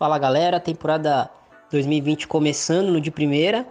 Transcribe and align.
Fala 0.00 0.18
galera, 0.18 0.58
temporada 0.58 1.28
2020 1.70 2.26
começando 2.26 2.88
no 2.88 3.02
de 3.02 3.10
primeira 3.10 3.66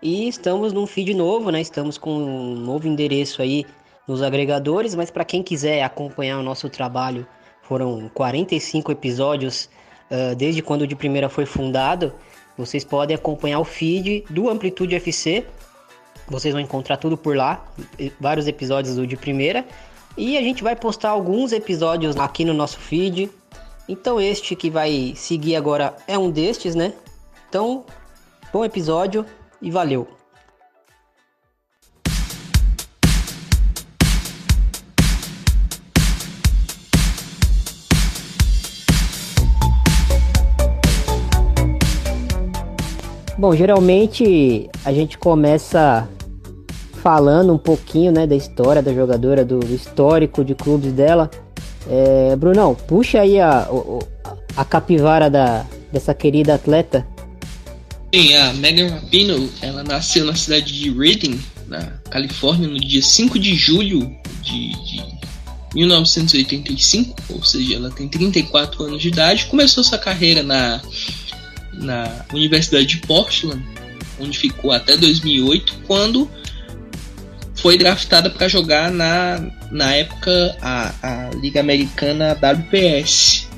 e 0.00 0.26
estamos 0.26 0.72
num 0.72 0.86
feed 0.86 1.12
novo, 1.12 1.50
né? 1.50 1.60
Estamos 1.60 1.98
com 1.98 2.10
um 2.10 2.54
novo 2.54 2.88
endereço 2.88 3.42
aí 3.42 3.66
nos 4.08 4.22
agregadores, 4.22 4.94
mas 4.94 5.10
para 5.10 5.26
quem 5.26 5.42
quiser 5.42 5.82
acompanhar 5.82 6.38
o 6.38 6.42
nosso 6.42 6.70
trabalho, 6.70 7.26
foram 7.60 8.10
45 8.14 8.92
episódios 8.92 9.68
uh, 10.10 10.34
desde 10.34 10.62
quando 10.62 10.80
o 10.80 10.86
de 10.86 10.96
primeira 10.96 11.28
foi 11.28 11.44
fundado. 11.44 12.14
Vocês 12.56 12.82
podem 12.82 13.14
acompanhar 13.14 13.60
o 13.60 13.64
feed 13.64 14.24
do 14.30 14.48
Amplitude 14.48 14.94
FC. 14.94 15.44
Vocês 16.26 16.54
vão 16.54 16.62
encontrar 16.62 16.96
tudo 16.96 17.14
por 17.14 17.36
lá, 17.36 17.62
vários 18.18 18.48
episódios 18.48 18.96
do 18.96 19.06
de 19.06 19.18
primeira. 19.18 19.66
E 20.16 20.38
a 20.38 20.40
gente 20.40 20.62
vai 20.62 20.76
postar 20.76 21.10
alguns 21.10 21.52
episódios 21.52 22.16
aqui 22.16 22.42
no 22.42 22.54
nosso 22.54 22.78
feed. 22.78 23.28
Então 23.88 24.20
este 24.20 24.56
que 24.56 24.70
vai 24.70 25.12
seguir 25.14 25.56
agora 25.56 25.94
é 26.08 26.18
um 26.18 26.30
destes, 26.30 26.74
né? 26.74 26.94
Então, 27.48 27.84
bom 28.52 28.64
episódio 28.64 29.26
e 29.60 29.70
valeu! 29.70 30.08
Bom, 43.36 43.54
geralmente 43.54 44.70
a 44.86 44.90
gente 44.90 45.18
começa 45.18 46.08
falando 47.02 47.52
um 47.52 47.58
pouquinho 47.58 48.10
né, 48.10 48.26
da 48.26 48.34
história 48.34 48.80
da 48.80 48.94
jogadora, 48.94 49.44
do, 49.44 49.62
histórico 49.66 50.42
de 50.42 50.54
clubes 50.54 50.90
dela. 50.90 51.30
É, 51.88 52.36
Brunão, 52.36 52.74
puxa 52.74 53.20
aí 53.20 53.40
a, 53.40 53.68
a, 54.24 54.36
a 54.56 54.64
capivara 54.64 55.28
da, 55.28 55.66
dessa 55.92 56.14
querida 56.14 56.54
atleta. 56.54 57.06
Sim, 58.14 58.34
a 58.36 58.52
Megan 58.54 58.90
Rapinoe, 58.90 59.50
ela 59.60 59.82
nasceu 59.82 60.24
na 60.24 60.34
cidade 60.34 60.72
de 60.72 60.90
Redding, 60.90 61.40
na 61.66 61.80
Califórnia, 62.10 62.68
no 62.68 62.78
dia 62.78 63.02
5 63.02 63.38
de 63.38 63.54
julho 63.54 64.14
de, 64.42 64.72
de 64.84 65.02
1985, 65.74 67.16
ou 67.30 67.44
seja, 67.44 67.74
ela 67.74 67.90
tem 67.90 68.08
34 68.08 68.84
anos 68.84 69.02
de 69.02 69.08
idade. 69.08 69.46
Começou 69.46 69.82
sua 69.82 69.98
carreira 69.98 70.42
na 70.42 70.80
na 71.78 72.24
Universidade 72.32 72.86
de 72.86 72.96
Portland, 72.98 73.62
onde 74.18 74.38
ficou 74.38 74.72
até 74.72 74.96
2008, 74.96 75.74
quando 75.86 76.30
foi 77.64 77.78
draftada 77.78 78.28
para 78.28 78.46
jogar 78.46 78.90
na, 78.90 79.40
na 79.70 79.94
época 79.94 80.54
a, 80.60 80.92
a 81.02 81.30
Liga 81.30 81.60
Americana 81.60 82.34
WPS. 82.34 83.48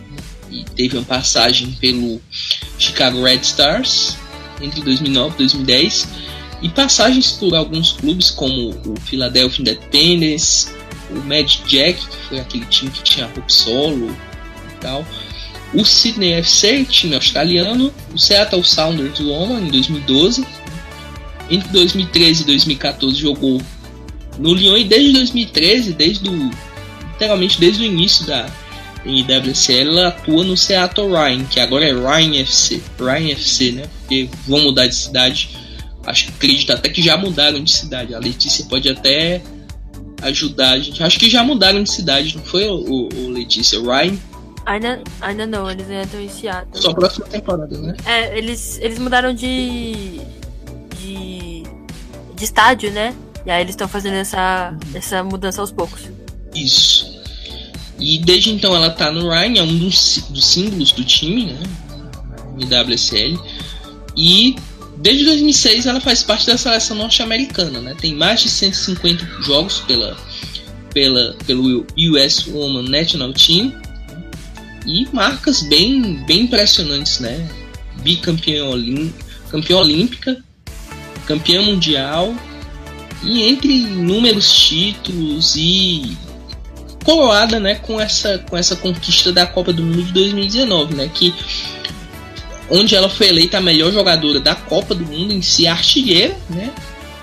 E 0.49 0.62
teve 0.62 0.97
uma 0.97 1.05
passagem 1.05 1.73
pelo 1.81 2.23
Chicago 2.79 3.25
Red 3.25 3.41
Stars 3.41 4.17
entre 4.62 4.81
2009 4.83 5.34
e 5.34 5.39
2010 5.39 6.09
e 6.62 6.69
passagens 6.69 7.33
por 7.33 7.53
alguns 7.57 7.91
clubes 7.91 8.31
como 8.31 8.81
o 8.87 8.95
Philadelphia 9.01 9.62
Independence, 9.62 10.69
o 11.11 11.19
Magic 11.27 11.67
Jack, 11.69 12.07
que 12.07 12.17
foi 12.29 12.39
aquele 12.39 12.67
time 12.67 12.93
que 12.93 13.03
tinha 13.03 13.27
Hope 13.27 13.53
Solo 13.53 14.09
e 14.09 14.81
tal, 14.81 15.05
o 15.75 15.84
Sydney 15.84 16.34
FC, 16.34 16.84
time 16.84 17.17
australiano, 17.17 17.93
o 18.15 18.19
Seattle 18.21 18.62
Sounders 18.62 19.19
do 19.19 19.25
Loma 19.25 19.61
em 19.61 19.67
2012. 19.67 20.47
Entre 21.51 21.69
2013 21.71 22.43
e 22.43 22.47
2014 22.47 23.17
jogou 23.17 23.61
no 24.39 24.55
Lyon 24.55 24.77
e 24.77 24.84
desde 24.84 25.12
2013, 25.12 25.92
desde 25.92 26.29
o, 26.29 26.51
literalmente 27.12 27.61
desde 27.61 27.83
o 27.83 27.87
início 27.87 28.27
da 28.27 28.47
NWSL, 29.05 29.89
ela 29.89 30.09
atua 30.09 30.45
no 30.45 30.56
Seattle 30.56 31.09
Ryan, 31.09 31.45
que 31.45 31.61
agora 31.61 31.84
é 31.84 31.93
Ryan 31.93 32.41
FC, 32.41 32.83
Ryan 32.98 33.33
FC, 33.33 33.73
né? 33.73 33.83
Porque 34.01 34.28
vão 34.47 34.61
mudar 34.61 34.87
de 34.87 34.95
cidade. 34.95 35.56
Acho 36.05 36.27
que 36.27 36.33
acredito 36.33 36.73
até 36.73 36.89
que 36.89 37.03
já 37.03 37.17
mudaram 37.17 37.62
de 37.62 37.70
cidade. 37.70 38.15
A 38.15 38.19
Letícia 38.19 38.65
pode 38.67 38.89
até 38.89 39.43
ajudar 40.22 40.72
a 40.72 40.78
gente. 40.78 41.03
Acho 41.03 41.19
que 41.19 41.31
já 41.31 41.43
mudaram 41.43 41.82
de 41.82 41.91
cidade, 41.91 42.37
não 42.37 42.44
foi 42.44 42.66
o, 42.69 43.09
o 43.12 43.31
Letícia? 43.31 43.81
Ryan 43.81 44.16
Ainda, 44.66 45.00
ainda 45.21 45.47
não, 45.47 45.71
eles 45.71 45.88
ainda 45.88 46.03
estão 46.03 46.21
em 46.21 46.28
Seattle. 46.28 46.82
Só 46.82 46.93
próxima 46.93 47.25
temporada, 47.27 47.78
né? 47.78 47.94
É, 48.05 48.37
eles, 48.37 48.81
eles 48.82 48.99
mudaram 48.99 49.32
de, 49.32 50.21
de. 50.99 51.62
de 52.34 52.44
estádio, 52.44 52.91
né? 52.91 53.15
E 53.47 53.51
aí 53.51 53.62
eles 53.62 53.75
estão 53.75 53.87
fazendo 53.87 54.15
essa, 54.15 54.77
essa 54.93 55.23
mudança 55.23 55.61
aos 55.61 55.71
poucos. 55.71 56.11
Isso. 56.53 57.17
E 57.99 58.19
desde 58.19 58.51
então 58.51 58.75
ela 58.75 58.91
tá 58.91 59.12
no 59.12 59.31
Ryan, 59.31 59.61
é 59.61 59.62
um 59.62 59.79
dos, 59.79 60.25
dos 60.29 60.45
símbolos 60.45 60.91
do 60.91 61.05
time, 61.05 61.53
né? 61.53 61.62
WSL. 62.83 63.39
E 64.17 64.56
desde 64.99 65.25
2006 65.25 65.87
ela 65.87 66.01
faz 66.01 66.25
parte 66.25 66.47
da 66.47 66.59
seleção 66.59 66.97
norte-americana, 66.97 67.81
né? 67.81 67.95
Tem 68.01 68.15
mais 68.15 68.43
de 68.43 68.49
150 68.49 69.25
jogos 69.43 69.79
pela, 69.81 70.17
pela, 70.93 71.37
pelo 71.47 71.87
US 71.97 72.47
Women 72.49 72.89
National 72.89 73.33
Team 73.33 73.73
e 74.85 75.06
marcas 75.12 75.62
bem, 75.62 76.25
bem 76.27 76.43
impressionantes, 76.43 77.21
né? 77.21 77.49
Bicampeã 78.03 78.65
campeã 79.51 79.77
olímpica, 79.79 80.43
campeã 81.27 81.62
mundial 81.62 82.35
e 83.26 83.42
entre 83.42 83.72
inúmeros 83.72 84.50
títulos 84.53 85.56
e 85.56 86.16
coroada, 87.04 87.59
né, 87.60 87.75
com 87.75 88.00
essa 88.00 88.38
com 88.38 88.56
essa 88.56 88.76
conquista 88.76 89.32
da 89.32 89.47
Copa 89.47 89.72
do 89.72 89.82
Mundo 89.82 90.04
de 90.04 90.12
2019, 90.12 90.94
né, 90.94 91.10
que 91.12 91.34
onde 92.70 92.94
ela 92.94 93.09
foi 93.09 93.28
eleita 93.28 93.59
a 93.59 93.60
melhor 93.60 93.92
jogadora 93.92 94.41
da 94.41 94.54
Copa 94.54 94.94
do 94.94 95.04
Mundo 95.04 95.32
em 95.32 95.42
si, 95.42 95.66
artilheira, 95.66 96.37
né, 96.48 96.72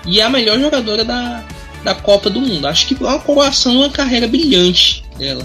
e 0.06 0.20
a 0.20 0.28
melhor 0.28 0.58
jogadora 0.60 1.04
da, 1.04 1.42
da 1.82 1.94
Copa 1.94 2.28
do 2.28 2.40
Mundo. 2.40 2.66
Acho 2.66 2.86
que 2.86 2.94
é 2.94 3.06
uma 3.06 3.18
coroação, 3.18 3.76
uma 3.76 3.90
carreira 3.90 4.28
brilhante 4.28 5.02
dela. 5.18 5.44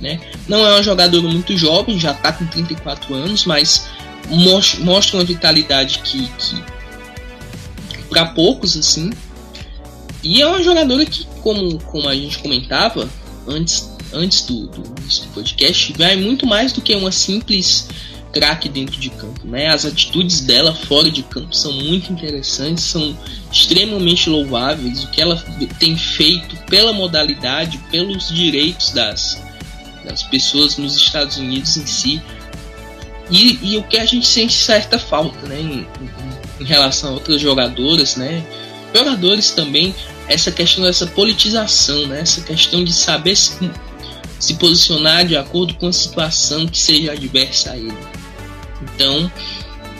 Né? 0.00 0.18
Não 0.48 0.66
é 0.66 0.72
uma 0.72 0.82
jogadora 0.82 1.28
muito 1.28 1.54
jovem, 1.58 1.98
já 1.98 2.12
está 2.12 2.32
com 2.32 2.46
34 2.46 3.14
anos, 3.14 3.44
mas 3.44 3.86
mostra 4.80 5.18
uma 5.18 5.24
vitalidade 5.24 5.98
que, 5.98 6.26
que 6.38 6.62
para 8.08 8.26
poucos 8.26 8.78
assim. 8.78 9.10
E 10.22 10.42
é 10.42 10.46
uma 10.46 10.62
jogadora 10.62 11.04
que, 11.06 11.26
como, 11.42 11.78
como 11.84 12.08
a 12.08 12.14
gente 12.14 12.38
comentava 12.38 13.08
antes, 13.46 13.90
antes 14.12 14.42
do, 14.42 14.66
do, 14.66 14.82
do 14.82 15.28
podcast, 15.34 15.92
vai 15.94 16.16
muito 16.16 16.46
mais 16.46 16.72
do 16.72 16.80
que 16.80 16.94
uma 16.94 17.10
simples 17.10 17.88
craque 18.32 18.68
dentro 18.68 19.00
de 19.00 19.10
campo. 19.10 19.46
Né? 19.46 19.68
As 19.68 19.84
atitudes 19.84 20.40
dela 20.40 20.74
fora 20.74 21.10
de 21.10 21.22
campo 21.22 21.54
são 21.54 21.72
muito 21.72 22.12
interessantes, 22.12 22.84
são 22.84 23.16
extremamente 23.50 24.28
louváveis. 24.28 25.04
O 25.04 25.10
que 25.10 25.20
ela 25.20 25.36
tem 25.78 25.96
feito 25.96 26.56
pela 26.68 26.92
modalidade, 26.92 27.78
pelos 27.90 28.28
direitos 28.28 28.90
das, 28.90 29.42
das 30.04 30.22
pessoas 30.22 30.76
nos 30.76 30.96
Estados 30.96 31.36
Unidos 31.38 31.76
em 31.76 31.86
si. 31.86 32.22
E, 33.30 33.58
e 33.62 33.76
o 33.76 33.82
que 33.84 33.96
a 33.96 34.04
gente 34.04 34.26
sente 34.26 34.52
certa 34.52 34.98
falta, 34.98 35.46
né, 35.46 35.60
em, 35.60 35.80
em, 35.80 36.60
em 36.60 36.64
relação 36.64 37.10
a 37.10 37.12
outras 37.14 37.40
jogadoras, 37.40 38.16
né, 38.16 38.44
jogadores 38.94 39.50
também, 39.50 39.94
essa 40.28 40.50
questão 40.50 40.84
dessa 40.84 41.06
politização, 41.06 42.06
né, 42.06 42.20
essa 42.20 42.40
questão 42.40 42.84
de 42.84 42.92
saber 42.92 43.36
se, 43.36 43.70
se 44.38 44.54
posicionar 44.54 45.24
de 45.26 45.36
acordo 45.36 45.74
com 45.74 45.86
a 45.86 45.92
situação 45.92 46.66
que 46.66 46.78
seja 46.78 47.12
adversa 47.12 47.72
a 47.72 47.76
ele. 47.76 47.98
Então, 48.82 49.30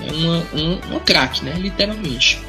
é 0.06 0.12
uma, 0.12 0.46
uma, 0.52 0.80
uma 0.90 1.00
craque, 1.00 1.44
né, 1.44 1.54
literalmente. 1.58 2.40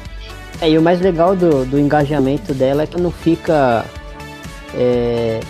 É, 0.60 0.70
e 0.70 0.78
o 0.78 0.82
mais 0.82 1.00
legal 1.00 1.34
do, 1.34 1.64
do 1.64 1.78
engajamento 1.78 2.54
dela 2.54 2.84
é 2.84 2.86
que 2.86 3.00
não 3.00 3.10
fica 3.10 3.84
é, 4.74 5.40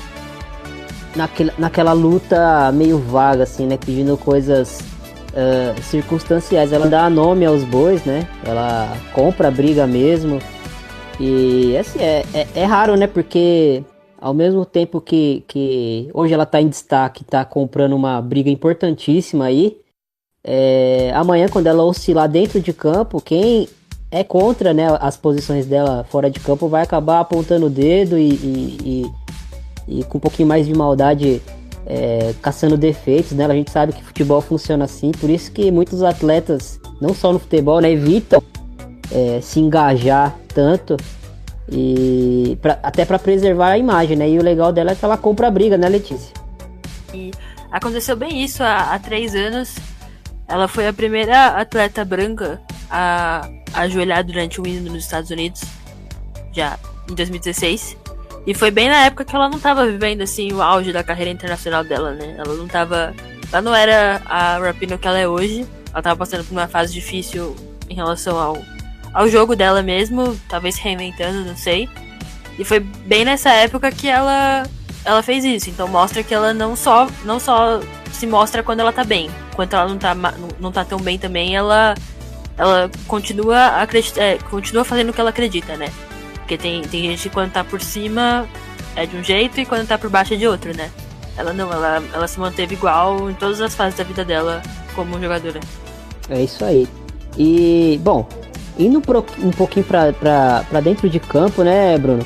naquela, 1.14 1.52
naquela 1.58 1.92
luta 1.92 2.72
meio 2.72 2.98
vaga, 2.98 3.42
assim, 3.42 3.66
né? 3.66 3.76
Pedindo 3.76 4.16
coisas 4.16 4.81
uh, 5.32 5.82
circunstanciais. 5.82 6.72
Ela 6.72 6.88
dá 6.88 7.08
nome 7.08 7.44
aos 7.44 7.64
bois, 7.64 8.02
né? 8.05 8.26
Ela 8.44 8.96
compra 9.12 9.49
a 9.49 9.50
briga 9.50 9.87
mesmo. 9.87 10.38
E 11.22 11.76
assim, 11.76 12.00
é, 12.00 12.24
é, 12.34 12.48
é, 12.56 12.64
raro, 12.64 12.96
né? 12.96 13.06
Porque 13.06 13.84
ao 14.20 14.34
mesmo 14.34 14.66
tempo 14.66 15.00
que, 15.00 15.44
que 15.46 16.10
hoje 16.12 16.34
ela 16.34 16.44
tá 16.44 16.60
em 16.60 16.69
destaque, 16.69 17.22
tá 17.24 17.44
comprando 17.44 17.94
uma 17.94 18.20
briga 18.20 18.50
importantíssima 18.50 19.44
aí. 19.44 19.78
É, 20.44 21.12
amanhã, 21.14 21.48
quando 21.48 21.69
ela 21.69 21.84
oscilar 21.84 22.28
dentro 22.28 22.60
de 22.60 22.72
campo, 22.72 23.20
quem 23.20 23.69
é 24.10 24.24
contra 24.24 24.74
né, 24.74 24.88
as 25.00 25.16
posições 25.16 25.64
dela 25.64 26.04
fora 26.10 26.28
de 26.28 26.40
campo 26.40 26.69
vai 26.69 26.82
acabar 26.82 27.20
apontando 27.20 27.66
o 27.66 27.70
dedo 27.70 28.19
e, 28.19 28.30
e, 28.30 28.78
e 28.84 29.22
e 29.86 30.04
com 30.04 30.19
um 30.19 30.20
pouquinho 30.20 30.48
mais 30.48 30.66
de 30.66 30.74
maldade 30.74 31.42
é, 31.86 32.34
caçando 32.40 32.76
defeitos, 32.76 33.32
né? 33.32 33.44
A 33.44 33.54
gente 33.54 33.70
sabe 33.70 33.92
que 33.92 34.02
futebol 34.02 34.40
funciona 34.40 34.84
assim, 34.84 35.10
por 35.12 35.28
isso 35.28 35.50
que 35.52 35.70
muitos 35.70 36.02
atletas, 36.02 36.80
não 37.00 37.14
só 37.14 37.32
no 37.32 37.38
futebol, 37.38 37.80
né, 37.80 37.90
evitam 37.90 38.42
é, 39.12 39.41
se 39.41 39.61
engajar 39.61 40.35
tanto 40.55 40.97
e 41.70 42.59
pra, 42.61 42.79
até 42.82 43.05
para 43.05 43.19
preservar 43.19 43.70
a 43.70 43.79
imagem, 43.79 44.17
né? 44.17 44.29
E 44.29 44.38
o 44.38 44.43
legal 44.43 44.73
dela 44.73 44.93
é 44.93 44.94
que 44.94 45.05
ela 45.05 45.17
compra 45.17 45.49
a 45.49 45.50
briga, 45.50 45.79
né, 45.79 45.88
Letícia? 45.88 46.32
E 47.14 47.31
aconteceu 47.70 48.17
bem 48.17 48.43
isso 48.43 48.62
há, 48.62 48.94
há 48.94 48.99
três 48.99 49.35
anos. 49.35 49.76
ela 50.49 50.67
foi 50.67 50.88
a 50.88 50.93
primeira 50.93 51.49
atleta 51.59 52.05
branca 52.05 52.61
a, 52.91 53.49
ajoelhar 53.75 54.25
durante 54.25 54.61
o 54.61 54.67
hino 54.67 54.91
nos 54.91 55.05
Estados 55.05 55.31
Unidos, 55.31 55.62
já 56.53 56.79
em 57.11 57.15
2016. 57.15 57.97
E 58.47 58.55
foi 58.55 58.70
bem 58.70 58.88
na 58.88 59.06
época 59.06 59.25
que 59.25 59.35
ela 59.35 59.49
não 59.49 59.61
tava 59.61 59.87
vivendo 59.87 60.23
assim 60.23 60.53
o 60.53 60.61
auge 60.61 60.93
da 60.93 61.05
carreira 61.05 61.31
internacional 61.31 61.85
dela, 61.85 62.12
né? 62.12 62.35
Ela 62.37 62.55
não 62.55 62.67
tava. 62.67 63.15
Ela 63.53 63.62
não 63.62 63.75
era 63.75 64.20
a 64.25 64.58
Rapino 64.58 64.99
que 64.99 65.06
ela 65.06 65.19
é 65.19 65.29
hoje. 65.29 65.65
Ela 65.93 66.03
tava 66.03 66.17
passando 66.17 66.44
por 66.44 66.53
uma 66.53 66.67
fase 66.67 66.93
difícil 66.93 67.55
em 67.88 67.94
relação 67.94 68.37
ao, 68.37 68.56
ao 69.12 69.29
jogo 69.29 69.55
dela 69.55 69.82
mesmo, 69.82 70.38
talvez 70.49 70.76
reinventando, 70.76 71.44
não 71.44 71.56
sei. 71.56 71.88
E 72.59 72.64
foi 72.64 72.81
bem 72.81 73.25
nessa 73.25 73.50
época 73.50 73.91
que 73.91 74.09
ela 74.09 74.64
ela 75.05 75.23
fez 75.23 75.44
isso. 75.44 75.70
Então 75.70 75.88
mostra 75.88 76.23
que 76.23 76.35
ela 76.35 76.55
não 76.55 76.76
só 76.76 77.09
não 77.25 77.38
só 77.38 77.81
se 78.12 78.26
mostra 78.26 78.62
quando 78.62 78.81
ela 78.81 78.93
tá 78.93 79.05
bem, 79.05 79.31
quando 79.55 79.75
ela 79.75 79.88
não 79.88 79.99
tá 79.99 80.14
não 80.61 80.73
tá 80.73 80.85
tão 80.85 80.99
bem 80.99 81.19
também, 81.19 81.56
ela 81.56 81.94
ela 82.56 82.91
continua 83.06 83.82
acredita, 83.82 84.20
é, 84.20 84.38
continua 84.38 84.85
fazendo 84.85 85.11
o 85.11 85.12
que 85.12 85.20
ela 85.20 85.31
acredita, 85.31 85.76
né? 85.76 85.91
Porque 86.35 86.58
tem, 86.58 86.82
tem 86.82 87.03
gente 87.03 87.29
que 87.29 87.35
quando 87.35 87.53
tá 87.53 87.65
por 87.65 87.81
cima 87.81 88.47
é 88.94 89.06
de 89.06 89.17
um 89.17 89.25
jeito 89.25 89.61
e 89.61 89.65
quando 89.65 89.87
tá 89.87 89.97
por 89.97 90.11
baixo 90.11 90.35
é 90.35 90.37
de 90.37 90.47
outro, 90.47 90.76
né? 90.76 90.91
Ela 91.37 91.53
não, 91.53 91.73
ela, 91.73 92.03
ela 92.12 92.29
se 92.29 92.38
manteve 92.38 92.75
igual 92.75 93.31
em 93.31 93.35
todas 93.35 93.61
as 93.61 93.75
fases 93.75 93.97
da 93.97 94.05
vida 94.05 94.25
dela 94.25 94.62
como 94.94 95.19
jogadora. 95.19 95.61
É 96.29 96.43
isso 96.43 96.62
aí. 96.65 96.87
E, 97.38 97.99
bom, 98.03 98.29
indo 98.78 98.98
um 98.98 99.50
pouquinho 99.50 99.84
pra 99.84 100.80
dentro 100.82 101.08
de 101.08 101.20
campo, 101.20 101.62
né, 101.62 101.96
Bruno? 101.98 102.24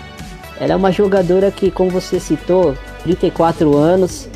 Ela 0.59 0.73
é 0.73 0.77
uma 0.77 0.91
jogadora 0.91 1.51
que, 1.51 1.71
como 1.71 1.91
você 1.91 2.19
citou, 2.19 2.75
34 3.03 3.77
anos, 3.77 4.29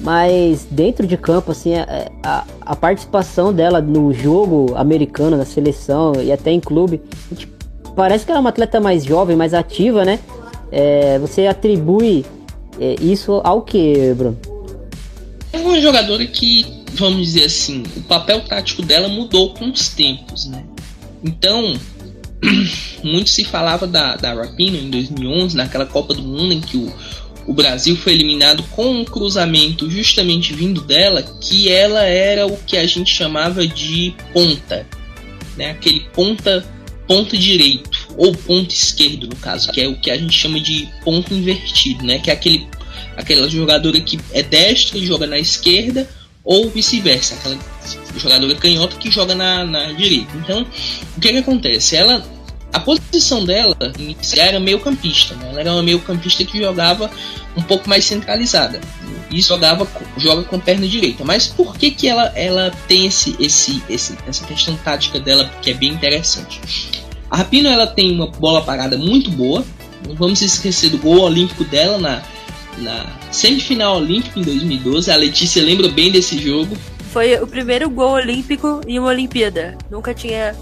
mas 0.00 0.66
dentro 0.70 1.06
de 1.06 1.16
campo, 1.16 1.52
assim, 1.52 1.76
a, 1.76 2.10
a, 2.22 2.44
a 2.60 2.76
participação 2.76 3.52
dela 3.52 3.80
no 3.80 4.12
jogo 4.12 4.74
americano, 4.76 5.36
na 5.36 5.44
seleção 5.44 6.14
e 6.20 6.32
até 6.32 6.50
em 6.50 6.60
clube, 6.60 7.00
gente 7.30 7.48
parece 7.94 8.24
que 8.24 8.30
ela 8.30 8.38
é 8.38 8.42
uma 8.42 8.50
atleta 8.50 8.80
mais 8.80 9.04
jovem, 9.04 9.36
mais 9.36 9.52
ativa, 9.52 10.04
né? 10.04 10.20
É, 10.70 11.18
você 11.18 11.46
atribui 11.46 12.24
é, 12.78 12.94
isso 13.00 13.40
ao 13.42 13.62
que, 13.62 14.14
Bruno? 14.14 14.38
É 15.52 15.58
uma 15.58 15.80
jogadora 15.80 16.24
que, 16.26 16.84
vamos 16.92 17.26
dizer 17.26 17.44
assim, 17.44 17.82
o 17.96 18.02
papel 18.02 18.40
tático 18.42 18.82
dela 18.82 19.08
mudou 19.08 19.52
com 19.54 19.68
os 19.70 19.88
tempos, 19.88 20.46
né? 20.46 20.64
Então, 21.22 21.78
muito 23.02 23.30
se 23.30 23.44
falava 23.44 23.86
da, 23.86 24.16
da 24.16 24.34
Rapino 24.34 24.76
em 24.76 24.90
2011, 24.90 25.56
naquela 25.56 25.86
Copa 25.86 26.14
do 26.14 26.22
Mundo 26.22 26.52
em 26.52 26.60
que 26.60 26.76
o, 26.76 26.92
o 27.46 27.52
Brasil 27.52 27.96
foi 27.96 28.14
eliminado 28.14 28.62
com 28.70 29.00
um 29.00 29.04
cruzamento 29.04 29.90
justamente 29.90 30.52
vindo 30.52 30.80
dela, 30.80 31.22
que 31.40 31.68
ela 31.68 32.02
era 32.02 32.46
o 32.46 32.56
que 32.56 32.76
a 32.76 32.86
gente 32.86 33.12
chamava 33.12 33.66
de 33.66 34.14
ponta, 34.32 34.86
né? 35.56 35.70
Aquele 35.70 36.00
ponta 36.12 36.64
ponto 37.06 37.38
direito 37.38 38.08
ou 38.18 38.34
ponto 38.34 38.70
esquerdo 38.70 39.26
no 39.28 39.36
caso, 39.36 39.72
que 39.72 39.80
é 39.80 39.88
o 39.88 39.98
que 39.98 40.10
a 40.10 40.18
gente 40.18 40.36
chama 40.36 40.60
de 40.60 40.86
ponto 41.02 41.32
invertido, 41.32 42.04
né? 42.04 42.18
Que 42.18 42.30
é 42.30 42.34
aquele 42.34 42.68
aquela 43.16 43.48
jogadora 43.48 43.98
que 44.00 44.20
é 44.32 44.42
destra 44.42 44.98
e 44.98 45.06
joga 45.06 45.26
na 45.26 45.38
esquerda 45.38 46.08
ou 46.48 46.70
vice-versa, 46.70 47.34
aquela 47.34 47.58
jogadora 48.16 48.54
canhota 48.54 48.96
que 48.96 49.10
joga 49.10 49.34
na, 49.34 49.66
na 49.66 49.92
direita. 49.92 50.34
Então, 50.34 50.66
o 51.14 51.20
que 51.20 51.30
que 51.30 51.36
acontece? 51.36 51.94
Ela 51.94 52.24
a 52.72 52.80
posição 52.80 53.44
dela 53.44 53.76
era 54.34 54.58
meio 54.58 54.80
campista, 54.80 55.34
né? 55.34 55.48
ela 55.50 55.60
era 55.60 55.72
uma 55.72 55.82
meio 55.82 56.00
campista 56.00 56.44
que 56.44 56.58
jogava 56.58 57.10
um 57.56 57.62
pouco 57.62 57.88
mais 57.88 58.04
centralizada 58.04 58.80
e 59.30 59.42
jogava 59.42 59.86
joga 60.16 60.42
com 60.44 60.58
perna 60.58 60.86
direita. 60.86 61.22
Mas 61.22 61.46
por 61.46 61.76
que 61.76 61.90
que 61.90 62.08
ela, 62.08 62.32
ela 62.34 62.70
tem 62.86 63.06
esse, 63.06 63.36
esse, 63.38 63.82
esse, 63.88 64.16
essa 64.26 64.46
questão 64.46 64.74
tática 64.76 65.20
dela 65.20 65.50
que 65.60 65.70
é 65.70 65.74
bem 65.74 65.90
interessante? 65.90 66.60
A 67.30 67.36
Rapino 67.36 67.68
ela 67.68 67.86
tem 67.86 68.10
uma 68.10 68.26
bola 68.26 68.62
parada 68.62 68.96
muito 68.96 69.30
boa. 69.30 69.64
Não 70.06 70.14
vamos 70.14 70.40
esquecer 70.40 70.88
do 70.90 70.98
gol 70.98 71.20
olímpico 71.20 71.64
dela 71.64 71.98
na, 71.98 72.22
na 72.80 73.18
semifinal 73.30 73.98
olímpica 73.98 74.38
em 74.38 74.42
2012. 74.42 75.10
A 75.10 75.16
Letícia 75.16 75.62
lembra 75.62 75.88
bem 75.88 76.10
desse 76.10 76.38
jogo. 76.38 76.76
Foi 77.12 77.34
o 77.40 77.46
primeiro 77.46 77.88
gol 77.88 78.12
olímpico 78.12 78.80
em 78.86 78.98
uma 78.98 79.08
Olimpíada. 79.08 79.76
Nunca 79.90 80.14
tinha 80.14 80.54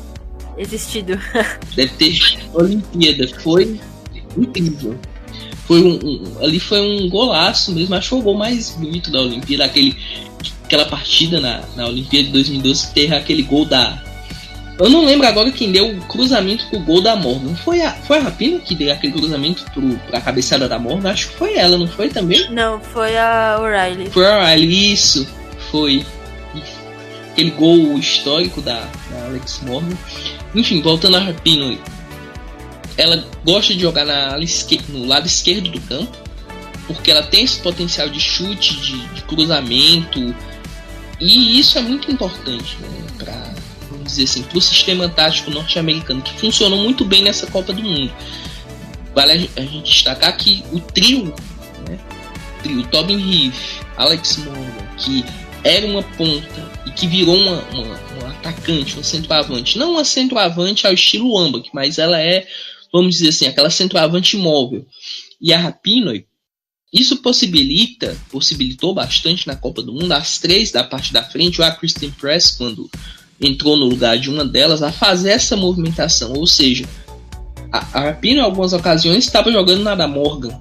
existido. 0.57 1.19
Deve 1.75 1.93
ter 1.95 2.19
Olimpíada. 2.55 3.29
Foi 3.43 3.79
incrível. 4.37 4.99
Foi 5.67 5.83
um, 5.83 5.99
um, 6.03 6.45
ali 6.45 6.61
foi 6.61 6.81
um 6.81 7.09
golaço 7.09 7.73
mesmo. 7.73 7.95
Acho 7.95 8.03
que 8.03 8.11
foi 8.11 8.19
o 8.21 8.23
gol 8.23 8.37
mais 8.37 8.71
bonito 8.71 9.11
da 9.11 9.21
Olimpíada. 9.21 9.65
Aquele, 9.65 9.97
aquela 10.65 10.85
partida 10.85 11.41
na, 11.41 11.65
na 11.75 11.87
Olimpíada 11.89 12.27
de 12.27 12.33
2012 12.33 12.89
que 12.89 12.95
teve 12.95 13.15
aquele 13.15 13.43
gol 13.43 13.65
da. 13.65 14.03
Eu 14.79 14.91
não 14.91 15.05
lembro 15.05 15.27
agora 15.27 15.51
quem 15.51 15.73
deu 15.73 15.91
o 15.91 16.01
cruzamento 16.03 16.67
pro 16.67 16.79
gol 16.81 17.01
da 17.01 17.17
Morgan. 17.17 17.55
Foi 17.55 17.81
a, 17.81 17.93
foi 17.93 18.19
a 18.19 18.23
Rapina 18.23 18.59
que 18.59 18.75
deu 18.75 18.93
aquele 18.93 19.13
cruzamento 19.13 19.65
pro, 19.73 19.97
pra 20.11 20.21
cabeçada 20.21 20.69
da 20.69 20.79
Morgan? 20.79 21.11
Acho 21.11 21.29
que 21.29 21.37
foi 21.37 21.55
ela, 21.55 21.79
não 21.79 21.89
foi 21.89 22.11
também? 22.11 22.51
Não, 22.51 22.79
foi 22.81 23.17
a 23.17 23.59
O'Reilly. 23.61 24.11
Foi 24.11 24.27
a 24.27 24.39
O'Reilly, 24.39 24.93
isso. 24.93 25.27
Foi. 25.71 26.05
Aquele 27.33 27.51
gol 27.51 27.99
histórico 27.99 28.61
da, 28.61 28.81
da 29.11 29.25
Alex 29.27 29.61
Morgan. 29.63 29.97
Enfim, 30.55 30.83
voltando 30.83 31.17
a 31.17 31.21
Rapino, 31.21 31.79
ela 32.99 33.25
gosta 33.45 33.75
de 33.75 33.81
jogar 33.81 34.05
na, 34.05 34.39
no 34.89 35.07
lado 35.07 35.27
esquerdo 35.27 35.71
do 35.71 35.81
campo, 35.83 36.17
porque 36.87 37.11
ela 37.11 37.23
tem 37.23 37.45
esse 37.45 37.59
potencial 37.61 38.09
de 38.09 38.21
chute, 38.21 38.77
de, 38.77 39.07
de 39.09 39.23
cruzamento, 39.23 40.35
e 41.21 41.59
isso 41.59 41.79
é 41.79 41.83
muito 41.83 42.11
importante 42.11 42.77
né, 42.81 42.89
para 43.19 43.35
vamos 43.35 43.66
dizer 44.07 44.25
assim, 44.25 44.43
para 44.43 44.59
o 44.59 44.61
sistema 44.61 45.09
tático 45.09 45.51
norte-americano, 45.51 46.23
que 46.23 46.39
funcionou 46.39 46.79
muito 46.79 47.05
bem 47.05 47.23
nessa 47.23 47.47
Copa 47.47 47.73
do 47.73 47.83
Mundo. 47.83 48.13
Vale 49.15 49.51
a 49.57 49.61
gente 49.61 49.83
destacar 49.83 50.37
que 50.37 50.63
o 50.73 50.81
trio, 50.81 51.35
né, 51.89 51.99
o 52.59 52.63
trio 52.63 52.87
Tobin 52.87 53.19
Heath, 53.19 53.85
Alex 53.97 54.39
Morgan, 54.39 54.87
que 54.99 55.25
era 55.65 55.87
uma 55.87 56.03
ponta 56.03 56.73
e 56.87 56.91
que 56.91 57.07
virou 57.07 57.37
uma, 57.37 57.61
uma 57.71 58.31
atacante, 58.31 58.99
um 58.99 59.03
centroavante. 59.03 59.79
Não 59.79 59.93
uma 59.93 60.05
centroavante 60.05 60.87
ao 60.87 60.93
estilo 60.93 61.37
Ambach, 61.37 61.69
mas 61.73 61.99
ela 61.99 62.21
é, 62.21 62.47
vamos 62.93 63.17
dizer 63.17 63.31
assim, 63.31 63.47
aquela 63.47 63.71
centroavante 63.71 64.37
móvel. 64.37 64.87
E 65.41 65.53
a 65.53 65.59
Rapinoe, 65.59 66.27
isso 66.93 67.17
possibilita, 67.17 68.17
possibilitou 68.31 68.95
bastante 68.95 69.47
na 69.47 69.57
Copa 69.57 69.83
do 69.83 69.93
Mundo, 69.93 70.13
as 70.13 70.39
três 70.39 70.71
da 70.71 70.85
parte 70.85 71.13
da 71.13 71.23
frente, 71.23 71.61
ou 71.61 71.67
a 71.67 71.71
Kristen 71.71 72.11
Press, 72.13 72.53
quando 72.53 72.89
entrou 73.41 73.77
no 73.77 73.87
lugar 73.87 74.19
de 74.19 74.31
uma 74.31 74.45
delas, 74.45 74.83
a 74.83 74.91
fazer 74.91 75.31
essa 75.31 75.57
movimentação. 75.57 76.33
Ou 76.33 76.47
seja, 76.47 76.87
a, 77.73 77.79
a 77.79 78.01
Rapino 78.07 78.41
em 78.41 78.45
algumas 78.45 78.73
ocasiões 78.73 79.25
estava 79.25 79.53
jogando 79.53 79.83
na 79.83 79.95
da 79.95 80.09
Morgan, 80.09 80.59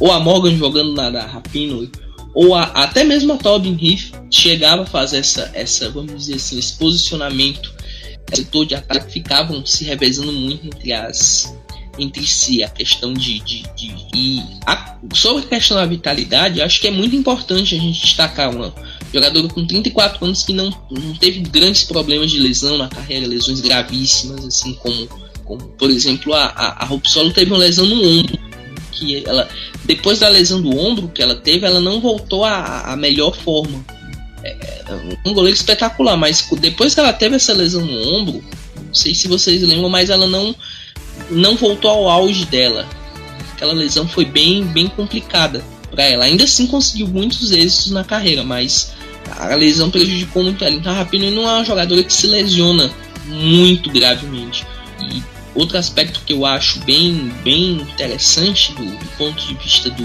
ou 0.00 0.12
a 0.12 0.20
Morgan 0.20 0.56
jogando 0.56 0.92
na 0.92 1.10
da 1.10 1.26
Rapino, 1.26 1.90
ou 2.34 2.54
a, 2.54 2.64
até 2.64 3.04
mesmo 3.04 3.32
a 3.32 3.36
Tobin 3.36 3.78
Heath 3.80 4.12
chegava 4.30 4.82
a 4.82 4.86
fazer 4.86 5.18
essa, 5.18 5.50
essa, 5.54 5.90
vamos 5.90 6.26
dizer 6.26 6.36
assim, 6.36 6.58
esse 6.58 6.74
posicionamento, 6.74 7.72
setor 8.32 8.66
de 8.66 8.74
ataque 8.74 9.12
ficavam 9.12 9.64
se 9.64 9.84
revezando 9.84 10.32
muito 10.32 10.66
entre 10.66 10.92
as 10.92 11.54
entre 11.98 12.26
si 12.26 12.64
a 12.64 12.68
questão 12.70 13.12
de, 13.12 13.38
de, 13.40 13.62
de 13.76 13.94
e 14.14 14.42
a, 14.66 14.96
sobre 15.12 15.44
a 15.44 15.48
questão 15.48 15.76
da 15.76 15.84
vitalidade 15.84 16.62
acho 16.62 16.80
que 16.80 16.88
é 16.88 16.90
muito 16.90 17.14
importante 17.14 17.74
a 17.74 17.78
gente 17.78 18.00
destacar 18.00 18.50
uma 18.50 18.74
jogadora 19.12 19.48
com 19.48 19.66
34 19.66 20.24
anos 20.24 20.42
que 20.42 20.52
não, 20.52 20.70
não 20.90 21.14
teve 21.14 21.40
grandes 21.40 21.84
problemas 21.84 22.30
de 22.30 22.38
lesão 22.38 22.78
na 22.78 22.88
carreira 22.88 23.26
lesões 23.26 23.60
gravíssimas 23.60 24.44
assim 24.44 24.74
como, 24.74 25.06
como 25.44 25.60
por 25.68 25.90
exemplo 25.90 26.32
a, 26.32 26.46
a, 26.46 26.82
a 26.82 26.84
Rupsolo 26.86 27.32
teve 27.32 27.50
uma 27.50 27.58
lesão 27.58 27.86
no 27.86 28.02
ombro 28.02 28.38
que 28.92 29.22
ela 29.26 29.48
depois 29.84 30.18
da 30.18 30.28
lesão 30.28 30.60
do 30.60 30.76
ombro 30.76 31.08
que 31.08 31.22
ela 31.22 31.34
teve, 31.34 31.66
ela 31.66 31.80
não 31.80 32.00
voltou 32.00 32.44
à, 32.44 32.94
melhor 32.96 33.36
forma. 33.36 33.84
É, 34.44 34.50
é, 34.50 35.18
um 35.26 35.32
goleiro 35.32 35.56
espetacular, 35.56 36.16
mas 36.16 36.46
depois 36.58 36.94
que 36.94 37.00
ela 37.00 37.12
teve 37.12 37.36
essa 37.36 37.52
lesão 37.52 37.84
no 37.84 38.14
ombro, 38.14 38.44
não 38.86 38.94
sei 38.94 39.14
se 39.14 39.28
vocês 39.28 39.62
lembram, 39.62 39.88
mas 39.88 40.10
ela 40.10 40.26
não, 40.26 40.54
não 41.30 41.56
voltou 41.56 41.90
ao 41.90 42.08
auge 42.08 42.44
dela. 42.46 42.86
Aquela 43.52 43.72
lesão 43.72 44.06
foi 44.06 44.24
bem, 44.24 44.64
bem 44.64 44.88
complicada 44.88 45.64
para 45.90 46.04
ela. 46.04 46.24
Ainda 46.24 46.44
assim 46.44 46.66
conseguiu 46.66 47.08
muitos 47.08 47.50
êxitos 47.50 47.90
na 47.90 48.04
carreira, 48.04 48.44
mas 48.44 48.92
a 49.38 49.54
lesão 49.54 49.90
prejudicou 49.90 50.42
muito 50.42 50.64
ela. 50.64 50.74
Então 50.74 50.92
a 50.92 50.96
Rapinoe 50.96 51.30
não 51.30 51.48
é 51.48 51.52
uma 51.54 51.64
jogadora 51.64 52.02
que 52.02 52.12
se 52.12 52.26
lesiona 52.26 52.90
muito 53.26 53.90
gravemente. 53.90 54.66
E 55.00 55.22
Outro 55.54 55.76
aspecto 55.76 56.20
que 56.24 56.32
eu 56.32 56.46
acho 56.46 56.80
bem, 56.80 57.30
bem 57.44 57.72
interessante 57.72 58.72
do, 58.72 58.84
do 58.84 59.06
ponto 59.18 59.46
de 59.46 59.54
vista 59.54 59.90
do, 59.90 60.04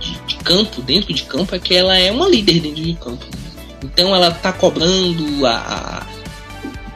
de, 0.00 0.18
de, 0.26 0.36
campo, 0.36 0.80
dentro 0.80 1.12
de 1.12 1.22
campo, 1.24 1.54
é 1.54 1.58
que 1.58 1.74
ela 1.74 1.98
é 1.98 2.10
uma 2.10 2.26
líder 2.28 2.60
dentro 2.60 2.82
de 2.82 2.94
campo. 2.94 3.24
Né? 3.26 3.64
Então 3.84 4.14
ela 4.14 4.28
está 4.28 4.54
cobrando 4.54 5.44
a, 5.44 5.52
a, 5.52 6.06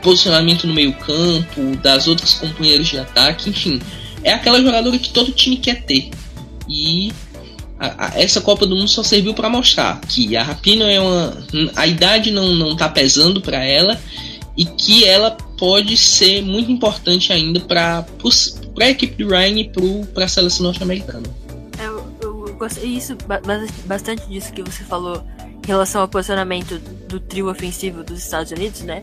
posicionamento 0.00 0.66
no 0.66 0.72
meio 0.72 0.94
campo, 0.94 1.76
das 1.82 2.08
outras 2.08 2.32
companheiras 2.34 2.86
de 2.86 2.98
ataque, 2.98 3.50
enfim. 3.50 3.82
É 4.24 4.32
aquela 4.32 4.62
jogadora 4.62 4.98
que 4.98 5.10
todo 5.10 5.30
time 5.32 5.58
quer 5.58 5.82
ter. 5.82 6.10
E 6.66 7.12
a, 7.80 8.08
a, 8.08 8.20
essa 8.20 8.42
Copa 8.42 8.66
do 8.66 8.76
Mundo 8.76 8.88
só 8.88 9.02
serviu 9.02 9.32
para 9.32 9.48
mostrar 9.48 9.98
que 10.02 10.36
a 10.36 10.42
Rapino 10.42 10.84
é 10.84 11.00
uma. 11.00 11.34
A 11.74 11.86
idade 11.86 12.30
não, 12.30 12.54
não 12.54 12.76
tá 12.76 12.88
pesando 12.90 13.40
para 13.40 13.64
ela 13.64 13.98
e 14.54 14.66
que 14.66 15.04
ela 15.06 15.30
pode 15.56 15.96
ser 15.96 16.42
muito 16.42 16.70
importante 16.70 17.32
ainda 17.32 17.58
para 17.60 18.04
a 18.78 18.90
equipe 18.90 19.24
do 19.24 19.30
Ryan 19.30 19.60
e 19.60 19.70
para 20.12 20.26
a 20.26 20.28
seleção 20.28 20.64
norte-americana. 20.64 21.22
É, 21.78 21.86
eu, 21.86 22.04
eu 22.20 22.54
gostei 22.54 22.90
isso, 22.90 23.16
bastante 23.86 24.28
disso 24.28 24.52
que 24.52 24.62
você 24.62 24.84
falou 24.84 25.24
em 25.64 25.66
relação 25.66 26.02
ao 26.02 26.08
posicionamento 26.08 26.78
do 27.08 27.18
trio 27.18 27.50
ofensivo 27.50 28.04
dos 28.04 28.18
Estados 28.18 28.52
Unidos, 28.52 28.82
né? 28.82 29.02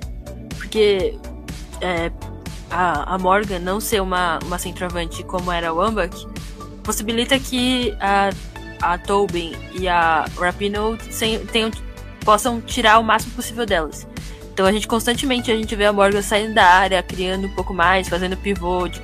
Porque 0.55 1.15
é, 1.81 2.11
a, 2.69 3.15
a 3.15 3.17
Morgan 3.17 3.59
não 3.59 3.79
ser 3.79 4.01
uma, 4.01 4.37
uma 4.45 4.59
centroavante 4.59 5.23
como 5.23 5.51
era 5.51 5.73
o 5.73 5.81
Ambach 5.81 6.27
possibilita 6.83 7.37
que 7.39 7.93
a, 7.99 8.29
a 8.81 8.97
Tobin 8.97 9.53
e 9.73 9.87
a 9.87 10.25
Rapino 10.37 10.97
tenham, 11.51 11.71
possam 12.23 12.61
tirar 12.61 12.99
o 12.99 13.03
máximo 13.03 13.33
possível 13.33 13.65
delas. 13.65 14.07
Então 14.53 14.65
a 14.65 14.71
gente 14.71 14.87
constantemente 14.87 15.51
a 15.51 15.55
gente 15.55 15.75
vê 15.75 15.85
a 15.85 15.93
Morgan 15.93 16.21
saindo 16.21 16.53
da 16.53 16.65
área, 16.65 17.01
criando 17.03 17.47
um 17.47 17.55
pouco 17.55 17.73
mais, 17.73 18.09
fazendo 18.09 18.35
pivô 18.35 18.87
de 18.87 19.01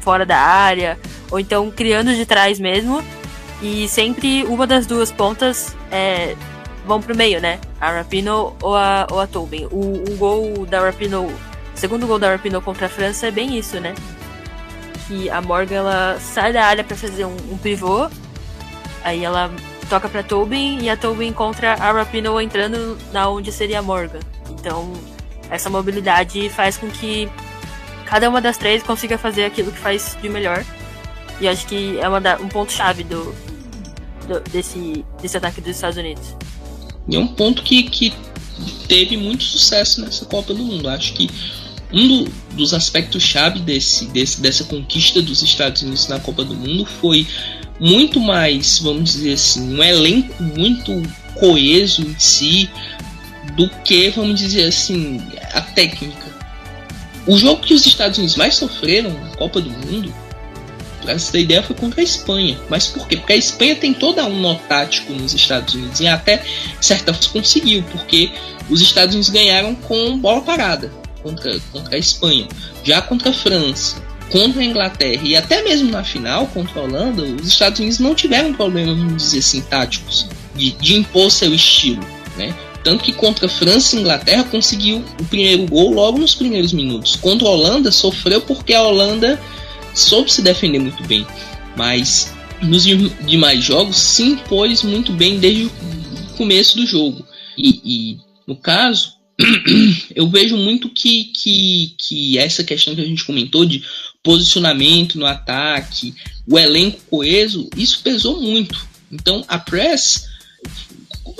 fora 0.00 0.24
da 0.24 0.38
área, 0.38 0.98
ou 1.30 1.40
então 1.40 1.70
criando 1.70 2.14
de 2.14 2.24
trás 2.24 2.58
mesmo. 2.58 3.02
E 3.60 3.88
sempre 3.88 4.44
uma 4.44 4.66
das 4.66 4.86
duas 4.86 5.10
pontas 5.10 5.74
é, 5.90 6.36
vão 6.86 7.00
pro 7.00 7.16
meio, 7.16 7.40
né? 7.40 7.58
A 7.80 7.90
Rapino 7.90 8.54
ou 8.62 8.76
a, 8.76 9.06
ou 9.10 9.20
a 9.20 9.26
Tobin. 9.26 9.66
O, 9.70 10.04
o 10.08 10.16
gol 10.16 10.66
da 10.66 10.80
Rapino 10.80 11.26
o 11.76 11.78
segundo 11.78 12.06
gol 12.06 12.18
da 12.18 12.32
Rapinoe 12.32 12.62
contra 12.62 12.86
a 12.86 12.88
França 12.88 13.26
é 13.26 13.30
bem 13.30 13.58
isso, 13.58 13.78
né? 13.78 13.94
Que 15.06 15.28
a 15.28 15.42
Morgan 15.42 15.76
ela 15.76 16.18
sai 16.18 16.50
da 16.50 16.64
área 16.64 16.82
para 16.82 16.96
fazer 16.96 17.26
um, 17.26 17.36
um, 17.52 17.58
pivô, 17.58 18.08
aí 19.06 19.24
ela 19.24 19.50
toca 19.88 20.08
para 20.08 20.22
Tobin 20.22 20.80
e 20.82 20.90
a 20.90 20.96
Tobin 20.96 21.28
encontra 21.28 21.74
a 21.74 21.92
Rapinoe 21.92 22.44
entrando 22.44 22.98
na 23.12 23.28
onde 23.28 23.52
seria 23.52 23.78
a 23.78 23.82
Morgan. 23.82 24.18
Então, 24.50 24.92
essa 25.48 25.70
mobilidade 25.70 26.50
faz 26.50 26.76
com 26.76 26.90
que 26.90 27.28
cada 28.04 28.28
uma 28.28 28.40
das 28.40 28.58
três 28.58 28.82
consiga 28.82 29.16
fazer 29.16 29.44
aquilo 29.44 29.70
que 29.70 29.78
faz 29.78 30.18
de 30.20 30.28
melhor. 30.28 30.64
E 31.40 31.46
acho 31.46 31.66
que 31.68 31.98
é 32.00 32.20
da, 32.20 32.36
um 32.38 32.48
ponto 32.48 32.72
chave 32.72 33.04
do, 33.04 33.32
do, 34.26 34.40
desse, 34.50 35.04
desse 35.22 35.36
ataque 35.36 35.60
dos 35.60 35.76
Estados 35.76 35.96
Unidos. 35.96 36.34
E 37.08 37.14
é 37.14 37.18
um 37.20 37.28
ponto 37.28 37.62
que, 37.62 37.84
que 37.84 38.12
teve 38.88 39.16
muito 39.16 39.44
sucesso 39.44 40.00
nessa 40.00 40.24
Copa 40.24 40.52
do 40.52 40.64
Mundo. 40.64 40.88
Acho 40.88 41.12
que 41.12 41.30
um 41.92 42.08
do, 42.08 42.32
dos 42.54 42.74
aspectos 42.74 43.22
chave 43.22 43.60
desse, 43.60 44.06
desse, 44.06 44.40
dessa 44.40 44.64
conquista 44.64 45.22
dos 45.22 45.42
Estados 45.42 45.82
Unidos 45.82 46.08
na 46.08 46.18
Copa 46.18 46.44
do 46.44 46.56
Mundo 46.56 46.84
foi 46.84 47.24
muito 47.78 48.20
mais, 48.20 48.78
vamos 48.78 49.12
dizer 49.12 49.34
assim, 49.34 49.76
um 49.76 49.82
elenco 49.82 50.42
muito 50.42 51.02
coeso 51.34 52.02
em 52.02 52.18
si 52.18 52.70
do 53.54 53.68
que, 53.84 54.10
vamos 54.10 54.38
dizer 54.38 54.68
assim, 54.68 55.22
a 55.52 55.60
técnica. 55.60 56.34
O 57.26 57.36
jogo 57.36 57.62
que 57.62 57.74
os 57.74 57.84
Estados 57.86 58.18
Unidos 58.18 58.36
mais 58.36 58.54
sofreram 58.54 59.10
na 59.10 59.36
Copa 59.36 59.60
do 59.60 59.70
Mundo, 59.70 60.14
pra 61.02 61.18
você 61.18 61.32
ter 61.32 61.40
ideia, 61.40 61.62
foi 61.62 61.74
contra 61.74 62.00
a 62.00 62.04
Espanha. 62.04 62.58
Mas 62.68 62.86
por 62.86 63.06
quê? 63.06 63.16
Porque 63.16 63.32
a 63.32 63.36
Espanha 63.36 63.76
tem 63.76 63.92
toda 63.92 64.24
um 64.26 64.40
nó 64.40 64.54
tático 64.54 65.12
nos 65.12 65.34
Estados 65.34 65.74
Unidos 65.74 66.00
e 66.00 66.06
até 66.06 66.44
certa 66.80 67.12
conseguiu, 67.32 67.82
porque 67.92 68.30
os 68.68 68.80
Estados 68.80 69.14
Unidos 69.14 69.30
ganharam 69.30 69.74
com 69.74 70.18
bola 70.18 70.42
parada 70.42 70.92
contra, 71.22 71.58
contra 71.72 71.96
a 71.96 71.98
Espanha. 71.98 72.46
Já 72.84 73.02
contra 73.02 73.30
a 73.30 73.32
França, 73.32 74.02
contra 74.30 74.60
a 74.60 74.64
Inglaterra 74.64 75.22
e 75.24 75.36
até 75.36 75.62
mesmo 75.62 75.90
na 75.90 76.02
final 76.02 76.46
contra 76.48 76.80
a 76.80 76.84
Holanda, 76.84 77.22
os 77.22 77.48
Estados 77.48 77.78
Unidos 77.78 77.98
não 77.98 78.14
tiveram 78.14 78.52
problemas, 78.52 78.96
vamos 78.96 79.22
dizer 79.22 79.38
assim, 79.38 79.60
táticos, 79.62 80.28
de, 80.54 80.72
de 80.72 80.96
impor 80.96 81.30
seu 81.30 81.54
estilo. 81.54 82.04
Né? 82.36 82.54
Tanto 82.82 83.04
que 83.04 83.12
contra 83.12 83.46
a 83.46 83.48
França 83.48 83.96
e 83.96 84.00
Inglaterra 84.00 84.44
conseguiu 84.44 85.04
o 85.20 85.24
primeiro 85.24 85.66
gol 85.66 85.92
logo 85.92 86.18
nos 86.18 86.34
primeiros 86.34 86.72
minutos. 86.72 87.16
Contra 87.16 87.48
a 87.48 87.50
Holanda 87.50 87.90
sofreu 87.90 88.40
porque 88.40 88.74
a 88.74 88.82
Holanda 88.82 89.40
soube 89.94 90.32
se 90.32 90.42
defender 90.42 90.78
muito 90.78 91.02
bem. 91.04 91.26
Mas 91.76 92.32
nos 92.62 92.84
demais 92.84 93.62
jogos 93.62 93.96
se 93.96 94.22
impôs 94.22 94.82
muito 94.82 95.12
bem 95.12 95.38
desde 95.38 95.64
o 95.64 95.70
começo 96.36 96.76
do 96.76 96.86
jogo. 96.86 97.26
E, 97.58 97.80
e 97.84 98.18
no 98.46 98.56
caso, 98.56 99.14
eu 100.14 100.28
vejo 100.28 100.56
muito 100.56 100.88
que, 100.88 101.24
que, 101.24 101.94
que 101.98 102.38
essa 102.38 102.64
questão 102.64 102.94
que 102.94 103.00
a 103.00 103.04
gente 103.04 103.24
comentou 103.24 103.64
de 103.64 103.82
posicionamento 104.26 105.20
no 105.20 105.24
ataque, 105.24 106.12
o 106.48 106.58
elenco 106.58 106.98
coeso, 107.08 107.70
isso 107.76 108.00
pesou 108.02 108.42
muito. 108.42 108.84
Então 109.10 109.44
a 109.46 109.56
Press, 109.56 110.26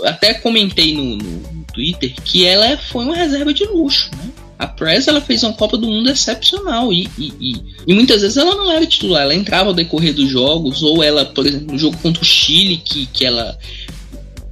até 0.05 0.35
comentei 0.35 0.95
no, 0.95 1.17
no 1.17 1.65
Twitter 1.75 2.15
que 2.25 2.45
ela 2.45 2.79
foi 2.79 3.05
uma 3.05 3.17
reserva 3.17 3.53
de 3.53 3.65
luxo. 3.65 4.09
Né? 4.17 4.31
A 4.57 4.69
Press 4.69 5.09
ela 5.09 5.21
fez 5.21 5.43
uma 5.43 5.53
Copa 5.53 5.77
do 5.77 5.89
Mundo 5.89 6.09
excepcional 6.09 6.93
e, 6.93 7.11
e, 7.19 7.33
e, 7.41 7.63
e, 7.89 7.93
muitas 7.95 8.23
vezes 8.23 8.37
ela 8.37 8.55
não 8.55 8.71
era 8.71 8.87
titular, 8.87 9.23
ela 9.23 9.35
entrava 9.35 9.71
ao 9.71 9.75
decorrer 9.75 10.15
dos 10.15 10.31
jogos, 10.31 10.81
ou 10.81 11.03
ela, 11.03 11.25
por 11.25 11.45
exemplo, 11.45 11.73
no 11.73 11.79
jogo 11.79 11.97
contra 11.99 12.23
o 12.23 12.25
Chile, 12.25 12.81
que, 12.85 13.07
que 13.07 13.27
ela 13.27 13.59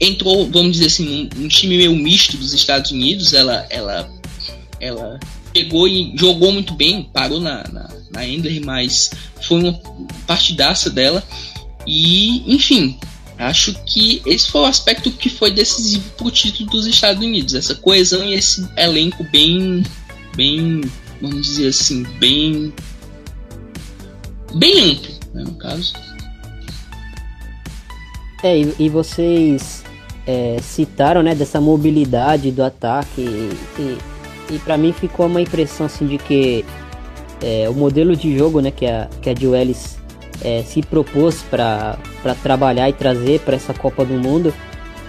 entrou, 0.01 0.51
vamos 0.51 0.73
dizer 0.73 0.87
assim, 0.87 1.31
um, 1.37 1.45
um 1.45 1.49
time 1.49 1.77
meio 1.77 1.95
misto 1.95 2.37
dos 2.37 2.53
Estados 2.53 2.91
Unidos. 2.91 3.33
Ela, 3.33 3.65
ela, 3.71 4.11
ela 4.81 5.21
pegou 5.55 5.87
e 5.87 6.13
jogou 6.17 6.53
muito 6.53 6.75
bem, 6.75 7.05
parou 7.05 7.41
na, 7.41 7.63
na, 7.73 7.89
na 8.11 8.27
Endler, 8.27 8.61
mas 8.65 9.13
foi 9.41 9.61
uma 9.61 9.81
partidaça 10.27 10.91
dela. 10.91 11.23
E, 11.87 12.53
enfim, 12.53 12.99
acho 13.39 13.73
que 13.85 14.21
esse 14.27 14.51
foi 14.51 14.63
o 14.63 14.67
aspecto 14.67 15.13
que 15.13 15.31
foi 15.31 15.53
decisivo 15.53 16.11
para 16.17 16.27
o 16.27 16.31
título 16.31 16.69
dos 16.71 16.87
Estados 16.87 17.25
Unidos. 17.25 17.55
Essa 17.55 17.77
coesão 17.77 18.25
e 18.25 18.35
esse 18.35 18.69
elenco 18.77 19.25
bem, 19.31 19.85
bem, 20.35 20.81
vamos 21.23 21.47
dizer 21.47 21.69
assim, 21.69 22.03
bem, 22.19 22.73
bem 24.57 24.91
amplo, 24.91 25.15
né, 25.33 25.45
no 25.45 25.55
caso. 25.55 25.93
É, 28.43 28.59
e, 28.59 28.89
vocês 28.91 29.85
é, 30.27 30.59
citaram, 30.61 31.23
né, 31.23 31.35
dessa 31.35 31.61
mobilidade 31.61 32.51
do 32.51 32.63
ataque 32.63 33.23
e, 33.79 33.97
e 34.51 34.59
para 34.59 34.77
mim 34.77 34.93
ficou 34.93 35.27
uma 35.27 35.41
impressão 35.41 35.87
assim 35.87 36.07
de 36.07 36.19
que 36.19 36.65
é, 37.43 37.69
o 37.69 37.75
modelo 37.75 38.17
de 38.17 38.37
jogo, 38.37 38.61
né, 38.61 38.71
que 38.71 38.87
a 38.87 39.09
que 39.21 39.31
a 39.31 39.33
Ellis 39.33 39.99
é, 40.43 40.63
se 40.63 40.83
propôs 40.83 41.43
para 41.43 41.99
trabalhar 42.43 42.89
e 42.89 42.93
trazer 42.93 43.41
para 43.41 43.57
essa 43.57 43.73
Copa 43.73 44.05
do 44.05 44.15
Mundo, 44.15 44.53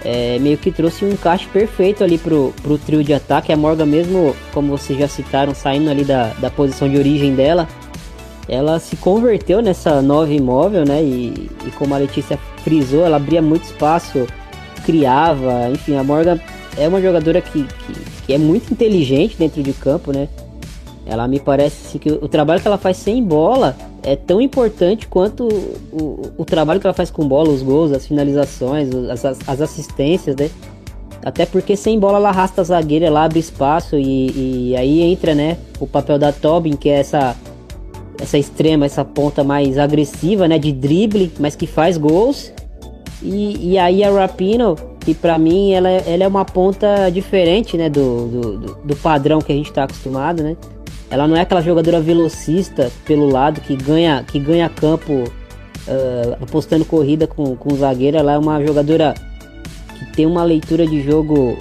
é, 0.04 0.38
meio 0.38 0.56
que 0.56 0.70
trouxe 0.70 1.04
um 1.04 1.10
encaixe 1.10 1.46
perfeito 1.46 2.04
ali 2.04 2.18
pro, 2.18 2.54
pro 2.62 2.78
trio 2.78 3.02
de 3.02 3.12
ataque. 3.12 3.52
A 3.52 3.56
Morgan 3.56 3.86
mesmo, 3.86 4.34
como 4.52 4.76
vocês 4.76 4.98
já 4.98 5.08
citaram, 5.08 5.54
saindo 5.54 5.90
ali 5.90 6.04
da, 6.04 6.32
da 6.38 6.50
posição 6.50 6.88
de 6.88 6.96
origem 6.96 7.34
dela, 7.34 7.68
ela 8.48 8.78
se 8.78 8.96
converteu 8.96 9.60
nessa 9.60 10.00
nova 10.00 10.32
imóvel, 10.32 10.84
né? 10.84 11.02
E, 11.02 11.50
e 11.66 11.70
como 11.76 11.94
a 11.94 11.98
Letícia 11.98 12.38
frisou, 12.62 13.04
ela 13.04 13.16
abria 13.16 13.42
muito 13.42 13.64
espaço 13.64 14.26
criava, 14.86 15.68
enfim, 15.68 15.96
a 15.96 16.04
Morgan 16.04 16.38
é 16.78 16.86
uma 16.86 17.02
jogadora 17.02 17.40
que, 17.40 17.64
que, 17.64 17.92
que, 18.26 18.32
é 18.32 18.38
muito 18.38 18.72
inteligente 18.72 19.36
dentro 19.36 19.62
de 19.62 19.72
campo, 19.72 20.12
né? 20.12 20.28
Ela 21.04 21.28
me 21.28 21.38
parece 21.38 21.86
assim, 21.86 21.98
que 21.98 22.10
o 22.10 22.26
trabalho 22.26 22.60
que 22.60 22.66
ela 22.66 22.78
faz 22.78 22.96
sem 22.96 23.22
bola 23.22 23.76
é 24.02 24.16
tão 24.16 24.40
importante 24.40 25.06
quanto 25.06 25.44
o, 25.44 25.96
o, 25.96 26.32
o 26.38 26.44
trabalho 26.44 26.80
que 26.80 26.86
ela 26.86 26.94
faz 26.94 27.10
com 27.10 27.26
bola, 27.26 27.48
os 27.48 27.62
gols, 27.62 27.92
as 27.92 28.06
finalizações, 28.06 28.88
as, 29.08 29.24
as 29.24 29.60
assistências, 29.60 30.34
né? 30.34 30.50
Até 31.24 31.44
porque 31.46 31.76
sem 31.76 31.98
bola 31.98 32.18
ela 32.18 32.28
arrasta 32.28 32.60
a 32.60 32.64
zagueira, 32.64 33.06
ela 33.06 33.24
abre 33.24 33.38
espaço 33.38 33.96
e, 33.96 34.70
e 34.70 34.76
aí 34.76 35.02
entra, 35.02 35.34
né, 35.34 35.56
o 35.80 35.86
papel 35.86 36.18
da 36.18 36.32
Tobin, 36.32 36.76
que 36.76 36.88
é 36.88 37.00
essa 37.00 37.36
essa 38.20 38.38
extrema, 38.38 38.86
essa 38.86 39.04
ponta 39.04 39.44
mais 39.44 39.76
agressiva, 39.76 40.48
né, 40.48 40.58
de 40.58 40.72
drible, 40.72 41.30
mas 41.38 41.54
que 41.54 41.66
faz 41.66 41.98
gols 41.98 42.52
e, 43.22 43.72
e 43.72 43.78
aí 43.78 44.02
a 44.04 44.10
Rapino, 44.10 44.76
que 45.06 45.14
para 45.14 45.38
mim 45.38 45.70
ela, 45.70 45.88
é, 45.88 46.02
ela 46.04 46.24
é 46.24 46.26
uma 46.26 46.44
ponta 46.44 47.08
diferente, 47.10 47.76
né, 47.76 47.88
do, 47.88 48.26
do, 48.26 48.74
do 48.82 48.96
padrão 48.96 49.40
que 49.40 49.52
a 49.52 49.54
gente 49.54 49.68
está 49.68 49.84
acostumado, 49.84 50.42
né? 50.42 50.56
Ela 51.08 51.28
não 51.28 51.36
é 51.36 51.42
aquela 51.42 51.60
jogadora 51.60 52.00
velocista 52.00 52.90
pelo 53.04 53.30
lado 53.30 53.60
que 53.60 53.76
ganha, 53.76 54.24
que 54.26 54.40
ganha 54.40 54.68
campo 54.68 55.12
uh, 55.12 56.42
apostando 56.42 56.84
corrida 56.84 57.28
com, 57.28 57.54
com 57.54 57.76
zagueiro. 57.76 58.16
Ela 58.16 58.32
é 58.32 58.38
uma 58.38 58.60
jogadora 58.66 59.14
que 59.96 60.06
tem 60.06 60.26
uma 60.26 60.42
leitura 60.42 60.84
de 60.84 61.00
jogo 61.00 61.56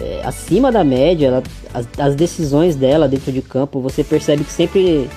é, 0.00 0.22
acima 0.24 0.72
da 0.72 0.82
média. 0.82 1.26
Ela, 1.26 1.42
as, 1.74 1.86
as 1.98 2.14
decisões 2.14 2.74
dela 2.74 3.06
dentro 3.06 3.30
de 3.30 3.42
campo, 3.42 3.78
você 3.78 4.02
percebe 4.02 4.42
que 4.42 4.50
sempre 4.50 5.10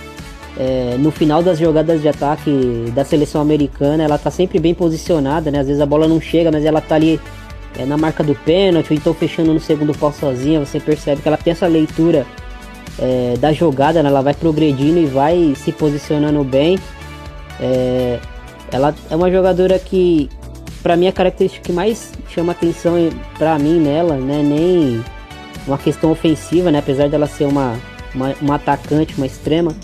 é, 0.57 0.97
no 0.99 1.09
final 1.09 1.41
das 1.41 1.57
jogadas 1.57 2.01
de 2.01 2.09
ataque 2.09 2.91
da 2.93 3.05
seleção 3.05 3.39
americana, 3.39 4.03
ela 4.03 4.17
tá 4.17 4.29
sempre 4.29 4.59
bem 4.59 4.73
posicionada, 4.73 5.49
né? 5.49 5.59
Às 5.59 5.67
vezes 5.67 5.81
a 5.81 5.85
bola 5.85 6.05
não 6.05 6.19
chega, 6.19 6.51
mas 6.51 6.65
ela 6.65 6.81
tá 6.81 6.95
ali 6.95 7.17
é, 7.77 7.85
na 7.85 7.97
marca 7.97 8.23
do 8.23 8.35
pênalti, 8.35 8.91
ou 8.91 8.97
então 8.97 9.13
fechando 9.13 9.53
no 9.53 9.59
segundo 9.59 9.97
pau 9.97 10.11
sozinha. 10.11 10.59
Você 10.59 10.79
percebe 10.79 11.21
que 11.21 11.27
ela 11.27 11.37
tem 11.37 11.51
essa 11.51 11.67
leitura 11.67 12.25
é, 12.97 13.35
da 13.39 13.53
jogada, 13.53 14.03
né? 14.03 14.09
ela 14.09 14.21
vai 14.21 14.33
progredindo 14.33 14.99
e 14.99 15.05
vai 15.05 15.53
se 15.55 15.71
posicionando 15.71 16.43
bem. 16.43 16.77
É, 17.59 18.19
ela 18.71 18.93
é 19.09 19.15
uma 19.15 19.31
jogadora 19.31 19.79
que, 19.79 20.29
para 20.81 20.95
mim 20.95 21.07
a 21.07 21.11
característica 21.11 21.65
que 21.65 21.71
mais 21.71 22.11
chama 22.29 22.51
atenção 22.51 22.93
para 23.37 23.57
mim 23.57 23.79
nela, 23.79 24.15
né, 24.15 24.41
nem 24.43 25.03
uma 25.67 25.77
questão 25.77 26.11
ofensiva, 26.11 26.71
né, 26.71 26.79
apesar 26.79 27.09
dela 27.09 27.27
ser 27.27 27.45
uma, 27.45 27.75
uma, 28.13 28.33
uma 28.41 28.55
atacante, 28.55 29.15
uma 29.17 29.25
extrema. 29.25 29.75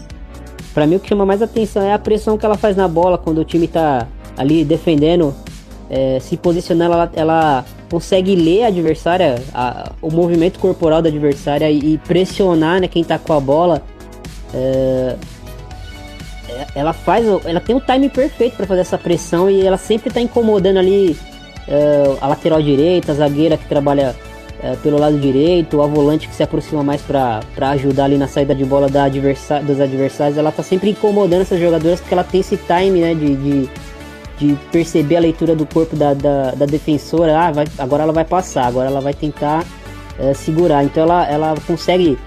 Para 0.74 0.86
mim 0.86 0.96
o 0.96 1.00
que 1.00 1.08
chama 1.08 1.26
mais 1.26 1.42
atenção 1.42 1.84
é 1.84 1.94
a 1.94 2.00
pressão 2.00 2.38
que 2.38 2.46
ela 2.46 2.58
faz 2.58 2.76
na 2.76 2.88
bola 2.88 3.18
quando 3.18 3.40
o 3.40 3.46
time 3.46 3.68
tá 3.68 4.08
ali 4.38 4.66
defendendo, 4.66 5.34
é, 5.90 6.20
se 6.20 6.38
posicionando, 6.38 6.94
ela, 6.94 7.12
ela 7.16 7.66
consegue 7.90 8.36
ler 8.36 8.64
a 8.64 8.68
adversária, 8.68 9.36
a, 9.54 9.92
o 10.02 10.10
movimento 10.12 10.60
corporal 10.60 11.02
da 11.02 11.10
adversária 11.10 11.70
e, 11.70 11.94
e 11.94 11.98
pressionar 12.00 12.82
né, 12.82 12.88
quem 12.88 13.04
tá 13.04 13.20
com 13.20 13.34
a 13.34 13.40
bola. 13.40 13.82
É, 14.54 15.16
é 16.50 16.68
ela 16.76 16.94
faz, 16.94 17.26
ela 17.46 17.60
tem 17.60 17.76
o 17.76 17.82
time 17.82 18.10
perfeito 18.10 18.56
para 18.56 18.66
fazer 18.66 18.82
essa 18.82 18.98
pressão 18.98 19.50
e 19.50 19.66
ela 19.66 19.78
sempre 19.78 20.12
tá 20.12 20.20
incomodando 20.20 20.78
ali 20.78 21.18
é, 21.68 22.18
a 22.22 22.28
lateral 22.28 22.62
direita, 22.62 23.12
a 23.12 23.16
zagueira 23.16 23.58
que 23.58 23.68
trabalha 23.68 24.16
é, 24.62 24.76
pelo 24.78 24.98
lado 24.98 25.20
direito, 25.20 25.82
a 25.82 25.88
volante 25.88 26.28
que 26.28 26.34
se 26.34 26.42
aproxima 26.42 26.84
mais 26.84 27.02
para 27.02 27.70
ajudar 27.72 28.06
ali 28.06 28.18
na 28.18 28.28
saída 28.28 28.56
de 28.56 28.66
bola 28.66 28.90
da 28.90 29.04
adversa 29.04 29.60
dos 29.60 29.80
adversários. 29.80 30.38
Ela 30.38 30.52
tá 30.52 30.64
sempre 30.64 30.90
incomodando 30.90 31.42
essas 31.42 31.60
jogadoras 31.60 32.00
porque 32.00 32.14
ela 32.14 32.24
tem 32.24 32.40
esse 32.40 32.58
time 32.58 33.02
né, 33.02 33.14
de, 33.14 33.36
de 33.36 33.70
de 34.38 34.56
perceber 34.72 35.18
a 35.18 35.20
leitura 35.20 35.56
do 35.56 35.66
corpo 35.66 35.96
da, 35.96 36.14
da, 36.14 36.52
da 36.52 36.66
defensora. 36.66 37.38
Ah, 37.40 37.52
vai, 37.52 37.66
agora 37.78 38.04
ela 38.04 38.14
vai 38.14 38.26
passar, 38.26 38.66
agora 38.66 38.90
ela 38.90 39.02
vai 39.02 39.14
tentar 39.14 39.64
é, 40.20 40.34
segurar. 40.34 40.84
Então 40.84 41.04
ela, 41.04 41.28
ela 41.28 41.56
consegue 41.66 42.18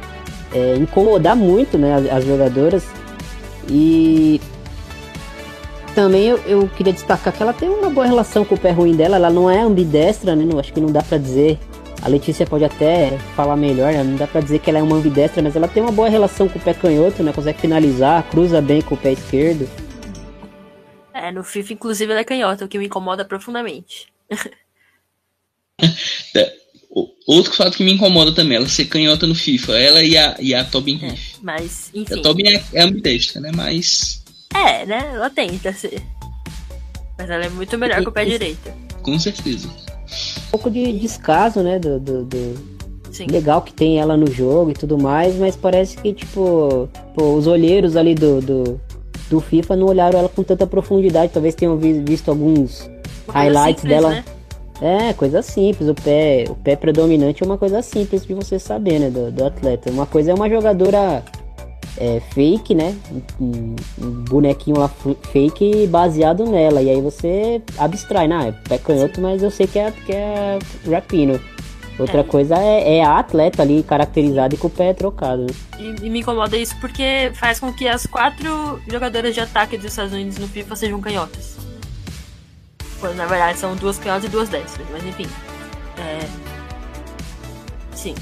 é, 0.52 0.76
incomodar 0.76 1.36
muito 1.36 1.76
né, 1.76 1.94
as, 1.94 2.18
as, 2.18 2.24
jogadoras. 2.24 2.84
E 3.68 4.40
também 5.94 6.26
eu, 6.26 6.38
eu, 6.46 6.68
queria 6.76 6.92
destacar 6.92 7.32
que 7.32 7.42
ela 7.42 7.52
tem 7.52 7.68
uma 7.68 7.90
boa 7.90 8.06
relação 8.06 8.44
com 8.44 8.54
o 8.54 8.58
pé 8.58 8.70
ruim 8.70 8.94
dela. 8.94 9.16
Ela 9.16 9.30
não 9.30 9.50
é 9.50 9.60
ambidestra, 9.60 10.34
né? 10.34 10.44
Não, 10.44 10.58
acho 10.58 10.72
que 10.72 10.80
não 10.80 10.90
dá 10.90 11.02
para 11.02 11.18
dizer. 11.18 11.58
A 12.00 12.08
Letícia 12.08 12.46
pode 12.46 12.64
até 12.64 13.18
falar 13.34 13.56
melhor, 13.56 13.92
né? 13.92 14.04
não 14.04 14.14
dá 14.14 14.24
para 14.24 14.40
dizer 14.40 14.60
que 14.60 14.70
ela 14.70 14.78
é 14.78 14.82
uma 14.82 14.94
ambidestra, 14.94 15.42
mas 15.42 15.56
ela 15.56 15.66
tem 15.66 15.82
uma 15.82 15.90
boa 15.90 16.08
relação 16.08 16.48
com 16.48 16.56
o 16.56 16.62
pé 16.62 16.72
canhoto, 16.72 17.24
né? 17.24 17.32
Consegue 17.32 17.60
finalizar, 17.60 18.22
cruza 18.30 18.62
bem 18.62 18.80
com 18.80 18.94
o 18.94 18.98
pé 18.98 19.12
esquerdo. 19.12 19.68
É, 21.18 21.32
no 21.32 21.42
FIFA, 21.42 21.72
inclusive, 21.72 22.12
ela 22.12 22.20
é 22.20 22.24
canhota, 22.24 22.64
o 22.64 22.68
que 22.68 22.78
me 22.78 22.86
incomoda 22.86 23.24
profundamente. 23.24 24.06
é, 26.32 26.54
outro 27.26 27.52
fato 27.54 27.76
que 27.76 27.82
me 27.82 27.92
incomoda 27.92 28.32
também, 28.32 28.56
ela 28.56 28.68
ser 28.68 28.84
canhota 28.84 29.26
no 29.26 29.34
FIFA, 29.34 29.72
ela 29.76 30.04
e 30.04 30.16
a, 30.16 30.36
e 30.38 30.54
a 30.54 30.64
Tobin 30.64 31.04
é, 31.04 31.16
Mas, 31.42 31.90
enfim. 31.92 32.14
A 32.14 32.22
Tobin 32.22 32.46
é, 32.46 32.62
é 32.72 32.82
ambidestra, 32.82 33.40
né? 33.40 33.50
Mas. 33.52 34.22
É, 34.54 34.86
né? 34.86 35.10
Ela 35.12 35.28
tenta 35.28 35.72
ser. 35.72 36.00
Mas 37.18 37.28
ela 37.28 37.46
é 37.46 37.48
muito 37.48 37.76
melhor 37.76 38.00
que 38.00 38.08
o 38.08 38.12
pé 38.12 38.24
direito. 38.24 38.72
Com 39.02 39.18
certeza. 39.18 39.68
Um 39.68 40.50
pouco 40.52 40.70
de 40.70 40.92
descaso, 40.92 41.64
né? 41.64 41.80
Do, 41.80 41.98
do, 41.98 42.24
do... 42.26 42.78
Legal 43.28 43.62
que 43.62 43.72
tem 43.72 43.98
ela 43.98 44.16
no 44.16 44.30
jogo 44.30 44.70
e 44.70 44.74
tudo 44.74 44.96
mais, 44.96 45.34
mas 45.34 45.56
parece 45.56 45.96
que, 45.96 46.12
tipo, 46.12 46.88
pô, 47.16 47.34
os 47.34 47.48
olheiros 47.48 47.96
ali 47.96 48.14
do, 48.14 48.40
do, 48.40 48.80
do 49.28 49.40
FIFA 49.40 49.76
não 49.76 49.86
olharam 49.86 50.18
ela 50.18 50.28
com 50.28 50.42
tanta 50.42 50.66
profundidade. 50.66 51.32
Talvez 51.32 51.54
tenham 51.54 51.76
visto 51.76 52.28
alguns 52.28 52.90
highlights 53.28 53.82
simples, 53.82 54.02
dela. 54.02 54.10
Né? 54.10 54.24
É, 54.80 55.12
coisa 55.12 55.42
simples. 55.42 55.88
O 55.88 55.94
pé, 55.94 56.44
o 56.48 56.54
pé 56.54 56.76
predominante 56.76 57.42
é 57.42 57.46
uma 57.46 57.58
coisa 57.58 57.82
simples 57.82 58.24
de 58.24 58.34
você 58.34 58.58
saber, 58.58 58.98
né? 58.98 59.10
Do, 59.10 59.30
do 59.30 59.44
atleta. 59.44 59.90
Uma 59.90 60.06
coisa 60.06 60.30
é 60.30 60.34
uma 60.34 60.48
jogadora 60.48 61.22
é, 61.98 62.20
fake, 62.32 62.74
né? 62.74 62.94
Um, 63.40 63.74
um, 64.00 64.10
bonequinho 64.24 64.78
lá 64.78 64.88
fake 65.32 65.86
baseado 65.88 66.46
nela. 66.46 66.80
E 66.80 66.90
aí 66.90 67.00
você 67.00 67.60
abstrai, 67.76 68.28
né? 68.28 68.48
É 68.48 68.68
pé 68.68 68.78
canhoto, 68.78 69.20
mas 69.20 69.42
eu 69.42 69.50
sei 69.50 69.66
que 69.66 69.78
é, 69.78 69.90
que 69.90 70.12
é 70.12 70.58
rapino. 70.88 71.40
Outra 71.98 72.20
é. 72.20 72.24
coisa 72.24 72.54
é, 72.56 72.98
é, 72.98 73.04
a 73.04 73.18
atleta 73.18 73.62
ali 73.62 73.82
caracterizada 73.82 74.54
e 74.54 74.58
com 74.58 74.68
o 74.68 74.70
pé 74.70 74.94
trocado. 74.94 75.42
Né? 75.42 75.48
E, 75.78 76.06
e, 76.06 76.10
me 76.10 76.20
incomoda 76.20 76.56
isso 76.56 76.76
porque 76.80 77.32
faz 77.34 77.58
com 77.58 77.72
que 77.72 77.88
as 77.88 78.06
quatro 78.06 78.80
jogadoras 78.86 79.34
de 79.34 79.40
ataque 79.40 79.76
dos 79.76 79.86
Estados 79.86 80.12
Unidos 80.12 80.38
no 80.38 80.46
FIFA 80.46 80.76
sejam 80.76 81.00
canhotas. 81.00 81.56
Quando 83.00 83.16
na 83.16 83.26
verdade 83.26 83.58
são 83.58 83.74
duas 83.74 83.98
canhotas 83.98 84.24
e 84.24 84.28
duas 84.28 84.48
destras, 84.48 84.86
mas 84.92 85.04
enfim. 85.04 85.26
É... 85.98 86.20
Sim. 87.94 88.14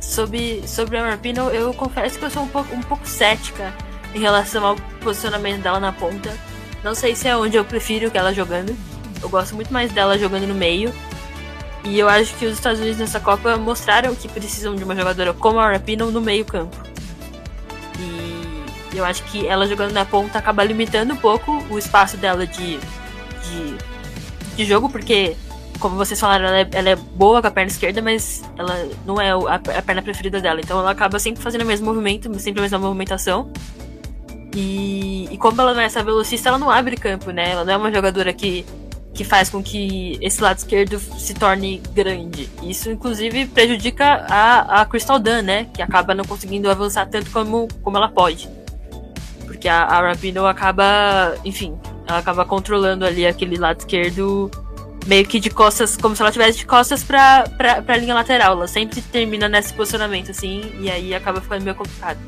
Sobre, 0.00 0.66
sobre 0.66 0.98
a 0.98 1.02
Marpino, 1.02 1.48
eu 1.50 1.72
confesso 1.72 2.18
que 2.18 2.24
eu 2.24 2.30
sou 2.30 2.42
um 2.42 2.48
pouco, 2.48 2.74
um 2.74 2.82
pouco 2.82 3.06
cética 3.06 3.72
em 4.12 4.18
relação 4.18 4.66
ao 4.66 4.76
posicionamento 5.00 5.62
dela 5.62 5.78
na 5.78 5.92
ponta. 5.92 6.36
Não 6.82 6.94
sei 6.94 7.14
se 7.14 7.28
é 7.28 7.36
onde 7.36 7.56
eu 7.56 7.64
prefiro 7.64 8.10
que 8.10 8.18
ela 8.18 8.34
jogando. 8.34 8.76
Eu 9.22 9.28
gosto 9.28 9.54
muito 9.54 9.72
mais 9.72 9.92
dela 9.92 10.18
jogando 10.18 10.48
no 10.48 10.54
meio 10.54 10.92
e 11.84 11.98
eu 11.98 12.08
acho 12.08 12.34
que 12.36 12.46
os 12.46 12.52
Estados 12.52 12.80
Unidos 12.80 12.98
nessa 12.98 13.18
Copa 13.18 13.56
mostraram 13.56 14.14
que 14.14 14.28
precisam 14.28 14.74
de 14.74 14.84
uma 14.84 14.94
jogadora 14.94 15.32
como 15.32 15.58
a 15.58 15.72
Rapino 15.72 16.10
no 16.10 16.20
meio-campo. 16.20 16.76
E 17.98 18.98
eu 18.98 19.04
acho 19.04 19.22
que 19.24 19.46
ela 19.46 19.66
jogando 19.66 19.92
na 19.92 20.04
ponta 20.04 20.38
acaba 20.38 20.62
limitando 20.62 21.14
um 21.14 21.16
pouco 21.16 21.64
o 21.70 21.78
espaço 21.78 22.16
dela 22.16 22.46
de, 22.46 22.78
de, 22.78 23.76
de 24.54 24.64
jogo, 24.64 24.88
porque, 24.88 25.34
como 25.80 25.96
vocês 25.96 26.20
falaram, 26.20 26.46
ela 26.46 26.58
é, 26.60 26.68
ela 26.72 26.90
é, 26.90 26.96
boa 26.96 27.40
com 27.40 27.48
a 27.48 27.50
perna 27.50 27.70
esquerda, 27.70 28.02
mas 28.02 28.44
ela 28.56 28.88
não 29.06 29.20
é 29.20 29.30
a, 29.30 29.54
a 29.54 29.82
perna 29.82 30.02
preferida 30.02 30.40
dela. 30.40 30.60
Então 30.60 30.78
ela 30.78 30.90
acaba 30.90 31.18
sempre 31.18 31.42
fazendo 31.42 31.62
o 31.62 31.66
mesmo 31.66 31.86
movimento, 31.86 32.32
sempre 32.38 32.60
a 32.60 32.62
mesma 32.62 32.78
movimentação. 32.78 33.50
E, 34.54 35.26
e 35.30 35.38
como 35.38 35.58
ela 35.60 35.72
não 35.72 35.80
é 35.80 35.86
essa 35.86 36.04
velocista, 36.04 36.50
ela 36.50 36.58
não 36.58 36.70
abre 36.70 36.94
campo, 36.96 37.30
né? 37.30 37.52
Ela 37.52 37.64
não 37.64 37.72
é 37.72 37.76
uma 37.78 37.90
jogadora 37.90 38.32
que 38.34 38.66
que 39.14 39.24
faz 39.24 39.50
com 39.50 39.62
que 39.62 40.18
esse 40.20 40.42
lado 40.42 40.58
esquerdo 40.58 40.98
se 40.98 41.34
torne 41.34 41.82
grande. 41.94 42.48
Isso, 42.62 42.90
inclusive, 42.90 43.46
prejudica 43.46 44.24
a, 44.28 44.80
a 44.80 44.86
Crystal 44.86 45.18
Dunn, 45.18 45.42
né? 45.42 45.66
Que 45.74 45.82
acaba 45.82 46.14
não 46.14 46.24
conseguindo 46.24 46.70
avançar 46.70 47.06
tanto 47.06 47.30
como, 47.30 47.68
como 47.82 47.96
ela 47.96 48.08
pode. 48.08 48.48
Porque 49.44 49.68
a, 49.68 49.82
a 49.82 50.08
Rapino 50.08 50.46
acaba, 50.46 51.34
enfim, 51.44 51.78
ela 52.06 52.18
acaba 52.18 52.44
controlando 52.44 53.04
ali 53.04 53.26
aquele 53.26 53.56
lado 53.56 53.80
esquerdo 53.80 54.50
meio 55.06 55.26
que 55.26 55.40
de 55.40 55.50
costas, 55.50 55.96
como 55.96 56.14
se 56.16 56.22
ela 56.22 56.30
tivesse 56.30 56.58
de 56.58 56.66
costas 56.66 57.02
pra, 57.04 57.44
pra, 57.58 57.82
pra 57.82 57.96
linha 57.96 58.14
lateral. 58.14 58.52
Ela 58.52 58.68
sempre 58.68 59.02
termina 59.02 59.46
nesse 59.48 59.74
posicionamento, 59.74 60.30
assim, 60.30 60.72
e 60.80 60.90
aí 60.90 61.14
acaba 61.14 61.40
ficando 61.40 61.64
meio 61.64 61.76
complicado. 61.76 62.18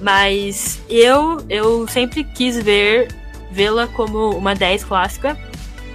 Mas 0.00 0.80
eu, 0.88 1.44
eu 1.48 1.88
sempre 1.88 2.22
quis 2.22 2.62
ver 2.62 3.08
vê-la 3.50 3.86
como 3.88 4.30
uma 4.36 4.54
10 4.54 4.84
clássica 4.84 5.36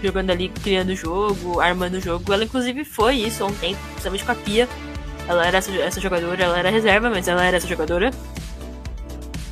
jogando 0.04 0.30
ali, 0.30 0.50
criando 0.50 0.90
o 0.90 0.96
jogo, 0.96 1.60
armando 1.60 1.96
o 1.96 2.02
jogo. 2.02 2.32
Ela, 2.34 2.44
inclusive, 2.44 2.84
foi 2.84 3.16
isso 3.16 3.44
há 3.44 3.48
um 3.48 3.54
tempo, 3.54 3.80
principalmente 3.92 4.26
com 4.26 4.32
a 4.32 4.36
Pia. 4.36 4.70
Ela 5.28 5.48
era 5.48 5.58
essa, 5.58 5.72
essa 5.72 6.02
jogadora, 6.02 6.44
ela 6.44 6.60
era 6.60 6.70
reserva, 6.70 7.10
mas 7.10 7.28
ela 7.28 7.44
era 7.44 7.58
essa 7.58 7.68
jogadora. 7.68 8.12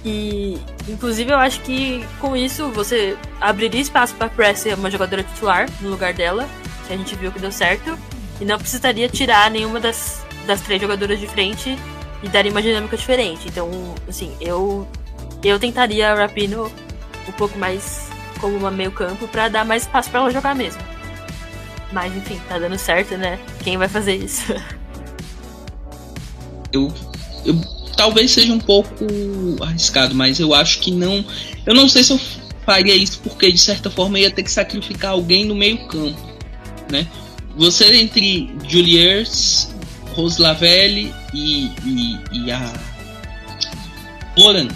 E, 0.04 0.60
inclusive, 0.88 1.32
eu 1.32 1.38
acho 1.38 1.62
que 1.62 2.06
com 2.20 2.36
isso 2.36 2.70
você 2.72 3.16
abriria 3.40 3.80
espaço 3.80 4.16
para 4.16 4.30
Press 4.30 4.60
ser 4.60 4.74
uma 4.74 4.90
jogadora 4.90 5.24
titular 5.24 5.70
no 5.80 5.90
lugar 5.90 6.14
dela, 6.14 6.50
que 6.88 6.94
a 6.94 6.98
gente 6.98 7.16
viu 7.16 7.32
que 7.32 7.40
deu 7.40 7.52
certo, 7.52 7.98
e 8.40 8.46
não 8.46 8.58
precisaria 8.58 9.08
tirar 9.08 9.50
nenhuma 9.52 9.80
das, 9.80 10.26
das 10.48 10.62
três 10.62 10.82
jogadoras 10.82 11.20
de 11.20 11.28
frente 11.28 11.78
e 12.24 12.28
daria 12.28 12.52
uma 12.52 12.62
dinâmica 12.62 12.98
diferente. 12.98 13.48
Então, 13.48 13.70
assim, 14.10 14.36
eu, 14.42 14.88
eu 15.44 15.60
tentaria 15.60 16.12
a 16.12 16.16
Rapino 16.16 16.72
um 17.28 17.32
pouco 17.32 17.58
mais 17.58 18.11
como 18.42 18.58
uma 18.58 18.72
meio 18.72 18.92
campo 18.92 19.28
para 19.28 19.48
dar 19.48 19.64
mais 19.64 19.84
espaço 19.84 20.10
para 20.10 20.20
ela 20.20 20.32
jogar 20.32 20.54
mesmo. 20.56 20.82
Mas 21.94 22.14
enfim, 22.16 22.42
tá 22.50 22.58
dando 22.58 22.78
certo, 22.78 23.16
né? 23.18 23.40
Quem 23.64 23.78
vai 23.78 23.88
fazer 23.88 24.16
isso? 24.16 24.54
Eu, 26.74 26.90
eu 27.44 27.60
talvez 27.98 28.32
seja 28.32 28.54
um 28.54 28.60
pouco 28.60 29.06
arriscado, 29.62 30.16
mas 30.16 30.40
eu 30.40 30.54
acho 30.54 30.80
que 30.80 30.90
não. 30.90 31.26
Eu 31.66 31.76
não 31.76 31.90
sei 31.90 32.02
se 32.02 32.14
eu 32.14 32.20
faria 32.66 32.96
isso 32.96 33.20
porque 33.20 33.52
de 33.52 33.58
certa 33.58 33.90
forma 33.90 34.18
ia 34.18 34.32
ter 34.32 34.42
que 34.42 34.50
sacrificar 34.50 35.12
alguém 35.12 35.44
no 35.44 35.54
meio 35.54 35.86
campo, 35.88 36.18
né? 36.90 37.06
Você 37.58 37.94
entre 37.94 38.56
Juliers, 38.70 39.68
Rose 40.14 40.42
Lavelle 40.42 41.14
e, 41.34 41.66
e, 41.86 42.20
e 42.32 42.52
a 42.54 42.74
Oran 44.38 44.70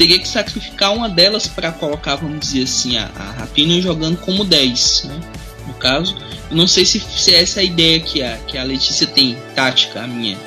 teria 0.00 0.18
que 0.18 0.26
sacrificar 0.26 0.94
uma 0.94 1.10
delas 1.10 1.46
para 1.46 1.70
colocar, 1.70 2.16
vamos 2.16 2.40
dizer 2.40 2.62
assim, 2.62 2.96
a, 2.96 3.10
a 3.14 3.32
Rapino 3.32 3.82
jogando 3.82 4.16
como 4.16 4.44
10, 4.44 5.04
né? 5.04 5.20
No 5.66 5.74
caso, 5.74 6.16
não 6.50 6.66
sei 6.66 6.86
se, 6.86 6.98
se 6.98 7.34
é 7.34 7.42
essa 7.42 7.60
a 7.60 7.62
ideia 7.62 8.00
que 8.00 8.22
a, 8.22 8.38
que 8.38 8.56
a 8.56 8.64
Letícia 8.64 9.06
tem, 9.06 9.36
tática, 9.54 10.02
a 10.02 10.06
minha. 10.06 10.38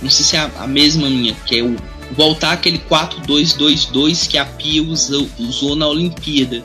Não 0.00 0.08
sei 0.08 0.24
se 0.24 0.34
é 0.34 0.38
a, 0.38 0.50
a 0.60 0.66
mesma 0.66 1.10
minha, 1.10 1.34
que 1.44 1.58
é 1.58 1.62
o 1.62 1.76
voltar 2.12 2.52
aquele 2.52 2.78
4-2-2-2 2.78 4.28
que 4.28 4.38
a 4.38 4.46
Pia 4.46 4.82
usou, 4.82 5.28
usou 5.38 5.76
na 5.76 5.86
Olimpíada 5.86 6.64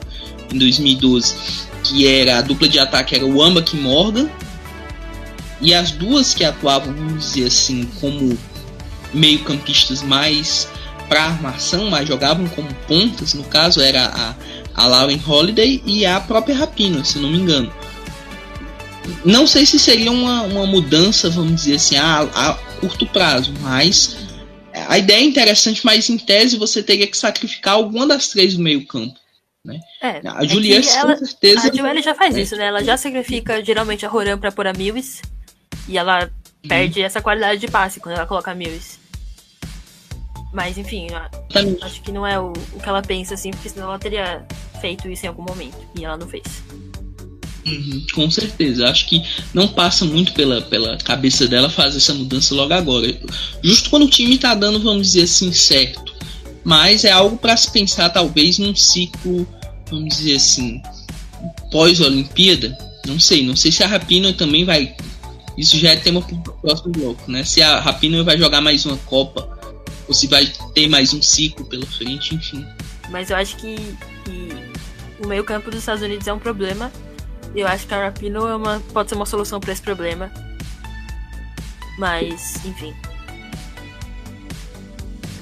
em 0.50 0.56
2012, 0.56 1.34
que 1.84 2.06
era 2.06 2.38
a 2.38 2.40
dupla 2.40 2.66
de 2.66 2.78
ataque 2.78 3.14
era 3.14 3.26
o 3.26 3.42
Ambak 3.42 3.76
e 3.76 3.78
Morgan, 3.78 4.26
e 5.60 5.74
as 5.74 5.90
duas 5.90 6.32
que 6.32 6.44
atuavam, 6.44 6.94
vamos 6.94 7.26
dizer 7.26 7.48
assim, 7.48 7.84
como 8.00 8.38
meio-campistas 9.12 10.02
mais 10.02 10.66
para 11.08 11.24
armação, 11.24 11.90
mas 11.90 12.06
jogavam 12.06 12.46
como 12.48 12.72
pontas, 12.86 13.34
no 13.34 13.44
caso 13.44 13.80
era 13.80 14.06
a, 14.06 14.34
a 14.74 14.86
Lauren 14.86 15.20
Holiday 15.26 15.82
e 15.84 16.04
a 16.04 16.20
própria 16.20 16.54
Rapina, 16.54 17.04
se 17.04 17.18
não 17.18 17.30
me 17.30 17.38
engano. 17.38 17.72
não 19.24 19.46
sei 19.46 19.64
se 19.64 19.78
seria 19.78 20.12
uma, 20.12 20.42
uma 20.42 20.66
mudança, 20.66 21.30
vamos 21.30 21.62
dizer 21.62 21.76
assim, 21.76 21.96
a, 21.96 22.20
a 22.22 22.54
curto 22.80 23.06
prazo, 23.06 23.52
mas 23.60 24.16
a 24.86 24.98
ideia 24.98 25.20
é 25.20 25.24
interessante, 25.24 25.84
mas 25.84 26.08
em 26.08 26.18
tese 26.18 26.56
você 26.56 26.82
teria 26.82 27.06
que 27.06 27.16
sacrificar 27.16 27.74
alguma 27.74 28.06
das 28.06 28.28
três 28.28 28.54
do 28.54 28.62
meio 28.62 28.86
campo. 28.86 29.18
Né? 29.64 29.80
É, 30.00 30.20
a 30.24 30.44
Juliette, 30.44 30.88
é 30.88 31.02
com 31.02 31.16
certeza. 31.16 31.68
A 31.68 31.74
Joelle 31.74 32.02
já 32.02 32.14
faz 32.14 32.36
é. 32.36 32.40
isso, 32.40 32.56
né? 32.56 32.66
Ela 32.66 32.82
já 32.82 32.96
sacrifica 32.96 33.62
geralmente 33.64 34.06
a 34.06 34.08
Roran 34.08 34.38
pra 34.38 34.52
pôr 34.52 34.66
a 34.66 34.72
Mills. 34.72 35.20
E 35.88 35.98
ela 35.98 36.24
uhum. 36.24 36.68
perde 36.68 37.02
essa 37.02 37.20
qualidade 37.20 37.60
de 37.60 37.68
passe 37.68 38.00
quando 38.00 38.16
ela 38.16 38.26
coloca 38.26 38.50
a 38.50 38.54
Mills. 38.54 38.98
Mas 40.52 40.78
enfim, 40.78 41.08
acho 41.82 42.00
que 42.02 42.10
não 42.10 42.26
é 42.26 42.38
o, 42.38 42.52
o 42.72 42.80
que 42.80 42.88
ela 42.88 43.02
pensa 43.02 43.34
assim, 43.34 43.50
porque 43.50 43.68
senão 43.68 43.88
ela 43.88 43.98
teria 43.98 44.46
feito 44.80 45.08
isso 45.08 45.26
em 45.26 45.28
algum 45.28 45.42
momento. 45.42 45.76
E 45.98 46.04
ela 46.04 46.16
não 46.16 46.26
fez. 46.26 46.44
Uhum, 47.66 48.06
com 48.14 48.30
certeza. 48.30 48.88
Acho 48.88 49.06
que 49.06 49.22
não 49.52 49.68
passa 49.68 50.04
muito 50.04 50.32
pela, 50.32 50.62
pela 50.62 50.96
cabeça 50.98 51.46
dela 51.46 51.68
fazer 51.68 51.98
essa 51.98 52.14
mudança 52.14 52.54
logo 52.54 52.72
agora. 52.72 53.14
Justo 53.62 53.90
quando 53.90 54.04
o 54.04 54.10
time 54.10 54.38
tá 54.38 54.54
dando, 54.54 54.80
vamos 54.82 55.08
dizer 55.08 55.22
assim, 55.22 55.52
certo. 55.52 56.14
Mas 56.64 57.04
é 57.04 57.10
algo 57.10 57.36
para 57.36 57.56
se 57.56 57.70
pensar, 57.70 58.10
talvez, 58.10 58.58
num 58.58 58.74
ciclo, 58.74 59.46
vamos 59.90 60.16
dizer 60.16 60.36
assim, 60.36 60.82
pós-Olimpíada. 61.70 62.76
Não 63.06 63.18
sei, 63.18 63.42
não 63.42 63.56
sei 63.56 63.72
se 63.72 63.82
a 63.82 63.86
Rapina 63.86 64.32
também 64.32 64.64
vai. 64.64 64.94
Isso 65.56 65.78
já 65.78 65.90
é 65.90 65.96
tema 65.96 66.20
pro 66.20 66.36
próximo 66.60 66.92
bloco, 66.92 67.30
né? 67.30 67.42
Se 67.42 67.62
a 67.62 67.80
Rapina 67.80 68.22
vai 68.22 68.36
jogar 68.36 68.60
mais 68.60 68.84
uma 68.84 68.96
Copa, 68.98 69.57
ou 70.08 70.14
se 70.14 70.26
vai 70.26 70.46
ter 70.74 70.88
mais 70.88 71.12
um 71.12 71.22
ciclo 71.22 71.64
pela 71.66 71.86
frente, 71.86 72.34
enfim. 72.34 72.66
Mas 73.10 73.30
eu 73.30 73.36
acho 73.36 73.56
que, 73.56 73.76
que 74.24 74.48
o 75.22 75.26
meio-campo 75.26 75.70
dos 75.70 75.80
Estados 75.80 76.02
Unidos 76.02 76.26
é 76.26 76.32
um 76.32 76.38
problema 76.38 76.90
eu 77.54 77.66
acho 77.66 77.86
que 77.86 77.94
a 77.94 78.04
Rapino 78.04 78.46
é 78.46 78.56
uma, 78.56 78.80
pode 78.92 79.08
ser 79.08 79.14
uma 79.14 79.26
solução 79.26 79.60
para 79.60 79.72
esse 79.72 79.82
problema. 79.82 80.30
Mas, 81.98 82.64
enfim. 82.64 82.94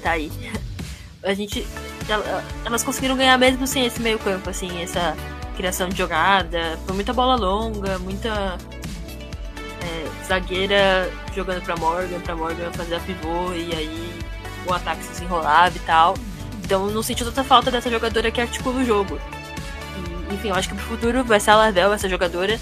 Tá 0.03 0.13
aí. 0.13 0.31
A 1.23 1.35
gente. 1.35 1.67
Elas 2.65 2.85
conseguiram 2.85 3.17
ganhar 3.17 3.37
mesmo 3.37 3.67
sem 3.67 3.85
esse 3.85 4.01
meio 4.01 4.17
campo, 4.21 4.49
assim, 4.49 4.81
essa 4.81 5.17
criação 5.57 5.89
de 5.89 5.99
jogada. 5.99 6.79
Foi 6.87 6.95
muita 6.95 7.13
bola 7.13 7.35
longa, 7.35 7.99
muita 7.99 8.57
é, 9.83 10.25
zagueira 10.25 11.11
jogando 11.35 11.63
pra 11.63 11.77
Morgan, 11.77 12.21
pra 12.21 12.37
Morgan 12.37 12.71
fazer 12.73 12.95
a 12.95 13.01
pivô 13.01 13.53
e 13.53 13.75
aí 13.75 14.16
o 14.67 14.73
ataque 14.73 15.03
se 15.05 15.11
desenrolava 15.11 15.77
e 15.77 15.81
tal. 15.81 16.15
Então 16.65 16.87
não 16.89 17.03
senti 17.03 17.25
tanta 17.25 17.45
falta 17.45 17.71
dessa 17.71 17.91
jogadora 17.91 18.31
que 18.31 18.41
articula 18.41 18.81
o 18.81 18.85
jogo 18.85 19.19
enfim, 20.31 20.49
eu 20.49 20.55
acho 20.55 20.69
que 20.69 20.75
pro 20.75 20.85
futuro 20.85 21.25
vai 21.25 21.41
ser 21.41 21.51
a 21.51 21.57
Larvel, 21.57 21.93
essa 21.93 22.09
jogadora. 22.09 22.59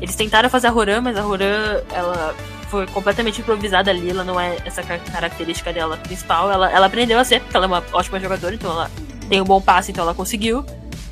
Eles 0.00 0.14
tentaram 0.14 0.48
fazer 0.48 0.68
a 0.68 0.70
Roran, 0.70 1.00
mas 1.00 1.16
a 1.16 1.22
Roran, 1.22 1.82
ela 1.90 2.34
foi 2.68 2.86
completamente 2.86 3.40
improvisada 3.40 3.90
ali, 3.90 4.10
ela 4.10 4.22
não 4.24 4.38
é 4.38 4.58
essa 4.64 4.82
característica 4.82 5.72
dela 5.72 5.96
principal. 5.96 6.50
Ela, 6.50 6.70
ela 6.70 6.86
aprendeu 6.86 7.18
a 7.18 7.24
ser, 7.24 7.40
porque 7.40 7.56
ela 7.56 7.66
é 7.66 7.68
uma 7.68 7.84
ótima 7.92 8.20
jogadora, 8.20 8.54
então 8.54 8.70
ela 8.70 8.90
tem 9.28 9.40
um 9.40 9.44
bom 9.44 9.60
passe, 9.60 9.90
então 9.90 10.04
ela 10.04 10.14
conseguiu. 10.14 10.64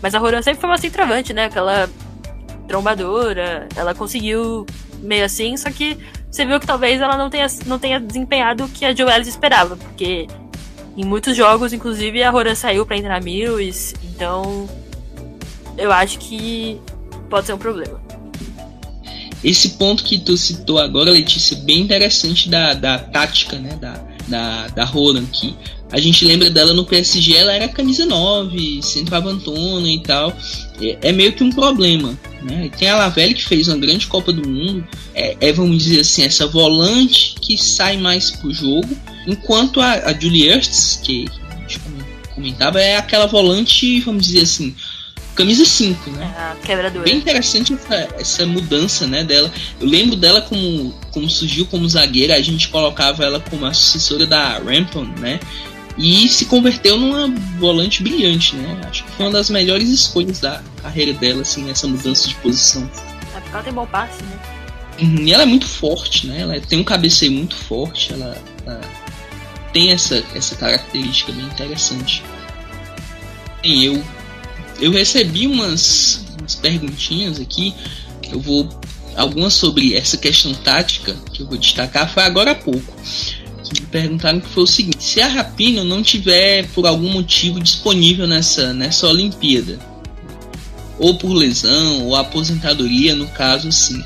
Mas 0.03 0.15
a 0.15 0.19
Roran 0.19 0.43
sempre 0.43 0.61
foi 0.61 0.71
uma 0.71 0.79
centroavante, 0.79 1.33
né? 1.33 1.47
Aquela 1.47 1.89
trombadora, 2.69 3.69
ela 3.75 3.95
conseguiu 3.95 4.67
meio 5.07 5.25
assim, 5.25 5.57
só 5.57 5.71
que 5.71 5.97
você 6.31 6.45
viu 6.45 6.61
que 6.61 6.66
talvez 6.66 7.01
ela 7.01 7.16
não 7.16 7.31
tenha, 7.31 7.47
não 7.66 7.79
tenha 7.79 7.99
desempenhado 7.99 8.64
o 8.64 8.69
que 8.69 8.85
a 8.85 8.95
Joelis 8.95 9.29
esperava, 9.29 9.77
porque 9.77 10.27
em 10.97 11.05
muitos 11.05 11.37
jogos, 11.37 11.73
inclusive, 11.73 12.23
a 12.23 12.31
Roran 12.31 12.55
saiu 12.55 12.85
para 12.85 12.97
entrar 12.97 13.23
Mills, 13.23 13.95
então 14.05 14.69
eu 15.79 15.92
acho 15.92 16.19
que 16.19 16.81
pode 17.29 17.47
ser 17.47 17.53
um 17.53 17.59
problema. 17.59 18.01
Esse 19.45 19.71
ponto 19.71 20.03
que 20.03 20.19
tu 20.19 20.37
citou 20.37 20.79
agora, 20.79 21.11
Letícia, 21.11 21.55
é 21.55 21.61
bem 21.61 21.81
interessante 21.81 22.49
da, 22.49 22.75
da 22.75 22.99
tática, 22.99 23.59
né? 23.59 23.79
Da, 23.81 24.03
da, 24.27 24.69
da 24.69 24.85
Roland, 24.85 25.27
que 25.27 25.55
a 25.92 26.01
gente 26.01 26.25
lembra 26.25 26.51
dela 26.51 26.73
no 26.75 26.85
PSG, 26.85 27.37
ela 27.37 27.53
era 27.53 27.69
camisa 27.69 28.05
9, 28.05 28.83
centroavantona 28.83 29.88
e 29.88 30.03
tal. 30.03 30.33
É, 30.81 31.09
é, 31.09 31.12
meio 31.12 31.33
que 31.33 31.45
um 31.45 31.51
problema. 31.51 32.19
Né? 32.48 32.70
Tem 32.78 32.88
a 32.88 32.96
Lavelle 32.96 33.35
que 33.35 33.44
fez 33.44 33.66
uma 33.66 33.76
grande 33.76 34.06
Copa 34.06 34.32
do 34.32 34.48
Mundo. 34.48 34.87
É, 35.14 35.37
é, 35.40 35.52
vamos 35.52 35.82
dizer 35.82 36.00
assim, 36.00 36.22
essa 36.22 36.46
volante 36.46 37.35
que 37.40 37.59
sai 37.59 37.96
mais 37.96 38.30
pro 38.30 38.54
jogo. 38.54 38.96
Enquanto 39.26 39.80
a, 39.80 39.92
a 39.92 40.12
Julie 40.12 40.48
Ertz, 40.48 41.00
que 41.02 41.26
a 41.50 41.56
gente 41.56 41.80
comentava, 42.35 42.80
é 42.80 42.96
aquela 42.96 43.26
volante, 43.26 44.00
vamos 44.00 44.26
dizer 44.26 44.42
assim, 44.42 44.74
camisa 45.35 45.64
5, 45.64 46.11
né? 46.11 46.35
Ah, 46.37 46.56
quebradora. 46.64 47.04
Bem 47.04 47.16
interessante 47.16 47.74
essa, 47.74 48.09
essa 48.18 48.46
mudança, 48.46 49.06
né, 49.06 49.24
dela. 49.24 49.52
Eu 49.80 49.87
lembro 49.88 50.16
dela 50.16 50.40
como, 50.40 50.94
como 51.11 51.28
surgiu 51.28 51.66
como 51.66 51.88
zagueira, 51.88 52.37
a 52.37 52.40
gente 52.40 52.68
colocava 52.68 53.24
ela 53.24 53.40
como 53.40 53.66
assessora 53.66 54.24
da 54.24 54.59
Rampton, 54.59 55.04
né? 55.18 55.40
E 55.98 56.28
se 56.28 56.44
converteu 56.44 56.98
numa 56.98 57.28
volante 57.59 58.02
brilhante, 58.02 58.54
né? 58.54 58.80
Acho 58.87 59.04
que 59.04 59.11
foi 59.12 59.26
uma 59.26 59.32
das 59.32 59.48
melhores 59.48 59.88
escolhas 59.88 60.40
da 60.40 60.62
carreira 60.82 61.12
dela, 61.14 61.42
assim, 61.42 61.64
nessa 61.64 61.87
mudança 61.87 62.28
de 62.28 62.35
posição. 62.37 62.88
É 63.35 63.40
porque 63.40 63.54
ela 63.54 63.62
tem 63.62 63.72
bom 63.72 63.87
passe, 63.87 64.22
né? 64.22 64.38
Uhum, 65.00 65.26
e 65.26 65.32
ela 65.32 65.42
é 65.42 65.46
muito 65.46 65.66
forte, 65.66 66.26
né? 66.26 66.40
Ela 66.40 66.61
tem 66.61 66.78
um 66.78 66.85
cabeceio 66.85 67.32
muito 67.32 67.54
forte, 67.54 68.12
ela, 68.12 68.37
ela 68.66 68.80
tem 69.72 69.90
essa, 69.90 70.22
essa 70.35 70.54
característica 70.56 71.32
bem 71.32 71.44
interessante. 71.44 72.22
E 73.64 73.85
eu 73.87 74.02
eu 74.80 74.90
recebi 74.90 75.46
umas, 75.46 76.24
umas 76.38 76.54
perguntinhas 76.54 77.40
aqui. 77.40 77.74
Eu 78.30 78.40
vou. 78.40 78.68
Algumas 79.16 79.54
sobre 79.54 79.94
essa 79.94 80.18
questão 80.18 80.52
tática 80.52 81.16
que 81.32 81.40
eu 81.40 81.46
vou 81.46 81.56
destacar 81.56 82.12
foi 82.12 82.22
agora 82.22 82.50
há 82.50 82.54
pouco. 82.54 82.94
Perguntaram 83.90 84.40
que 84.40 84.48
foi 84.48 84.64
o 84.64 84.66
seguinte: 84.66 85.02
se 85.02 85.20
a 85.20 85.29
Rapino 85.29 85.85
não 85.85 86.02
tiver 86.02 86.66
por 86.68 86.87
algum 86.87 87.11
motivo 87.11 87.61
disponível 87.61 88.26
nessa, 88.26 88.72
nessa 88.72 89.07
Olimpíada, 89.07 89.79
ou 90.98 91.16
por 91.16 91.33
lesão, 91.33 92.05
ou 92.05 92.16
aposentadoria, 92.16 93.14
no 93.14 93.26
caso 93.29 93.68
assim, 93.68 94.02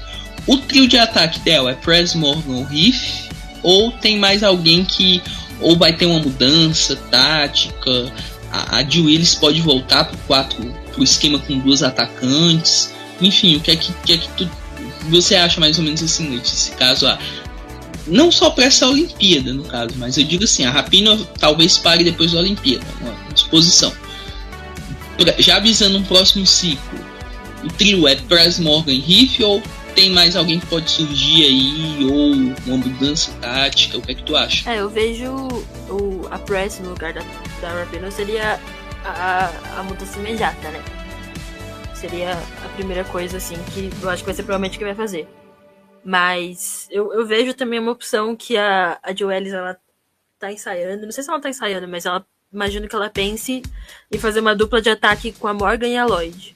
o 0.46 0.57
trio 0.57 0.88
de 0.88 0.99
ataque 0.99 1.40
dela 1.40 1.70
é 1.70 1.75
Press 1.75 2.14
Morgan 2.14 2.64
Riff, 2.64 3.29
ou 3.62 3.92
tem 3.92 4.18
mais 4.18 4.42
alguém 4.42 4.85
que 4.85 5.23
ou 5.61 5.77
vai 5.77 5.92
ter 5.92 6.07
uma 6.07 6.18
mudança 6.18 6.96
tática, 7.11 8.12
a, 8.51 8.79
a 8.79 8.83
Willis 8.83 9.35
pode 9.35 9.61
voltar 9.61 10.05
pro 10.05 10.16
4 10.27 10.75
pro 10.92 11.05
esquema 11.05 11.38
com 11.38 11.59
duas 11.59 11.83
atacantes. 11.83 12.92
Enfim, 13.20 13.57
o 13.57 13.61
que 13.61 13.70
é 13.70 13.77
que, 13.77 13.92
que, 14.05 14.12
é 14.14 14.18
que 14.18 14.29
tu, 14.31 14.51
você 15.09 15.37
acha 15.37 15.61
mais 15.61 15.79
ou 15.79 15.85
menos 15.85 16.03
assim, 16.03 16.29
nesse 16.31 16.73
caso? 16.73 17.07
A, 17.07 17.18
não 18.11 18.31
só 18.31 18.51
para 18.51 18.64
essa 18.64 18.88
Olimpíada, 18.88 19.53
no 19.53 19.64
caso, 19.64 19.94
mas 19.96 20.18
eu 20.18 20.25
digo 20.25 20.44
assim, 20.44 20.64
a 20.64 20.70
Rapina 20.70 21.18
talvez 21.38 21.79
pare 21.79 22.05
depois 22.05 22.33
da 22.33 22.40
Olimpíada, 22.40 22.85
uma 23.01 23.14
disposição. 23.33 23.92
Já 25.38 25.57
avisando 25.57 25.99
um 25.99 26.03
próximo 26.03 26.46
ciclo, 26.46 26.99
o 27.62 27.68
trio 27.68 28.09
é 28.09 28.16
Press 28.16 28.59
Morgan 28.59 28.99
Riff 29.01 29.42
ou 29.42 29.62
tem 29.94 30.11
mais 30.11 30.37
alguém 30.37 30.59
que 30.59 30.66
pode 30.66 30.90
surgir 30.90 31.44
aí, 31.44 32.05
ou 32.05 32.33
uma 32.66 32.77
mudança 32.77 33.31
tática, 33.40 33.99
o 33.99 34.03
que 34.03 34.12
é 34.12 34.14
que 34.14 34.23
tu 34.23 34.37
acha? 34.37 34.70
É, 34.70 34.81
eu 34.81 34.88
vejo 34.88 35.31
o, 35.88 36.27
a 36.31 36.38
Press 36.38 36.81
no 36.81 36.90
lugar 36.90 37.12
da, 37.12 37.23
da 37.61 37.68
Rapino 37.81 38.11
seria 38.11 38.59
a, 39.05 39.51
a 39.79 39.83
mudança 39.83 40.18
imediata, 40.18 40.70
né? 40.70 40.83
Seria 41.94 42.33
a 42.33 42.68
primeira 42.77 43.05
coisa, 43.05 43.37
assim, 43.37 43.57
que 43.75 43.90
eu 44.01 44.09
acho 44.09 44.23
que 44.23 44.27
vai 44.27 44.35
ser 44.35 44.42
provavelmente 44.42 44.77
o 44.77 44.79
que 44.79 44.85
vai 44.85 44.94
fazer. 44.94 45.29
Mas 46.05 46.89
eu, 46.91 47.13
eu 47.13 47.27
vejo 47.27 47.55
também 47.55 47.79
uma 47.79 47.93
opção 47.93 48.35
que 48.35 48.57
a, 48.57 48.99
a 49.03 49.15
Joelis, 49.15 49.53
ela 49.53 49.79
tá 50.39 50.51
ensaiando. 50.53 51.05
Não 51.05 51.13
sei 51.13 51.23
se 51.23 51.31
ela 51.31 51.41
tá 51.41 51.49
ensaiando, 51.49 51.87
mas 51.87 52.07
ela 52.07 52.25
imagino 52.53 52.89
que 52.89 52.97
ela 52.97 53.09
pense 53.09 53.63
em 54.11 54.19
fazer 54.19 54.41
uma 54.41 54.57
dupla 54.57 54.81
de 54.81 54.91
ataque 54.91 55.33
com 55.33 55.47
a 55.47 55.55
Morgan 55.55 55.89
e 55.89 55.97
a 55.97 56.07
Lloyd. 56.07 56.55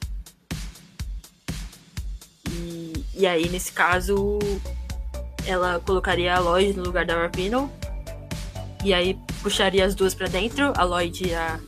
E, 2.51 2.93
e 3.13 3.27
aí, 3.27 3.47
nesse 3.49 3.71
caso, 3.71 4.39
ela 5.45 5.79
colocaria 5.79 6.35
a 6.35 6.39
Lloyd 6.39 6.73
no 6.73 6.83
lugar 6.83 7.05
da 7.05 7.15
Rapino. 7.15 7.71
E 8.83 8.93
aí 8.93 9.17
puxaria 9.41 9.85
as 9.85 9.95
duas 9.95 10.13
para 10.13 10.27
dentro, 10.27 10.73
a 10.75 10.83
Lloyd 10.83 11.27
e 11.27 11.33
a, 11.33 11.59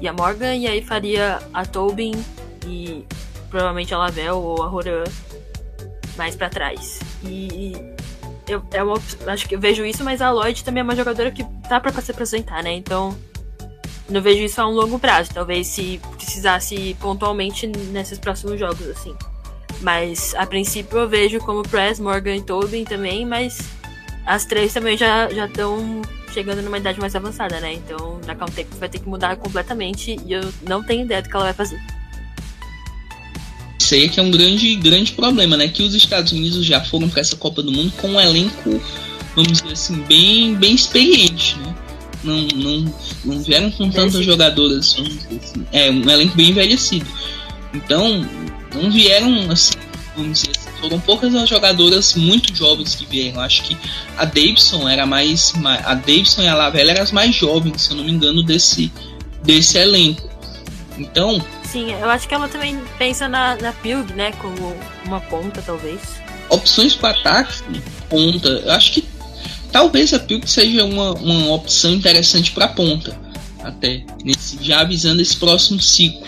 e 0.00 0.08
a 0.08 0.12
Morgan, 0.12 0.54
e 0.56 0.66
aí 0.66 0.82
faria 0.82 1.40
a 1.52 1.66
Tobin 1.66 2.12
e 2.66 3.04
provavelmente 3.50 3.92
a 3.92 3.98
Lavelle 3.98 4.30
ou 4.30 4.62
a 4.62 4.66
Roran 4.66 5.04
mais 6.16 6.36
para 6.36 6.48
trás. 6.48 7.00
E 7.22 7.72
eu, 8.48 8.62
é 8.72 9.30
acho 9.30 9.48
que 9.48 9.54
eu 9.54 9.60
vejo 9.60 9.84
isso, 9.84 10.04
mas 10.04 10.20
a 10.20 10.30
Lloyd 10.30 10.62
também 10.64 10.80
é 10.80 10.84
uma 10.84 10.96
jogadora 10.96 11.30
que 11.30 11.44
tá 11.68 11.80
para 11.80 11.92
se 12.00 12.10
apresentar, 12.10 12.62
né? 12.62 12.72
Então 12.72 13.16
não 14.08 14.20
vejo 14.20 14.42
isso 14.42 14.60
a 14.60 14.68
um 14.68 14.72
longo 14.72 14.98
prazo. 14.98 15.30
Talvez 15.32 15.66
se 15.66 16.00
precisasse 16.16 16.96
pontualmente 17.00 17.66
nesses 17.66 18.18
próximos 18.18 18.58
jogos, 18.58 18.86
assim. 18.88 19.14
Mas 19.80 20.34
a 20.36 20.46
princípio 20.46 20.98
eu 20.98 21.08
vejo 21.08 21.38
como 21.40 21.62
Press, 21.62 21.98
Morgan 21.98 22.36
e 22.36 22.42
Tobin 22.42 22.84
também, 22.84 23.26
mas 23.26 23.58
as 24.26 24.44
três 24.44 24.72
também 24.72 24.96
já 24.96 25.28
estão 25.28 26.02
chegando 26.32 26.62
numa 26.62 26.78
idade 26.78 26.98
mais 27.00 27.14
avançada, 27.14 27.60
né? 27.60 27.74
Então, 27.74 28.20
daqui 28.24 28.42
a 28.42 28.46
um 28.46 28.50
tempo 28.50 28.76
vai 28.76 28.88
ter 28.88 28.98
que 28.98 29.08
mudar 29.08 29.36
completamente 29.36 30.16
e 30.24 30.32
eu 30.32 30.42
não 30.62 30.82
tenho 30.82 31.04
ideia 31.04 31.22
do 31.22 31.28
que 31.28 31.36
ela 31.36 31.44
vai 31.44 31.54
fazer. 31.54 31.80
Isso 33.84 33.94
aí 33.94 34.04
é 34.06 34.08
que 34.08 34.18
é 34.18 34.22
um 34.22 34.30
grande, 34.30 34.74
grande 34.76 35.12
problema, 35.12 35.58
né? 35.58 35.68
Que 35.68 35.82
os 35.82 35.94
Estados 35.94 36.32
Unidos 36.32 36.64
já 36.64 36.82
foram 36.82 37.06
para 37.06 37.20
essa 37.20 37.36
Copa 37.36 37.62
do 37.62 37.70
Mundo 37.70 37.92
com 37.98 38.08
um 38.08 38.20
elenco, 38.20 38.80
vamos 39.36 39.60
dizer 39.60 39.74
assim, 39.74 39.96
bem, 40.08 40.54
bem 40.54 40.74
experiente, 40.74 41.58
né? 41.58 41.74
Não, 42.24 42.46
não, 42.54 42.94
não 43.26 43.42
vieram 43.42 43.70
com 43.70 43.90
tantas 43.90 44.24
jogadoras, 44.24 44.94
vamos 44.94 45.18
dizer 45.18 45.38
assim. 45.42 45.66
É, 45.70 45.90
um 45.90 46.08
elenco 46.08 46.34
bem 46.34 46.48
envelhecido. 46.48 47.04
Então, 47.74 48.26
não 48.72 48.90
vieram 48.90 49.50
assim, 49.50 49.74
vamos 50.16 50.40
dizer 50.40 50.52
assim, 50.56 50.70
foram 50.80 50.98
poucas 51.00 51.34
as 51.34 51.46
jogadoras 51.46 52.14
muito 52.14 52.56
jovens 52.56 52.94
que 52.94 53.04
vieram. 53.04 53.42
Acho 53.42 53.64
que 53.64 53.76
a 54.16 54.24
Davidson 54.24 54.88
era 54.88 55.04
mais. 55.04 55.52
A 55.84 55.92
Davidson 55.92 56.40
e 56.40 56.48
a 56.48 56.54
Lavella 56.54 56.92
eram 56.92 57.02
as 57.02 57.12
mais 57.12 57.36
jovens, 57.36 57.82
se 57.82 57.90
eu 57.90 57.98
não 57.98 58.04
me 58.04 58.12
engano, 58.12 58.42
desse, 58.42 58.90
desse 59.42 59.76
elenco. 59.76 60.26
Então, 60.96 61.44
Sim, 61.74 61.90
eu 61.90 62.08
acho 62.08 62.28
que 62.28 62.34
ela 62.34 62.48
também 62.48 62.80
pensa 62.98 63.26
na, 63.26 63.56
na 63.56 63.74
né? 64.14 64.30
Como 64.40 64.76
uma 65.04 65.20
ponta, 65.20 65.60
talvez. 65.60 66.00
Opções 66.48 66.94
para 66.94 67.18
ataque, 67.18 67.64
ponta. 68.08 68.48
Eu 68.48 68.70
acho 68.70 68.92
que 68.92 69.04
talvez 69.72 70.14
a 70.14 70.20
Pilg 70.20 70.48
seja 70.48 70.84
uma, 70.84 71.14
uma 71.14 71.52
opção 71.52 71.92
interessante 71.92 72.52
para 72.52 72.68
ponta. 72.68 73.18
Até. 73.60 74.06
Nesse, 74.24 74.62
já 74.62 74.82
avisando 74.82 75.20
esse 75.20 75.36
próximo 75.36 75.80
ciclo. 75.80 76.24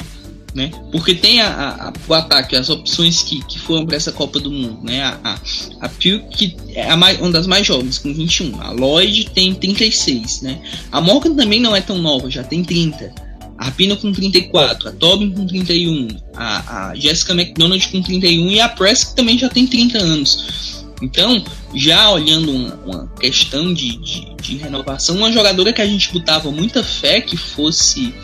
Né? 0.53 0.73
Porque 0.91 1.15
tem 1.15 1.41
a, 1.41 1.47
a, 1.47 1.89
a, 1.91 1.93
o 2.09 2.15
ataque, 2.15 2.57
as 2.57 2.69
opções 2.69 3.23
que, 3.23 3.41
que 3.45 3.61
foram 3.61 3.87
para 3.87 3.97
essa 3.97 4.11
Copa 4.11 4.41
do 4.41 4.51
Mundo, 4.51 4.81
né? 4.83 5.05
A, 5.05 5.21
a, 5.23 5.39
a 5.83 5.89
Pilk, 5.89 6.37
que 6.37 6.57
é 6.75 6.91
a 6.91 6.97
mais, 6.97 7.21
uma 7.21 7.31
das 7.31 7.47
mais 7.47 7.65
jovens, 7.65 7.99
com 7.99 8.13
21. 8.13 8.61
A 8.61 8.73
Lloyd 8.73 9.31
tem 9.31 9.55
36, 9.55 10.43
né? 10.43 10.61
A 10.91 11.01
Morgan 11.01 11.37
também 11.37 11.61
não 11.61 11.77
é 11.77 11.81
tão 11.81 11.99
nova, 11.99 12.29
já 12.29 12.43
tem 12.43 12.65
30 12.65 13.26
a 13.59 13.71
Pina 13.71 13.97
com 13.97 14.13
34, 14.13 14.89
a 14.89 14.93
Tobin 14.93 15.31
com 15.31 15.47
31, 15.47 16.09
a, 16.35 16.89
a 16.91 16.95
Jessica 16.95 17.33
McDonald 17.33 17.87
com 17.89 18.03
31 18.03 18.51
e 18.51 18.61
a 18.61 18.69
Press 18.69 19.05
que 19.05 19.17
também 19.17 19.39
já 19.39 19.49
tem 19.49 19.67
30 19.67 19.99
anos. 19.99 20.85
Então, 21.03 21.45
já 21.75 22.11
olhando 22.11 22.51
uma, 22.51 22.75
uma 22.77 23.07
questão 23.21 23.73
de, 23.73 23.97
de, 23.99 24.35
de, 24.41 24.57
renovação, 24.57 25.17
uma 25.17 25.31
jogadora 25.31 25.73
que 25.73 25.83
a 25.83 25.87
gente 25.87 26.11
botava 26.13 26.51
muita 26.51 26.83
fé 26.83 27.21
que 27.21 27.37
fosse 27.37 28.15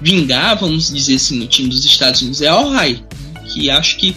vingar, 0.00 0.58
vamos 0.58 0.92
dizer 0.92 1.14
assim, 1.14 1.38
no 1.38 1.46
time 1.46 1.68
dos 1.68 1.84
Estados 1.84 2.20
Unidos 2.20 2.42
é 2.42 2.48
a 2.48 2.60
Ohio, 2.60 3.02
que 3.46 3.70
acho 3.70 3.96
que 3.96 4.14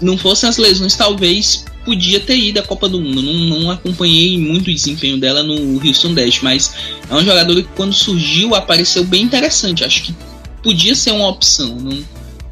não 0.00 0.16
fossem 0.16 0.48
as 0.48 0.56
lesões, 0.56 0.94
talvez 0.94 1.64
podia 1.84 2.20
ter 2.20 2.36
ido 2.36 2.60
à 2.60 2.62
Copa 2.62 2.88
do 2.88 3.00
Mundo. 3.00 3.22
Não, 3.22 3.32
não 3.60 3.70
acompanhei 3.70 4.38
muito 4.38 4.70
o 4.70 4.74
desempenho 4.74 5.18
dela 5.18 5.42
no 5.42 5.84
Houston 5.84 6.14
Dash, 6.14 6.40
mas 6.42 6.74
é 7.08 7.14
um 7.14 7.24
jogador 7.24 7.56
que 7.56 7.68
quando 7.74 7.92
surgiu 7.92 8.54
apareceu 8.54 9.04
bem 9.04 9.22
interessante. 9.22 9.84
Acho 9.84 10.04
que 10.04 10.14
podia 10.62 10.94
ser 10.94 11.12
uma 11.12 11.28
opção. 11.28 11.76
Não, 11.76 12.04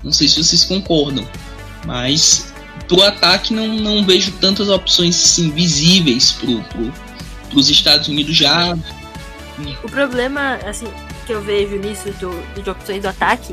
não 0.03 0.13
sei 0.13 0.29
se 0.29 0.43
vocês 0.43 0.65
concordam, 0.65 1.27
mas 1.87 2.53
pro 2.89 3.03
ataque 3.03 3.55
não, 3.55 3.69
não 3.69 4.05
vejo 4.05 4.33
tantas 4.33 4.69
opções 4.69 5.23
assim, 5.23 5.51
visíveis 5.51 6.33
pro, 6.33 6.61
pro, 6.65 6.93
pros 7.51 7.71
Estados 7.71 8.09
Unidos 8.09 8.35
já. 8.37 8.77
O 9.85 9.89
problema 9.89 10.59
assim 10.67 10.87
que 11.27 11.33
eu 11.33 11.43
vejo 11.43 11.77
nisso 11.77 12.11
do, 12.19 12.63
de 12.63 12.69
opções 12.69 13.03
do 13.03 13.09
ataque 13.09 13.53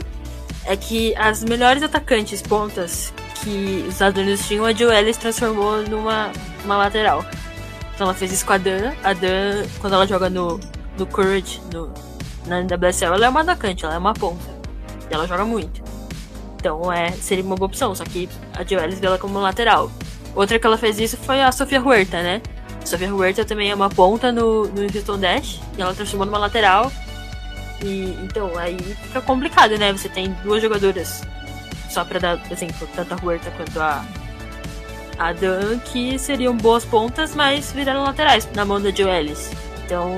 é 0.66 0.76
que 0.76 1.16
as 1.16 1.44
melhores 1.44 1.84
atacantes 1.84 2.42
pontas 2.42 3.14
que 3.48 3.86
os 3.88 3.94
Estados 3.94 4.46
tinham, 4.46 4.66
a 4.66 4.74
Joe 4.74 4.94
Ellis 4.94 5.16
transformou 5.16 5.82
numa 5.84 6.32
uma 6.66 6.78
lateral. 6.78 7.24
Então 7.96 8.06
ela 8.06 8.14
fez 8.14 8.34
isso 8.34 8.46
com 8.46 8.54
a 8.54 8.58
Dan. 8.58 8.94
A 9.04 9.14
Dan, 9.14 9.66
quando 9.80 9.94
ela 9.94 10.06
joga 10.06 10.30
no, 10.30 10.60
no 10.98 11.06
Courage, 11.06 11.62
no, 11.74 11.94
na 12.46 12.62
NWSL, 12.62 13.14
ela 13.14 13.26
é 13.26 13.30
uma 13.30 13.42
atacante, 13.42 13.86
ela 13.86 13.96
é 13.96 13.98
uma 13.98 14.14
ponta. 14.14 14.46
E 15.10 15.14
ela 15.14 15.26
joga 15.26 15.46
muito. 15.46 15.82
Então 16.58 16.92
é, 16.92 17.12
seria 17.12 17.44
uma 17.44 17.56
boa 17.56 17.68
opção, 17.68 17.96
só 17.96 18.04
que 18.04 18.28
a 18.54 18.64
Joe 18.64 18.96
vê 18.96 19.06
ela 19.06 19.18
como 19.18 19.40
lateral. 19.40 19.90
Outra 20.36 20.60
que 20.60 20.68
ela 20.68 20.78
fez 20.78 21.00
isso 21.00 21.16
foi 21.16 21.42
a 21.42 21.52
Sofia 21.52 21.82
Huerta, 21.82 22.22
né? 22.22 22.42
A 22.82 22.86
Sofia 22.86 23.14
Huerta 23.14 23.46
também 23.46 23.72
é 23.72 23.76
uma 23.76 23.90
ponta 23.90 24.32
no, 24.32 24.68
no 24.68 24.82
Houston 24.82 25.18
Dash, 25.18 25.62
e 25.78 25.82
ela 25.82 25.94
transformou 25.94 26.26
numa 26.26 26.38
lateral. 26.38 26.92
E 27.82 28.18
então 28.24 28.58
aí 28.58 28.78
fica 28.78 29.22
complicado, 29.22 29.78
né? 29.78 29.92
Você 29.94 30.10
tem 30.10 30.36
duas 30.44 30.62
jogadoras 30.62 31.22
só 31.90 32.04
para 32.04 32.20
dar 32.20 32.52
exemplo, 32.52 32.88
tanto 32.96 33.14
a 33.14 33.18
Huerta 33.24 33.52
quanto 33.52 33.80
a, 33.80 34.06
a 35.18 35.34
Dan, 35.34 35.80
que 35.80 36.18
seriam 36.20 36.56
boas 36.56 36.86
pontas, 36.86 37.36
mas 37.36 37.72
viraram 37.72 38.04
laterais 38.04 38.48
na 38.54 38.66
mão 38.66 38.82
da 38.82 38.92
Joe 38.92 39.10
Ellis. 39.10 39.52
Então, 39.86 40.14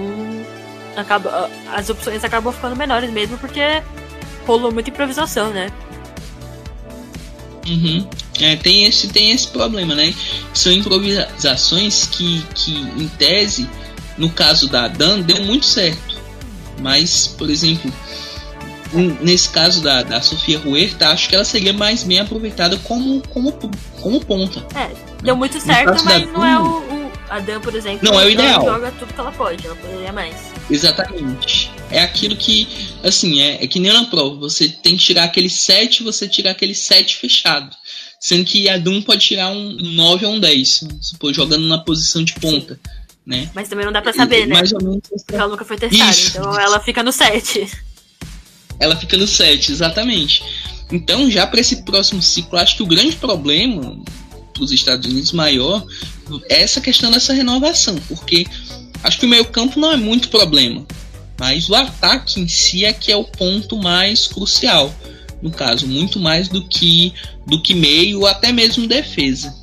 acaba, 0.95 1.49
as 1.73 1.89
opções 1.89 2.23
acabam 2.23 2.53
ficando 2.53 2.75
menores 2.75 3.09
mesmo, 3.11 3.37
porque 3.37 3.83
rolou 4.45 4.71
muita 4.71 4.89
improvisação, 4.89 5.51
né? 5.51 5.71
Uhum. 7.67 8.07
É, 8.39 8.55
tem 8.55 8.85
esse, 8.85 9.09
tem 9.09 9.31
esse 9.31 9.47
problema, 9.47 9.93
né? 9.93 10.13
São 10.53 10.71
improvisações 10.71 12.05
que, 12.05 12.41
que, 12.55 12.71
em 12.71 13.07
tese, 13.09 13.69
no 14.17 14.29
caso 14.29 14.67
da 14.67 14.87
Dan, 14.87 15.21
deu 15.21 15.43
muito 15.43 15.65
certo. 15.65 16.17
Mas, 16.81 17.27
por 17.27 17.49
exemplo, 17.49 17.91
nesse 18.93 19.49
caso 19.49 19.81
da, 19.81 20.03
da 20.03 20.21
Sofia 20.21 20.59
Huerta, 20.65 21.09
acho 21.09 21.29
que 21.29 21.35
ela 21.35 21.45
seria 21.45 21.73
mais 21.73 22.03
bem 22.03 22.19
aproveitada 22.19 22.77
como, 22.79 23.21
como, 23.29 23.51
como 24.01 24.25
ponta. 24.25 24.65
É, 24.75 24.91
deu 25.21 25.35
muito 25.35 25.59
certo, 25.59 26.03
mas 26.03 26.31
não 26.31 26.45
é 26.45 26.59
o, 26.59 26.79
o, 26.79 27.11
A 27.29 27.39
Dan, 27.39 27.59
por 27.61 27.75
exemplo, 27.75 27.99
não 28.09 28.19
é 28.19 28.25
o 28.25 28.29
ideal. 28.29 28.65
Joga 28.65 28.91
tudo 28.91 29.13
que 29.13 29.19
ela 29.19 29.31
pode, 29.31 29.65
ela 29.65 29.75
poderia 29.75 30.11
mais. 30.11 30.35
Exatamente. 30.69 31.71
É 31.91 32.01
aquilo 32.01 32.35
que, 32.35 32.67
assim, 33.03 33.41
é, 33.41 33.63
é 33.63 33.67
que 33.67 33.79
nem 33.79 33.93
na 33.93 34.05
prova. 34.05 34.35
Você 34.37 34.69
tem 34.69 34.97
que 34.97 35.03
tirar 35.03 35.25
aquele 35.25 35.49
7, 35.49 36.03
você 36.03 36.27
tirar 36.27 36.51
aquele 36.51 36.73
7 36.73 37.17
fechado. 37.17 37.75
Sendo 38.19 38.43
que 38.43 38.67
a 38.67 38.77
Doom 38.77 39.01
pode 39.01 39.25
tirar 39.25 39.49
um 39.49 39.77
9 39.79 40.25
ou 40.25 40.33
um 40.33 40.39
10, 40.39 40.87
supor, 40.99 41.33
jogando 41.33 41.67
na 41.67 41.77
posição 41.77 42.23
de 42.23 42.33
ponta. 42.33 42.79
Né? 43.25 43.49
Mas 43.53 43.69
também 43.69 43.85
não 43.85 43.93
dá 43.93 44.01
pra 44.01 44.11
saber, 44.11 44.43
e, 44.43 44.45
né? 44.47 44.55
Mais 44.55 44.73
ou 44.73 44.81
menos. 44.81 45.01
Porque 45.07 45.35
ela 45.35 45.47
nunca 45.47 45.63
foi 45.63 45.77
testada, 45.77 46.11
Isso. 46.11 46.37
então 46.37 46.59
ela 46.59 46.79
fica 46.79 47.03
no 47.03 47.11
7 47.11 47.69
ela 48.79 48.95
fica 48.95 49.17
no 49.17 49.27
7, 49.27 49.71
exatamente. 49.71 50.43
Então, 50.91 51.29
já 51.29 51.45
para 51.45 51.59
esse 51.59 51.83
próximo 51.83 52.21
ciclo, 52.21 52.57
acho 52.57 52.77
que 52.77 52.83
o 52.83 52.87
grande 52.87 53.15
problema 53.15 53.97
para 54.53 54.63
os 54.63 54.71
Estados 54.71 55.09
Unidos 55.09 55.31
maior 55.31 55.85
é 56.49 56.61
essa 56.61 56.81
questão 56.81 57.11
dessa 57.11 57.33
renovação, 57.33 57.95
porque 58.07 58.45
acho 59.03 59.19
que 59.19 59.25
o 59.25 59.29
meio-campo 59.29 59.79
não 59.79 59.91
é 59.91 59.97
muito 59.97 60.29
problema, 60.29 60.85
mas 61.39 61.69
o 61.69 61.75
ataque 61.75 62.39
em 62.39 62.47
si 62.47 62.85
é 62.85 62.93
que 62.93 63.11
é 63.11 63.15
o 63.15 63.23
ponto 63.23 63.77
mais 63.77 64.27
crucial, 64.27 64.93
no 65.41 65.51
caso, 65.51 65.87
muito 65.87 66.19
mais 66.19 66.49
do 66.49 66.67
que 66.67 67.13
do 67.47 67.61
que 67.61 67.73
meio 67.73 68.25
até 68.27 68.51
mesmo 68.51 68.85
defesa. 68.87 69.55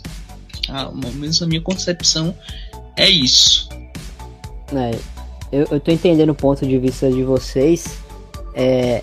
Ah, 0.68 0.90
menos 0.92 1.40
a 1.42 1.46
minha 1.46 1.60
concepção 1.60 2.36
é 2.96 3.08
isso. 3.08 3.68
É, 4.74 4.98
eu, 5.52 5.68
eu 5.70 5.78
tô 5.78 5.92
entendendo 5.92 6.30
o 6.30 6.34
ponto 6.34 6.66
de 6.66 6.78
vista 6.78 7.10
de 7.10 7.22
vocês. 7.22 7.98
É, 8.56 9.02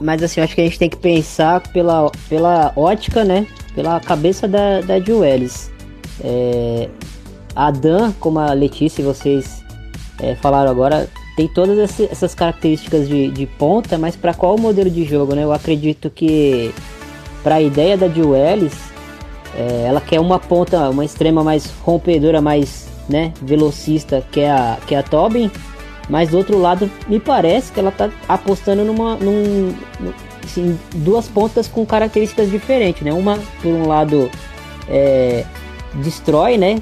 mas 0.00 0.22
assim, 0.22 0.40
acho 0.40 0.54
que 0.54 0.60
a 0.60 0.64
gente 0.64 0.78
tem 0.78 0.88
que 0.88 0.96
pensar 0.96 1.60
pela, 1.72 2.10
pela 2.28 2.72
ótica, 2.76 3.24
né? 3.24 3.46
Pela 3.74 3.98
cabeça 3.98 4.46
da, 4.46 4.80
da 4.80 5.00
Juelis. 5.00 5.70
É, 6.22 6.88
a 7.54 7.70
Dan, 7.72 8.12
como 8.20 8.38
a 8.38 8.52
Letícia 8.52 9.02
e 9.02 9.04
vocês 9.04 9.62
é, 10.20 10.36
falaram 10.36 10.70
agora, 10.70 11.08
tem 11.36 11.48
todas 11.48 12.00
essas 12.00 12.34
características 12.34 13.08
de, 13.08 13.30
de 13.30 13.46
ponta, 13.46 13.98
mas 13.98 14.14
para 14.14 14.32
qual 14.32 14.56
modelo 14.56 14.88
de 14.88 15.04
jogo, 15.04 15.34
né? 15.34 15.42
Eu 15.42 15.52
acredito 15.52 16.08
que 16.08 16.72
para 17.42 17.56
a 17.56 17.60
ideia 17.60 17.96
da 17.96 18.08
Juelis, 18.08 18.74
é, 19.56 19.86
ela 19.88 20.00
quer 20.00 20.20
uma 20.20 20.38
ponta, 20.38 20.88
uma 20.88 21.04
extrema 21.04 21.42
mais 21.42 21.70
rompedora, 21.82 22.40
mais 22.40 22.88
né, 23.08 23.32
velocista, 23.42 24.24
que 24.32 24.40
é 24.40 24.50
a, 24.50 24.78
que 24.86 24.94
é 24.94 24.98
a 24.98 25.02
Tobin 25.02 25.50
mas 26.08 26.30
do 26.30 26.36
outro 26.36 26.58
lado, 26.58 26.90
me 27.08 27.18
parece 27.18 27.72
que 27.72 27.80
ela 27.80 27.90
tá 27.90 28.10
apostando 28.28 28.84
numa. 28.84 29.16
Num, 29.16 29.74
assim, 30.44 30.78
duas 30.96 31.26
pontas 31.28 31.66
com 31.66 31.84
características 31.86 32.50
diferentes, 32.50 33.02
né? 33.02 33.12
Uma, 33.12 33.38
por 33.62 33.68
um 33.68 33.86
lado, 33.86 34.30
é, 34.88 35.44
destrói, 35.94 36.58
né? 36.58 36.80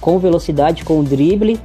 Com 0.00 0.18
velocidade, 0.18 0.84
com 0.84 1.02
drible. 1.02 1.58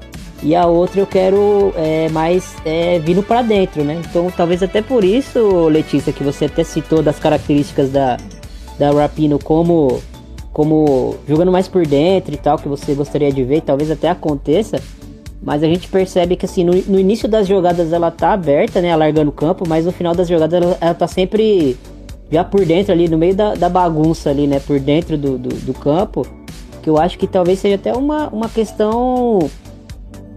E 0.44 0.56
a 0.56 0.68
outra 0.68 1.02
eu 1.02 1.08
quero 1.08 1.74
é, 1.76 2.10
mais 2.10 2.56
é, 2.64 3.00
vindo 3.00 3.24
para 3.24 3.42
dentro, 3.42 3.84
né? 3.84 4.02
Então 4.08 4.32
talvez 4.36 4.62
até 4.62 4.82
por 4.82 5.04
isso, 5.04 5.68
Letícia, 5.68 6.14
que 6.14 6.24
você 6.24 6.46
até 6.46 6.64
citou 6.64 7.02
das 7.02 7.18
características 7.18 7.90
da, 7.90 8.18
da 8.78 8.92
Rapino 8.92 9.40
como, 9.40 10.00
como 10.54 11.16
jogando 11.28 11.52
mais 11.52 11.68
por 11.68 11.88
dentro 11.88 12.34
e 12.36 12.38
tal, 12.38 12.60
que 12.60 12.68
você 12.68 12.94
gostaria 12.94 13.32
de 13.32 13.44
ver, 13.44 13.62
talvez 13.62 13.90
até 13.90 14.10
aconteça. 14.10 14.80
Mas 15.42 15.64
a 15.64 15.68
gente 15.68 15.88
percebe 15.88 16.36
que 16.36 16.46
assim, 16.46 16.64
no, 16.64 16.74
no, 16.74 17.00
início 17.00 17.28
das 17.30 17.48
jogadas 17.48 17.94
ela 17.94 18.10
tá 18.10 18.34
aberta, 18.34 18.82
né? 18.82 18.92
Alargando 18.92 19.30
o 19.30 19.34
campo, 19.34 19.68
mas 19.68 19.86
no 19.86 19.92
final 19.92 20.16
das 20.16 20.28
jogadas 20.28 20.62
ela, 20.62 20.78
ela 20.82 20.94
tá 20.94 21.08
sempre 21.08 21.78
já 22.32 22.44
por 22.44 22.66
dentro 22.66 22.92
ali, 22.92 23.08
no 23.08 23.18
meio 23.18 23.36
da, 23.36 23.56
da 23.56 23.70
bagunça 23.70 24.30
ali, 24.30 24.48
né? 24.48 24.60
Por 24.60 24.80
dentro 24.80 25.18
do, 25.18 25.38
do, 25.38 25.50
do, 25.50 25.74
campo. 25.74 26.26
Que 26.82 26.90
eu 26.90 26.98
acho 26.98 27.18
que 27.18 27.28
talvez 27.28 27.60
seja 27.60 27.76
até 27.76 27.94
uma, 27.94 28.28
uma 28.30 28.50
questão 28.50 29.40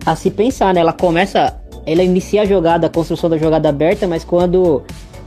a 0.04 0.14
se 0.14 0.30
pensar, 0.30 0.74
né? 0.74 0.80
Ela 0.80 0.92
começa. 0.92 1.58
Ela 1.86 2.02
inicia 2.02 2.42
a 2.42 2.44
jogada, 2.44 2.86
a 2.86 2.90
construção 2.90 3.30
da 3.30 3.38
jogada 3.38 3.68
aberta, 3.68 4.06
mas 4.06 4.22
quando 4.22 4.82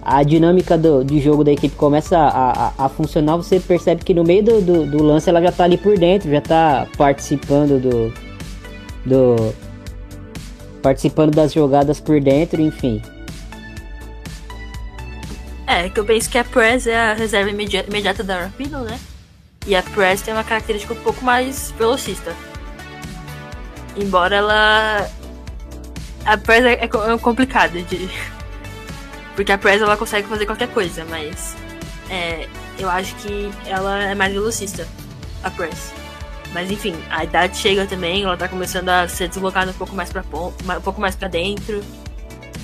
a 0.05 0.21
dinâmica 0.21 0.77
do, 0.77 1.03
de 1.03 1.19
jogo 1.19 1.43
da 1.43 1.51
equipe 1.51 1.75
começa 1.75 2.17
a, 2.17 2.67
a, 2.67 2.85
a, 2.85 2.89
funcionar, 2.89 3.37
você 3.37 3.59
percebe 3.59 4.03
que 4.03 4.13
no 4.13 4.23
meio 4.23 4.43
do, 4.43 4.61
do, 4.61 4.85
do, 4.85 5.03
lance 5.03 5.29
ela 5.29 5.41
já 5.41 5.51
tá 5.51 5.63
ali 5.63 5.77
por 5.77 5.97
dentro, 5.97 6.29
já 6.29 6.41
tá 6.41 6.87
participando 6.97 7.81
do, 7.81 8.13
do. 9.05 9.53
Participando 10.83 11.33
das 11.33 11.53
jogadas 11.53 11.99
por 11.99 12.19
dentro, 12.19 12.61
enfim. 12.61 13.01
É, 15.65 15.89
que 15.89 15.99
eu 15.99 16.05
penso 16.05 16.29
que 16.29 16.37
a 16.37 16.43
Press 16.43 16.85
é 16.85 16.95
a 16.95 17.13
reserva 17.13 17.49
imediata, 17.49 17.89
imediata 17.89 18.23
da 18.23 18.43
Rapino, 18.43 18.81
né? 18.81 18.99
E 19.65 19.75
a 19.75 19.81
Press 19.81 20.21
tem 20.21 20.33
uma 20.33 20.43
característica 20.43 20.93
um 20.93 20.97
pouco 20.97 21.23
mais 21.23 21.71
velocista. 21.71 22.35
Embora 23.95 24.35
ela. 24.35 25.09
A 26.25 26.37
Press 26.37 26.65
é, 26.65 26.73
é 26.73 27.17
complicada 27.17 27.81
de 27.81 28.09
porque 29.35 29.51
a 29.51 29.57
Press 29.57 29.81
ela 29.81 29.97
consegue 29.97 30.27
fazer 30.27 30.45
qualquer 30.45 30.67
coisa, 30.67 31.05
mas 31.05 31.55
é, 32.09 32.47
eu 32.77 32.89
acho 32.89 33.15
que 33.15 33.49
ela 33.65 34.03
é 34.03 34.13
mais 34.13 34.33
velocista, 34.33 34.85
a 35.43 35.49
Press. 35.49 36.02
Mas 36.53 36.69
enfim, 36.69 36.95
a 37.09 37.23
idade 37.23 37.57
chega 37.57 37.85
também, 37.85 38.23
ela 38.23 38.37
tá 38.37 38.47
começando 38.47 38.89
a 38.89 39.07
ser 39.07 39.27
deslocada 39.27 39.71
um 39.71 39.73
pouco 39.73 39.95
mais 39.95 40.11
para 40.11 40.21
um 40.21 40.81
pouco 40.81 41.01
mais 41.01 41.15
para 41.15 41.27
dentro. 41.27 41.81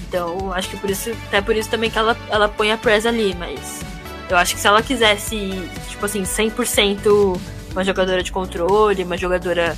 Então, 0.07 0.53
acho 0.53 0.69
que 0.69 0.77
por 0.77 0.89
isso, 0.89 1.11
até 1.27 1.41
por 1.41 1.55
isso 1.55 1.69
também 1.69 1.89
que 1.89 1.97
ela, 1.97 2.15
ela 2.29 2.47
põe 2.47 2.71
a 2.71 2.77
Press 2.77 3.05
ali, 3.05 3.35
mas 3.37 3.81
eu 4.29 4.37
acho 4.37 4.55
que 4.55 4.61
se 4.61 4.67
ela 4.67 4.81
quisesse, 4.81 5.69
tipo 5.89 6.05
assim, 6.05 6.23
100% 6.23 7.39
uma 7.71 7.83
jogadora 7.83 8.23
de 8.23 8.31
controle, 8.31 9.03
uma 9.03 9.17
jogadora 9.17 9.77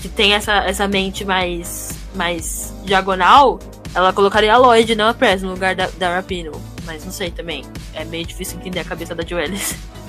que 0.00 0.08
tem 0.08 0.34
essa, 0.34 0.52
essa 0.64 0.88
mente 0.88 1.24
mais 1.24 1.90
mais 2.14 2.74
diagonal, 2.84 3.58
ela 3.94 4.12
colocaria 4.12 4.52
a 4.52 4.56
Lloyd, 4.56 4.94
não 4.94 5.08
a 5.08 5.14
Press, 5.14 5.42
no 5.42 5.50
lugar 5.50 5.74
da, 5.74 5.88
da 5.98 6.14
Rapino. 6.16 6.52
Mas 6.84 7.04
não 7.04 7.12
sei 7.12 7.30
também. 7.30 7.64
É 7.94 8.04
meio 8.04 8.26
difícil 8.26 8.58
entender 8.58 8.80
a 8.80 8.84
cabeça 8.84 9.14
da 9.14 9.24
Joelis. 9.24 9.76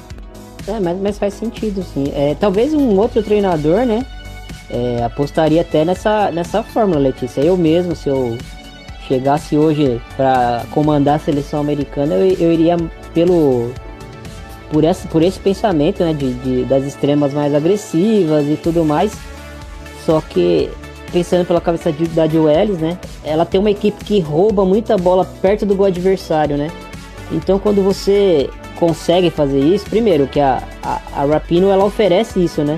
É, 0.68 0.80
mas, 0.80 0.98
mas 1.00 1.18
faz 1.18 1.34
sentido, 1.34 1.84
sim. 1.84 2.12
É, 2.14 2.36
talvez 2.40 2.74
um 2.74 2.98
outro 3.00 3.24
treinador, 3.24 3.86
né? 3.86 4.06
É, 4.70 5.04
apostaria 5.04 5.62
até 5.62 5.84
nessa, 5.84 6.32
nessa 6.32 6.64
fórmula, 6.64 7.00
Letícia. 7.00 7.42
Eu 7.42 7.58
mesmo, 7.58 7.96
se 7.96 8.10
eu 8.10 8.38
chegasse 9.08 9.58
hoje 9.58 10.02
para 10.16 10.64
comandar 10.72 11.16
a 11.16 11.20
seleção 11.20 11.60
americana, 11.60 12.16
eu, 12.16 12.36
eu 12.40 12.54
iria 12.54 12.78
pelo 13.14 13.72
por 14.72 14.84
esse, 14.86 15.08
por 15.08 15.22
esse 15.22 15.38
pensamento, 15.38 16.04
né, 16.04 16.14
de, 16.14 16.34
de, 16.36 16.64
das 16.64 16.86
extremas 16.86 17.34
mais 17.34 17.54
agressivas 17.54 18.48
e 18.48 18.56
tudo 18.56 18.86
mais. 18.86 19.12
Só 20.06 20.22
que 20.22 20.70
pensando 21.12 21.46
pela 21.46 21.60
cabeça 21.60 21.92
de, 21.92 22.08
da 22.08 22.26
Jill 22.26 22.46
né? 22.80 22.98
Ela 23.24 23.46
tem 23.46 23.60
uma 23.60 23.70
equipe 23.70 24.04
que 24.04 24.20
rouba 24.20 24.64
muita 24.64 24.98
bola 24.98 25.26
perto 25.42 25.66
do 25.66 25.76
gol 25.76 25.88
adversário, 25.88 26.58
né? 26.58 26.72
Então 27.32 27.60
quando 27.60 27.84
você 27.84 28.50
consegue 28.82 29.30
fazer 29.30 29.60
isso, 29.60 29.86
primeiro 29.88 30.26
que 30.26 30.40
a, 30.40 30.64
a, 30.82 31.22
a 31.22 31.26
Rapino 31.26 31.70
ela 31.70 31.86
oferece 31.86 32.44
isso, 32.44 32.64
né? 32.64 32.78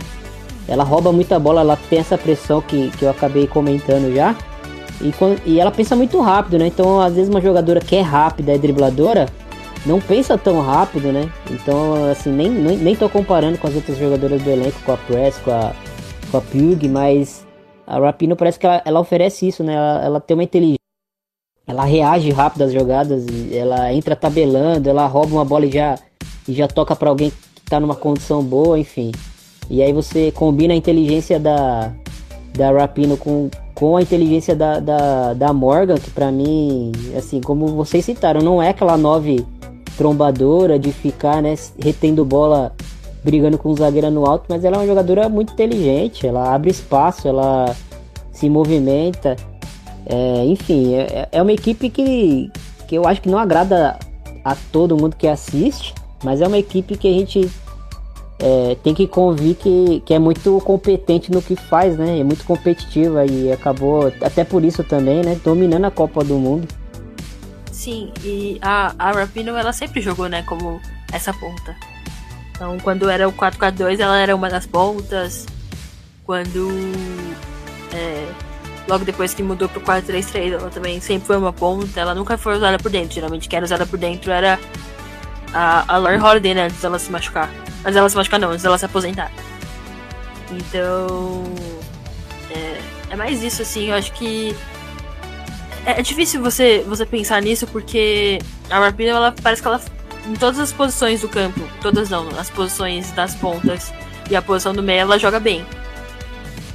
Ela 0.67 0.83
rouba 0.83 1.13
muita 1.13 1.39
bola, 1.39 1.61
ela 1.61 1.79
tem 1.89 1.99
essa 1.99 2.17
pressão 2.17 2.61
que, 2.61 2.89
que 2.89 3.05
eu 3.05 3.09
acabei 3.09 3.47
comentando 3.47 4.13
já. 4.13 4.35
E, 4.99 5.13
e 5.45 5.61
ela 5.61 5.71
pensa 5.71 5.95
muito 5.95 6.19
rápido, 6.19 6.59
né? 6.59 6.67
Então 6.67 6.99
às 6.99 7.15
vezes 7.15 7.29
uma 7.29 7.39
jogadora 7.39 7.79
que 7.79 7.95
é 7.95 8.01
rápida, 8.01 8.51
é 8.51 8.57
dribladora, 8.57 9.27
não 9.85 10.01
pensa 10.01 10.37
tão 10.37 10.59
rápido, 10.59 11.09
né? 11.13 11.31
Então, 11.49 12.09
assim, 12.11 12.33
nem, 12.33 12.49
nem, 12.49 12.77
nem 12.77 12.95
tô 12.97 13.07
comparando 13.07 13.57
com 13.57 13.67
as 13.67 13.75
outras 13.75 13.97
jogadoras 13.97 14.41
do 14.41 14.49
elenco, 14.49 14.79
com 14.85 14.91
a 14.91 14.97
Press, 14.97 15.37
com 15.37 15.51
a, 15.51 15.71
com 16.29 16.37
a 16.37 16.41
Pug, 16.41 16.89
mas 16.89 17.47
a 17.87 17.97
Rapino 17.97 18.35
parece 18.35 18.59
que 18.59 18.65
ela, 18.65 18.81
ela 18.83 18.99
oferece 18.99 19.47
isso, 19.47 19.63
né? 19.63 19.73
Ela, 19.73 20.01
ela, 20.03 20.19
tem 20.19 20.35
uma 20.35 20.43
inteligência. 20.43 20.82
Ela 21.65 21.85
reage 21.85 22.29
rápido 22.29 22.63
às 22.63 22.73
jogadas, 22.73 23.25
ela 23.51 23.93
entra 23.93 24.15
tabelando, 24.15 24.89
ela 24.89 25.07
rouba 25.07 25.33
uma 25.33 25.45
bola 25.45 25.65
e 25.65 25.71
já, 25.71 25.97
e 26.47 26.53
já 26.53 26.67
toca 26.67 26.95
para 26.95 27.09
alguém 27.09 27.31
que 27.55 27.61
tá 27.69 27.79
numa 27.79 27.95
condição 27.95 28.43
boa, 28.43 28.77
enfim. 28.77 29.11
E 29.69 29.81
aí 29.81 29.93
você 29.93 30.31
combina 30.31 30.73
a 30.73 30.77
inteligência 30.77 31.39
da, 31.39 31.93
da 32.53 32.71
Rapino 32.71 33.15
com, 33.15 33.49
com 33.73 33.95
a 33.95 34.01
inteligência 34.01 34.55
da, 34.55 34.79
da, 34.79 35.33
da 35.33 35.53
Morgan, 35.53 35.95
que 35.95 36.11
para 36.11 36.31
mim, 36.31 36.91
assim, 37.17 37.39
como 37.39 37.67
vocês 37.67 38.03
citaram, 38.03 38.41
não 38.41 38.61
é 38.61 38.69
aquela 38.69 38.97
nove 38.97 39.45
trombadora 39.97 40.77
de 40.77 40.91
ficar, 40.91 41.41
né, 41.41 41.55
retendo 41.79 42.25
bola 42.25 42.73
brigando 43.23 43.57
com 43.57 43.69
o 43.69 43.75
zagueiro 43.75 44.11
no 44.11 44.25
alto, 44.25 44.45
mas 44.49 44.65
ela 44.65 44.75
é 44.75 44.79
uma 44.79 44.87
jogadora 44.87 45.29
muito 45.29 45.53
inteligente, 45.53 46.27
ela 46.27 46.53
abre 46.53 46.69
espaço, 46.69 47.27
ela 47.27 47.73
se 48.33 48.49
movimenta. 48.49 49.37
É, 50.05 50.45
enfim, 50.45 50.95
é, 50.95 51.27
é 51.31 51.41
uma 51.41 51.51
equipe 51.51 51.89
que, 51.89 52.51
que 52.87 52.95
eu 52.95 53.07
acho 53.07 53.21
que 53.21 53.29
não 53.29 53.37
agrada 53.37 53.97
a 54.43 54.55
todo 54.71 54.97
mundo 54.97 55.15
que 55.15 55.27
assiste, 55.27 55.93
mas 56.23 56.41
é 56.41 56.47
uma 56.47 56.57
equipe 56.57 56.97
que 56.97 57.07
a 57.07 57.11
gente 57.11 57.49
é, 58.39 58.75
tem 58.83 58.93
que 58.93 59.07
convir 59.07 59.55
que, 59.55 60.01
que 60.05 60.13
é 60.13 60.19
muito 60.19 60.61
competente 60.65 61.31
no 61.31 61.41
que 61.41 61.55
faz, 61.55 61.97
né? 61.97 62.19
É 62.19 62.23
muito 62.23 62.43
competitiva 62.43 63.25
e 63.25 63.51
acabou, 63.51 64.11
até 64.21 64.43
por 64.43 64.63
isso 64.63 64.83
também, 64.83 65.23
né? 65.23 65.39
Dominando 65.43 65.85
a 65.85 65.91
Copa 65.91 66.23
do 66.23 66.35
Mundo. 66.35 66.67
Sim, 67.71 68.11
e 68.23 68.59
a, 68.61 68.93
a 68.99 69.11
Rapino 69.11 69.55
ela 69.55 69.73
sempre 69.73 70.01
jogou, 70.01 70.27
né? 70.27 70.43
Como 70.43 70.79
essa 71.11 71.33
ponta. 71.33 71.75
Então, 72.51 72.77
quando 72.79 73.09
era 73.09 73.27
o 73.27 73.33
4-4-2, 73.33 73.99
ela 73.99 74.17
era 74.17 74.35
uma 74.35 74.49
das 74.49 74.65
pontas. 74.65 75.45
Quando. 76.25 76.69
É, 77.93 78.27
logo 78.87 79.05
depois 79.05 79.33
que 79.33 79.41
mudou 79.41 79.69
pro 79.69 79.81
4-3-3, 79.81 80.53
ela 80.53 80.69
também 80.69 80.99
sempre 80.99 81.27
foi 81.27 81.37
uma 81.37 81.53
ponta. 81.53 81.99
Ela 81.99 82.13
nunca 82.13 82.37
foi 82.37 82.55
usada 82.55 82.77
por 82.77 82.91
dentro. 82.91 83.13
Geralmente, 83.13 83.47
quem 83.47 83.57
era 83.57 83.65
usada 83.65 83.85
por 83.85 83.97
dentro 83.97 84.31
era 84.31 84.59
a, 85.53 85.85
a 85.87 85.97
Laurie 85.97 86.19
Holiday, 86.19 86.53
né? 86.53 86.65
Antes 86.65 86.81
dela 86.81 86.99
se 86.99 87.11
machucar. 87.11 87.49
Mas 87.83 87.95
ela 87.95 88.09
se 88.09 88.15
machucar, 88.15 88.39
não, 88.39 88.49
antes 88.49 88.63
dela 88.63 88.77
se 88.77 88.85
aposentar. 88.85 89.31
Então. 90.51 91.43
É, 92.51 92.81
é 93.11 93.15
mais 93.15 93.41
isso, 93.41 93.61
assim. 93.61 93.89
Eu 93.89 93.95
acho 93.95 94.11
que. 94.13 94.55
É, 95.85 95.99
é 95.99 96.01
difícil 96.01 96.41
você, 96.41 96.83
você 96.87 97.05
pensar 97.05 97.41
nisso 97.41 97.67
porque 97.67 98.39
a 98.69 98.79
Rapino, 98.79 99.11
ela 99.11 99.33
parece 99.41 99.61
que 99.61 99.67
ela 99.67 99.81
em 100.27 100.35
todas 100.35 100.59
as 100.59 100.71
posições 100.71 101.21
do 101.21 101.29
campo. 101.29 101.61
Todas 101.81 102.09
não, 102.09 102.27
as 102.37 102.49
posições 102.49 103.11
das 103.11 103.35
pontas 103.35 103.93
e 104.29 104.35
a 104.35 104.41
posição 104.41 104.73
do 104.73 104.81
meio 104.81 105.01
ela 105.01 105.19
joga 105.19 105.39
bem. 105.39 105.65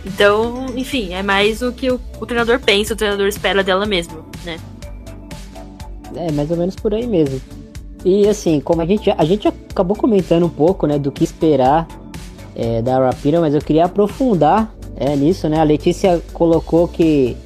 Então, 0.09 0.67
enfim, 0.75 1.13
é 1.13 1.23
mais 1.23 1.61
o 1.61 1.71
que 1.71 1.91
o, 1.91 2.01
o 2.19 2.27
treinador 2.27 2.59
pensa, 2.61 2.95
o 2.95 2.97
treinador 2.97 3.27
espera 3.29 3.63
dela 3.63 3.85
mesmo, 3.85 4.25
né? 4.45 4.59
É, 6.17 6.33
mais 6.33 6.51
ou 6.51 6.57
menos 6.57 6.75
por 6.75 6.95
aí 6.95 7.07
mesmo. 7.07 7.41
E 8.05 8.27
assim, 8.27 8.59
como 8.61 8.81
a 8.81 8.87
gente, 8.87 9.11
a 9.11 9.25
gente 9.25 9.47
acabou 9.47 9.97
comentando 9.97 10.47
um 10.47 10.49
pouco, 10.49 10.87
né, 10.87 10.99
do 10.99 11.13
que 11.13 11.23
esperar 11.23 11.87
é, 12.57 12.81
da 12.81 12.99
Rapira, 12.99 13.41
mas 13.41 13.55
eu 13.55 13.61
queria 13.61 13.85
aprofundar 13.85 14.73
é, 14.97 15.15
nisso, 15.15 15.49
né? 15.49 15.61
A 15.61 15.65
Letícia 15.65 16.21
colocou 16.33 16.89
que 16.89 17.37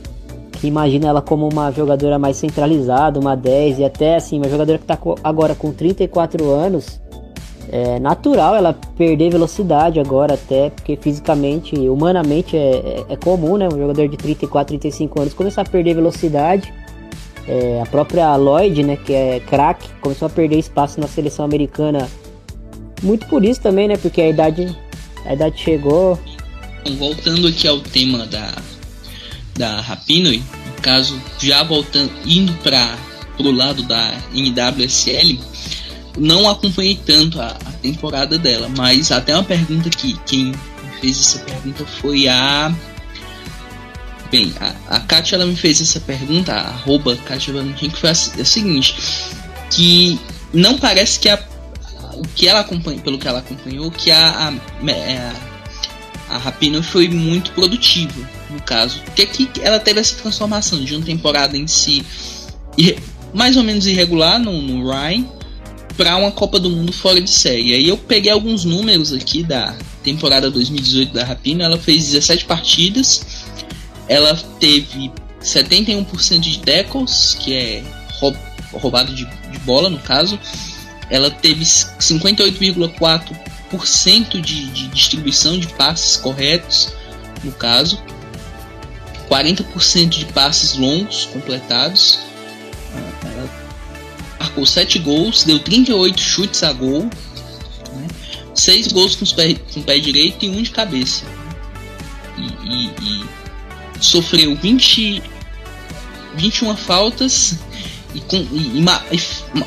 que 0.53 0.69
imagina 0.69 1.09
ela 1.09 1.21
como 1.21 1.49
uma 1.49 1.73
jogadora 1.73 2.21
mais 2.21 2.37
centralizada, 2.37 3.19
uma 3.19 3.35
10 3.35 3.81
e 3.81 3.85
até 3.85 4.15
assim, 4.15 4.39
uma 4.39 4.49
jogadora 4.49 4.79
que 4.79 4.85
está 4.85 4.97
agora 5.25 5.57
com 5.57 5.73
34 5.73 6.49
anos. 6.49 7.02
É 7.71 7.99
natural 8.01 8.55
ela 8.55 8.75
perder 8.97 9.31
velocidade 9.31 10.01
agora, 10.01 10.35
até 10.35 10.71
porque 10.71 10.97
fisicamente, 10.97 11.75
humanamente 11.77 12.57
é, 12.57 13.05
é, 13.09 13.13
é 13.15 13.17
comum, 13.17 13.57
né? 13.57 13.69
Um 13.69 13.79
jogador 13.79 14.09
de 14.09 14.17
34, 14.17 14.79
35 14.79 15.21
anos 15.21 15.35
começar 15.35 15.63
a 15.63 15.65
perder 15.65 15.95
velocidade. 15.95 16.73
É, 17.47 17.81
a 17.83 17.87
própria 17.87 18.37
Lloyd, 18.37 18.83
né, 18.85 18.97
que 18.97 19.13
é 19.13 19.41
craque, 19.41 19.89
começou 20.01 20.27
a 20.27 20.31
perder 20.31 20.59
espaço 20.59 21.01
na 21.01 21.09
seleção 21.09 21.45
americana. 21.45 22.09
Muito 23.03 23.27
por 23.27 23.45
isso 23.45 23.61
também, 23.61 23.89
né? 23.89 23.97
Porque 23.97 24.21
a 24.21 24.29
idade, 24.29 24.77
a 25.25 25.35
idade 25.35 25.61
chegou. 25.61 26.19
Voltando 26.99 27.49
aqui 27.49 27.67
ao 27.67 27.81
tema 27.81 28.27
da, 28.27 28.53
da 29.57 29.81
Rapinoe, 29.81 30.39
no 30.39 30.83
caso, 30.83 31.21
já 31.39 31.63
voltando, 31.65 32.13
indo 32.27 32.53
para 32.63 32.97
o 33.39 33.51
lado 33.51 33.83
da 33.83 34.15
NWSL, 34.33 35.39
não 36.19 36.49
acompanhei 36.49 37.01
tanto 37.05 37.41
a, 37.41 37.49
a, 37.49 37.73
temporada 37.81 38.39
dela, 38.39 38.69
mas 38.77 39.11
até 39.11 39.35
uma 39.35 39.45
pergunta 39.45 39.89
que 39.91 40.19
quem 40.27 40.53
fez 41.01 41.19
essa 41.19 41.39
pergunta 41.41 41.85
foi 41.85 42.29
a. 42.29 42.75
Bem, 44.31 44.53
a, 44.61 44.97
a 44.97 45.01
Kátia 45.01 45.37
ela 45.37 45.47
me 45.47 45.57
fez 45.57 45.81
essa 45.81 46.01
pergunta, 46.01 46.53
a 46.53 46.69
arroba 46.69 47.17
Kátia 47.17 47.53
Valentim, 47.53 47.91
que 47.91 47.99
foi 47.99 48.11
a, 48.11 48.13
a, 48.13 48.45
seguinte: 48.45 48.95
que 49.71 50.19
não 50.53 50.79
parece 50.79 51.19
que 51.19 51.29
a, 51.29 51.43
o 52.15 52.23
que 52.35 52.47
ela 52.47 52.61
acompanhou, 52.61 53.01
pelo 53.01 53.19
que 53.19 53.29
ela 53.29 53.41
acompanhou, 53.41 53.91
que 53.91 54.11
a, 54.11 54.49
a, 54.49 54.91
é, 54.91 55.33
a 56.29 56.39
Rapino 56.39 56.83
foi 56.83 57.09
muito 57.09 57.53
produtiva 57.53 58.29
no 58.51 58.61
caso. 58.63 59.01
Porque 59.05 59.23
aqui 59.23 59.51
ela 59.61 59.81
teve 59.81 60.01
essa 60.01 60.17
transformação 60.17 60.83
de 60.85 60.95
uma 60.95 61.05
temporada 61.05 61.57
em 61.57 61.67
si 61.67 62.05
mais 63.35 63.57
ou 63.57 63.63
menos 63.63 63.87
irregular 63.87 64.39
no, 64.39 64.61
no 64.61 64.91
Ryan 64.91 65.25
para 66.03 66.17
uma 66.17 66.33
Copa 66.33 66.59
do 66.59 66.69
Mundo 66.69 66.93
fora 66.93 67.21
de 67.21 67.31
série. 67.31 67.75
Aí 67.75 67.89
eu 67.89 67.97
peguei 67.97 68.33
alguns 68.33 68.65
números 68.65 69.13
aqui 69.13 69.45
da 69.45 69.77
temporada 70.03 70.51
2018 70.51 71.13
da 71.13 71.23
Rapina. 71.23 71.63
Ela 71.63 71.79
fez 71.79 72.07
17 72.07 72.45
partidas, 72.45 73.25
ela 74.09 74.35
teve 74.59 75.13
71% 75.41 76.41
de 76.41 76.59
tackles, 76.59 77.37
que 77.39 77.55
é 77.55 77.85
roubada 78.73 79.13
de, 79.13 79.25
de 79.25 79.59
bola, 79.61 79.89
no 79.89 80.01
caso. 80.01 80.37
Ela 81.09 81.31
teve 81.31 81.65
58,4% 81.65 84.41
de, 84.41 84.67
de 84.71 84.89
distribuição 84.89 85.57
de 85.57 85.69
passes 85.69 86.17
corretos, 86.17 86.93
no 87.45 87.53
caso. 87.53 88.03
40% 89.31 90.09
de 90.09 90.25
passes 90.33 90.75
longos 90.75 91.27
completados. 91.27 92.19
Marcou 94.53 94.67
7 94.67 94.99
gols, 94.99 95.45
deu 95.45 95.59
38 95.59 96.21
chutes 96.21 96.63
a 96.63 96.73
gol. 96.73 97.05
Né? 97.05 98.09
6 98.55 98.89
gols 98.89 99.17
com, 99.17 99.25
pé, 99.35 99.55
com 99.55 99.81
o 99.81 99.83
pé 99.83 99.99
direito 99.99 100.45
e 100.45 100.51
um 100.51 100.63
de 100.63 100.71
cabeça. 100.71 101.25
E, 102.37 102.43
e, 102.43 102.91
e 103.01 103.25
sofreu 103.99 104.55
20, 104.55 105.23
21 106.35 106.77
faltas 106.77 107.59
e, 108.15 108.21
com, 108.21 108.37
e, 108.37 108.85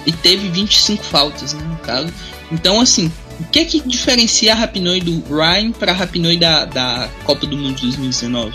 e, 0.06 0.12
teve 0.12 0.50
25 0.50 1.04
faltas, 1.04 1.54
né, 1.54 1.64
no 1.64 1.78
caso. 1.78 2.14
Então, 2.52 2.80
assim, 2.80 3.12
o 3.40 3.44
que 3.46 3.60
é 3.60 3.66
que 3.66 3.82
diferencia 3.82 4.54
a 4.54 4.56
Rapinoe 4.56 5.02
do 5.02 5.24
Ryan 5.36 5.72
para 5.72 5.94
a 5.94 5.96
Rapinoe 5.96 6.38
da, 6.38 6.66
da 6.66 7.10
Copa 7.24 7.48
do 7.48 7.58
Mundo 7.58 7.82
2019? 7.82 8.54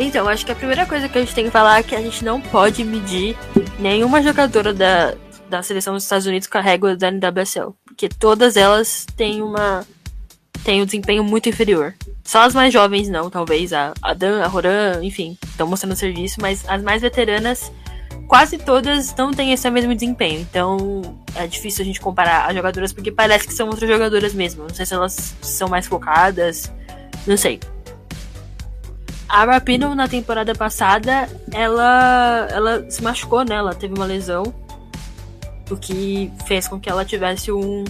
Então, 0.00 0.26
acho 0.26 0.44
que 0.44 0.50
a 0.50 0.56
primeira 0.56 0.84
coisa 0.84 1.08
que 1.08 1.16
a 1.16 1.20
gente 1.20 1.34
tem 1.34 1.44
que 1.44 1.50
falar 1.50 1.78
é 1.78 1.82
que 1.84 1.94
a 1.94 2.00
gente 2.00 2.24
não 2.24 2.40
pode 2.40 2.82
medir 2.82 3.36
nenhuma 3.78 4.22
jogadora 4.22 4.72
da, 4.72 5.14
da 5.50 5.62
seleção 5.62 5.94
dos 5.94 6.04
Estados 6.04 6.26
Unidos 6.26 6.48
régua 6.54 6.96
da 6.96 7.10
NWSL. 7.10 7.74
Porque 7.84 8.08
todas 8.08 8.56
elas 8.56 9.06
têm 9.16 9.42
uma. 9.42 9.84
têm 10.64 10.80
um 10.80 10.86
desempenho 10.86 11.22
muito 11.22 11.48
inferior. 11.48 11.94
Só 12.24 12.42
as 12.42 12.54
mais 12.54 12.72
jovens 12.72 13.08
não, 13.08 13.28
talvez. 13.28 13.72
A, 13.72 13.92
a 14.00 14.14
Dan, 14.14 14.42
a 14.42 14.46
Roran, 14.46 15.00
enfim, 15.02 15.36
estão 15.44 15.66
mostrando 15.66 15.96
serviço, 15.96 16.40
mas 16.40 16.66
as 16.68 16.82
mais 16.82 17.02
veteranas 17.02 17.70
quase 18.30 18.56
todas 18.56 19.12
não 19.16 19.32
têm 19.32 19.52
esse 19.52 19.68
mesmo 19.68 19.92
desempenho. 19.92 20.40
Então 20.40 21.18
é 21.34 21.46
difícil 21.48 21.82
a 21.82 21.84
gente 21.84 22.00
comparar 22.00 22.46
as 22.46 22.54
jogadoras 22.54 22.92
porque 22.92 23.10
parece 23.10 23.46
que 23.46 23.52
são 23.52 23.68
outras 23.68 23.90
jogadoras 23.90 24.32
mesmo. 24.32 24.62
Não 24.62 24.74
sei 24.74 24.86
se 24.86 24.94
elas 24.94 25.34
são 25.42 25.68
mais 25.68 25.88
focadas, 25.88 26.72
não 27.26 27.36
sei. 27.36 27.58
A 29.28 29.44
Rapino 29.44 29.94
na 29.94 30.08
temporada 30.08 30.54
passada, 30.54 31.28
ela 31.52 32.48
ela 32.50 32.90
se 32.90 33.02
machucou, 33.02 33.44
né? 33.44 33.56
Ela 33.56 33.74
teve 33.74 33.94
uma 33.94 34.04
lesão, 34.04 34.42
o 35.70 35.76
que 35.76 36.32
fez 36.46 36.66
com 36.68 36.78
que 36.80 36.88
ela 36.88 37.04
tivesse 37.04 37.50
um 37.52 37.84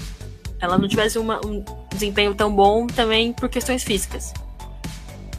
ela 0.60 0.76
não 0.76 0.86
tivesse 0.86 1.18
uma, 1.18 1.40
um 1.44 1.64
desempenho 1.90 2.34
tão 2.34 2.54
bom 2.54 2.86
também 2.86 3.32
por 3.32 3.48
questões 3.48 3.82
físicas. 3.82 4.32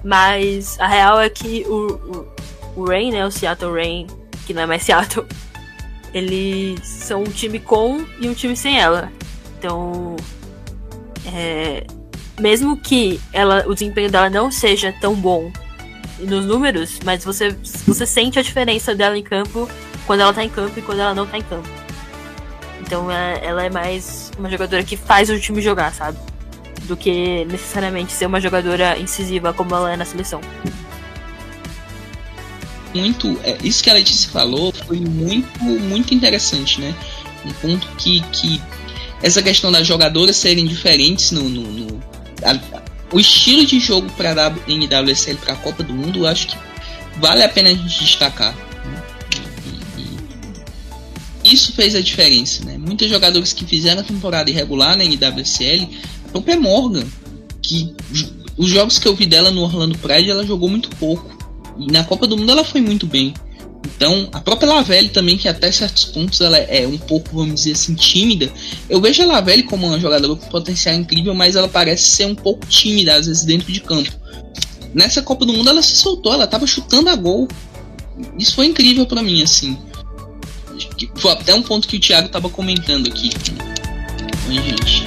Mas 0.03 0.79
a 0.79 0.87
real 0.87 1.21
é 1.21 1.29
que 1.29 1.63
o, 1.67 2.27
o, 2.75 2.81
o 2.81 2.85
Rain, 2.85 3.11
né, 3.11 3.25
o 3.25 3.31
Seattle 3.31 3.71
Rain, 3.71 4.07
que 4.47 4.53
não 4.53 4.63
é 4.63 4.65
mais 4.65 4.81
Seattle, 4.83 5.27
eles 6.13 6.85
são 6.87 7.21
um 7.21 7.29
time 7.29 7.59
com 7.59 8.03
e 8.19 8.27
um 8.27 8.33
time 8.33 8.55
sem 8.57 8.79
ela. 8.79 9.11
Então, 9.59 10.15
é, 11.33 11.85
mesmo 12.39 12.75
que 12.75 13.21
ela, 13.31 13.63
o 13.67 13.73
desempenho 13.75 14.09
dela 14.09 14.29
não 14.29 14.51
seja 14.51 14.91
tão 14.99 15.13
bom 15.13 15.51
nos 16.19 16.45
números, 16.45 16.99
mas 17.05 17.23
você, 17.23 17.55
você 17.85 18.05
sente 18.05 18.39
a 18.39 18.41
diferença 18.41 18.95
dela 18.95 19.17
em 19.17 19.23
campo 19.23 19.69
quando 20.07 20.21
ela 20.21 20.33
tá 20.33 20.43
em 20.43 20.49
campo 20.49 20.77
e 20.77 20.81
quando 20.81 20.99
ela 20.99 21.13
não 21.13 21.27
tá 21.27 21.37
em 21.37 21.43
campo. 21.43 21.80
Então 22.91 23.09
é, 23.09 23.39
ela 23.41 23.63
é 23.63 23.69
mais 23.69 24.31
uma 24.37 24.49
jogadora 24.49 24.83
que 24.83 24.97
faz 24.97 25.29
o 25.29 25.39
time 25.39 25.61
jogar, 25.61 25.93
sabe? 25.93 26.17
Do 26.83 26.97
que 26.97 27.45
necessariamente 27.45 28.11
ser 28.11 28.25
uma 28.25 28.41
jogadora 28.41 28.99
incisiva 28.99 29.53
como 29.53 29.73
ela 29.73 29.93
é 29.93 29.95
na 29.95 30.03
seleção 30.03 30.41
muito. 32.93 33.39
É, 33.43 33.57
isso 33.63 33.81
que 33.81 33.89
a 33.89 33.93
Letícia 33.93 34.29
falou 34.29 34.73
foi 34.85 34.99
muito, 34.99 35.63
muito 35.63 36.13
interessante, 36.13 36.79
né? 36.81 36.93
Um 37.45 37.53
ponto 37.53 37.87
que, 37.97 38.19
que 38.31 38.61
essa 39.23 39.41
questão 39.41 39.71
das 39.71 39.87
jogadoras 39.87 40.35
serem 40.35 40.65
diferentes 40.65 41.31
no. 41.31 41.43
no, 41.43 41.61
no 41.61 42.03
a, 42.43 42.59
o 43.13 43.19
estilo 43.19 43.65
de 43.65 43.79
jogo 43.79 44.09
para 44.17 44.47
a 44.47 44.49
NWSL 44.67 45.37
para 45.37 45.53
a 45.53 45.55
Copa 45.55 45.83
do 45.83 45.93
Mundo, 45.93 46.19
eu 46.19 46.27
acho 46.27 46.47
que 46.47 46.57
vale 47.17 47.43
a 47.43 47.49
pena 47.49 47.69
a 47.69 47.73
gente 47.73 48.03
destacar. 48.03 48.53
Isso 51.51 51.73
fez 51.73 51.95
a 51.95 52.01
diferença, 52.01 52.63
né? 52.63 52.77
Muitos 52.77 53.09
jogadores 53.09 53.51
que 53.51 53.65
fizeram 53.65 54.01
a 54.01 54.03
temporada 54.05 54.49
irregular 54.49 54.95
na 54.95 55.03
NWSL, 55.03 55.89
a 56.25 56.29
própria 56.29 56.57
Morgan, 56.57 57.05
que 57.61 57.93
os 58.57 58.69
jogos 58.69 58.97
que 58.97 59.07
eu 59.07 59.15
vi 59.15 59.25
dela 59.25 59.51
no 59.51 59.61
Orlando 59.61 59.97
Pride, 59.97 60.29
ela 60.29 60.45
jogou 60.45 60.69
muito 60.69 60.89
pouco. 60.95 61.29
E 61.77 61.91
na 61.91 62.03
Copa 62.03 62.25
do 62.25 62.37
Mundo 62.37 62.51
ela 62.51 62.63
foi 62.63 62.79
muito 62.79 63.05
bem. 63.05 63.33
Então, 63.85 64.29
a 64.31 64.39
própria 64.39 64.71
Lavelle 64.71 65.09
também, 65.09 65.37
que 65.37 65.47
até 65.47 65.71
certos 65.71 66.05
pontos 66.05 66.39
ela 66.39 66.57
é 66.57 66.87
um 66.87 66.97
pouco, 66.97 67.35
vamos 67.35 67.55
dizer 67.55 67.73
assim, 67.73 67.95
tímida. 67.95 68.51
Eu 68.89 69.01
vejo 69.01 69.21
a 69.23 69.25
Lavelle 69.25 69.63
como 69.63 69.87
uma 69.87 69.99
jogadora 69.99 70.35
com 70.35 70.47
potencial 70.47 70.95
incrível, 70.95 71.33
mas 71.33 71.55
ela 71.55 71.67
parece 71.67 72.03
ser 72.03 72.27
um 72.27 72.35
pouco 72.35 72.65
tímida, 72.67 73.15
às 73.15 73.25
vezes, 73.27 73.43
dentro 73.43 73.71
de 73.71 73.81
campo. 73.81 74.11
Nessa 74.93 75.21
Copa 75.21 75.45
do 75.45 75.53
Mundo 75.53 75.69
ela 75.69 75.81
se 75.81 75.95
soltou, 75.95 76.33
ela 76.33 76.47
tava 76.47 76.65
chutando 76.67 77.09
a 77.09 77.15
gol. 77.15 77.47
Isso 78.37 78.55
foi 78.55 78.67
incrível 78.67 79.05
para 79.05 79.21
mim, 79.21 79.41
assim. 79.41 79.77
Foi 81.15 81.31
até 81.31 81.53
um 81.53 81.61
ponto 81.61 81.87
que 81.87 81.97
o 81.97 81.99
Thiago 81.99 82.29
tava 82.29 82.49
comentando 82.49 83.07
aqui 83.07 83.29
a 84.57 84.61
gente. 84.61 85.03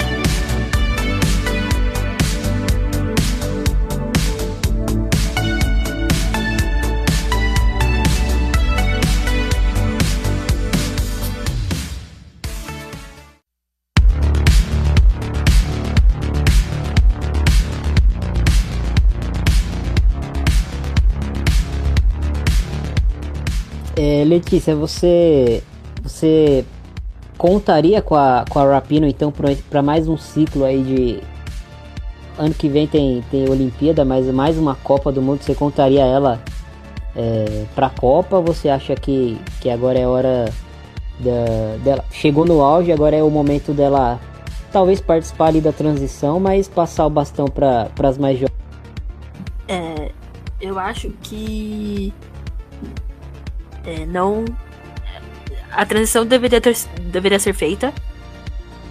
É, 23.95 24.23
Letícia, 24.25 24.75
você 24.75 25.63
você 26.03 26.65
contaria 27.37 28.01
com 28.01 28.15
a, 28.15 28.45
com 28.49 28.59
a 28.59 28.73
Rapino 28.73 29.07
então 29.07 29.31
para 29.69 29.81
mais 29.81 30.07
um 30.07 30.17
ciclo 30.17 30.63
aí 30.65 30.83
de 30.83 31.19
ano 32.37 32.53
que 32.53 32.67
vem 32.67 32.85
tem, 32.87 33.23
tem 33.31 33.49
Olimpíada, 33.49 34.03
mas 34.03 34.25
mais 34.27 34.57
uma 34.57 34.75
Copa 34.75 35.11
do 35.11 35.21
Mundo, 35.21 35.41
você 35.41 35.55
contaria 35.55 36.03
ela 36.03 36.41
é, 37.15 37.65
para 37.73 37.87
a 37.87 37.89
Copa? 37.89 38.41
Você 38.41 38.67
acha 38.67 38.95
que, 38.95 39.39
que 39.61 39.69
agora 39.69 39.97
é 39.97 40.05
hora 40.05 40.51
da, 41.19 41.77
dela 41.83 42.05
chegou 42.11 42.45
no 42.45 42.61
auge, 42.61 42.91
agora 42.91 43.15
é 43.15 43.23
o 43.23 43.29
momento 43.29 43.73
dela 43.73 44.19
talvez 44.71 44.99
participar 44.99 45.47
ali 45.47 45.61
da 45.61 45.71
transição, 45.71 46.37
mas 46.37 46.67
passar 46.67 47.05
o 47.05 47.09
bastão 47.09 47.45
para 47.45 47.89
as 48.03 48.17
mais 48.17 48.37
jovens? 48.37 48.55
É, 49.69 50.11
eu 50.59 50.77
acho 50.77 51.09
que 51.23 52.13
é, 53.85 54.05
não. 54.05 54.45
A 55.71 55.85
transição 55.85 56.25
deveria, 56.25 56.61
ter, 56.61 56.75
deveria 57.01 57.39
ser 57.39 57.53
feita. 57.53 57.93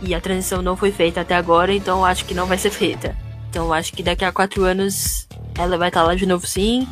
E 0.03 0.14
a 0.14 0.20
transição 0.20 0.61
não 0.61 0.76
foi 0.76 0.92
feita 0.92 1.22
até 1.22 1.34
agora, 1.34 1.72
então 1.72 2.05
acho 2.05 2.24
que 2.24 2.34
não 2.34 2.47
vai 2.47 2.59
ser 2.59 2.70
feita. 2.70 3.16
Então 3.49 3.72
acho 3.72 3.92
que 3.92 4.03
daqui 4.03 4.24
a 4.24 4.32
quatro 4.32 4.64
anos 4.64 5.26
ela 5.57 5.78
vai 5.78 5.88
estar 5.88 6.03
lá 6.03 6.14
de 6.14 6.26
novo 6.26 6.47
sim. 6.47 6.86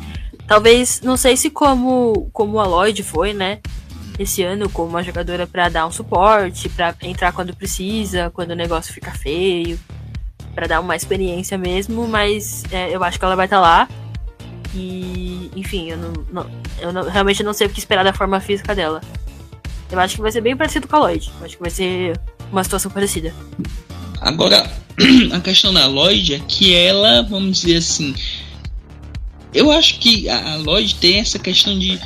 Talvez, 0.47 1.01
não 1.01 1.15
sei 1.15 1.37
se 1.37 1.49
como, 1.49 2.29
como 2.33 2.59
a 2.59 2.65
Lloyd 2.65 3.03
foi, 3.03 3.33
né? 3.33 3.59
Esse 4.17 4.43
ano, 4.43 4.69
como 4.69 4.89
uma 4.89 5.03
jogadora 5.03 5.45
para 5.47 5.69
dar 5.69 5.85
um 5.85 5.91
suporte, 5.91 6.69
para 6.69 6.95
entrar 7.01 7.31
quando 7.33 7.55
precisa, 7.55 8.29
quando 8.31 8.51
o 8.51 8.55
negócio 8.55 8.93
fica 8.93 9.11
feio, 9.11 9.79
para 10.53 10.67
dar 10.67 10.79
uma 10.79 10.95
experiência 10.95 11.57
mesmo, 11.57 12.07
mas 12.07 12.63
é, 12.71 12.95
eu 12.95 13.03
acho 13.03 13.17
que 13.17 13.25
ela 13.25 13.35
vai 13.35 13.45
estar 13.45 13.59
lá. 13.59 13.87
E, 14.75 15.51
enfim, 15.55 15.91
eu 15.91 15.97
não, 15.97 16.13
não 16.31 16.51
eu 16.79 16.91
não, 16.91 17.03
realmente 17.03 17.43
não 17.43 17.53
sei 17.53 17.67
o 17.67 17.69
que 17.69 17.79
esperar 17.79 18.03
da 18.03 18.13
forma 18.13 18.39
física 18.39 18.73
dela. 18.73 19.01
Eu 19.91 19.99
acho 19.99 20.15
que 20.15 20.21
vai 20.21 20.31
ser 20.31 20.41
bem 20.41 20.57
parecido 20.57 20.87
com 20.87 20.95
a 20.95 20.99
Lloyd. 20.99 21.31
Eu 21.39 21.45
acho 21.45 21.55
que 21.55 21.61
vai 21.61 21.69
ser 21.69 22.19
uma 22.51 22.63
situação 22.63 22.89
parecida. 22.89 23.33
Agora, 24.19 24.69
a 25.31 25.39
questão 25.39 25.73
da 25.73 25.85
Lloyd 25.85 26.35
é 26.35 26.39
que 26.39 26.73
ela, 26.73 27.21
vamos 27.21 27.61
dizer 27.61 27.77
assim. 27.77 28.15
Eu 29.53 29.69
acho 29.69 29.99
que 29.99 30.27
a 30.29 30.55
Lloyd 30.55 30.95
tem 30.95 31.19
essa 31.19 31.37
questão 31.37 31.77
de. 31.77 31.99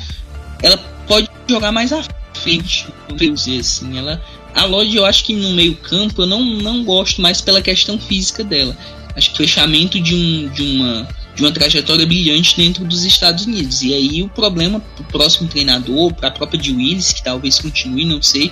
Ela 0.62 0.76
pode 1.06 1.28
jogar 1.48 1.72
mais 1.72 1.92
à 1.92 2.04
frente, 2.34 2.86
vamos 3.08 3.44
dizer 3.44 3.60
assim. 3.60 3.96
Ela, 3.96 4.22
a 4.54 4.64
Lloyd, 4.66 4.94
eu 4.94 5.06
acho 5.06 5.24
que 5.24 5.34
no 5.34 5.54
meio-campo 5.54 6.22
eu 6.22 6.26
não, 6.26 6.44
não 6.44 6.84
gosto 6.84 7.22
mais 7.22 7.40
pela 7.40 7.62
questão 7.62 7.98
física 7.98 8.44
dela. 8.44 8.76
Acho 9.16 9.30
que 9.30 9.34
o 9.34 9.36
fechamento 9.38 9.98
de, 10.00 10.14
um, 10.14 10.48
de 10.48 10.62
uma 10.62 11.08
de 11.38 11.44
uma 11.44 11.52
trajetória 11.52 12.04
brilhante 12.04 12.56
dentro 12.56 12.84
dos 12.84 13.04
Estados 13.04 13.46
Unidos. 13.46 13.80
E 13.82 13.94
aí 13.94 14.22
o 14.24 14.28
problema 14.28 14.80
para 14.80 15.02
o 15.02 15.06
próximo 15.06 15.48
treinador, 15.48 16.12
para 16.12 16.28
a 16.28 16.30
própria 16.32 16.60
de 16.60 16.72
Willis, 16.72 17.12
que 17.12 17.22
talvez 17.22 17.60
continue, 17.60 18.04
não 18.04 18.20
sei, 18.20 18.50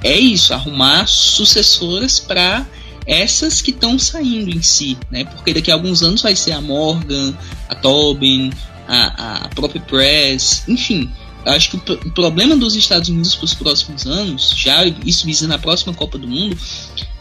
é 0.00 0.16
isso, 0.16 0.54
arrumar 0.54 1.08
sucessoras 1.08 2.20
para 2.20 2.64
essas 3.04 3.60
que 3.60 3.72
estão 3.72 3.98
saindo 3.98 4.48
em 4.48 4.62
si, 4.62 4.96
né? 5.10 5.24
Porque 5.24 5.52
daqui 5.52 5.72
a 5.72 5.74
alguns 5.74 6.04
anos 6.04 6.22
vai 6.22 6.36
ser 6.36 6.52
a 6.52 6.60
Morgan, 6.60 7.34
a 7.68 7.74
Tobin, 7.74 8.52
a, 8.86 9.46
a 9.46 9.48
própria 9.48 9.80
Press, 9.80 10.62
enfim, 10.68 11.10
acho 11.44 11.70
que 11.70 11.92
o, 11.92 12.10
problema 12.12 12.54
dos 12.54 12.76
Estados 12.76 13.08
Unidos 13.08 13.34
para 13.34 13.44
os 13.46 13.54
próximos 13.54 14.06
anos, 14.06 14.54
já 14.56 14.84
isso 15.04 15.26
visa 15.26 15.48
na 15.48 15.58
próxima 15.58 15.92
Copa 15.92 16.16
do 16.16 16.28
Mundo, 16.28 16.56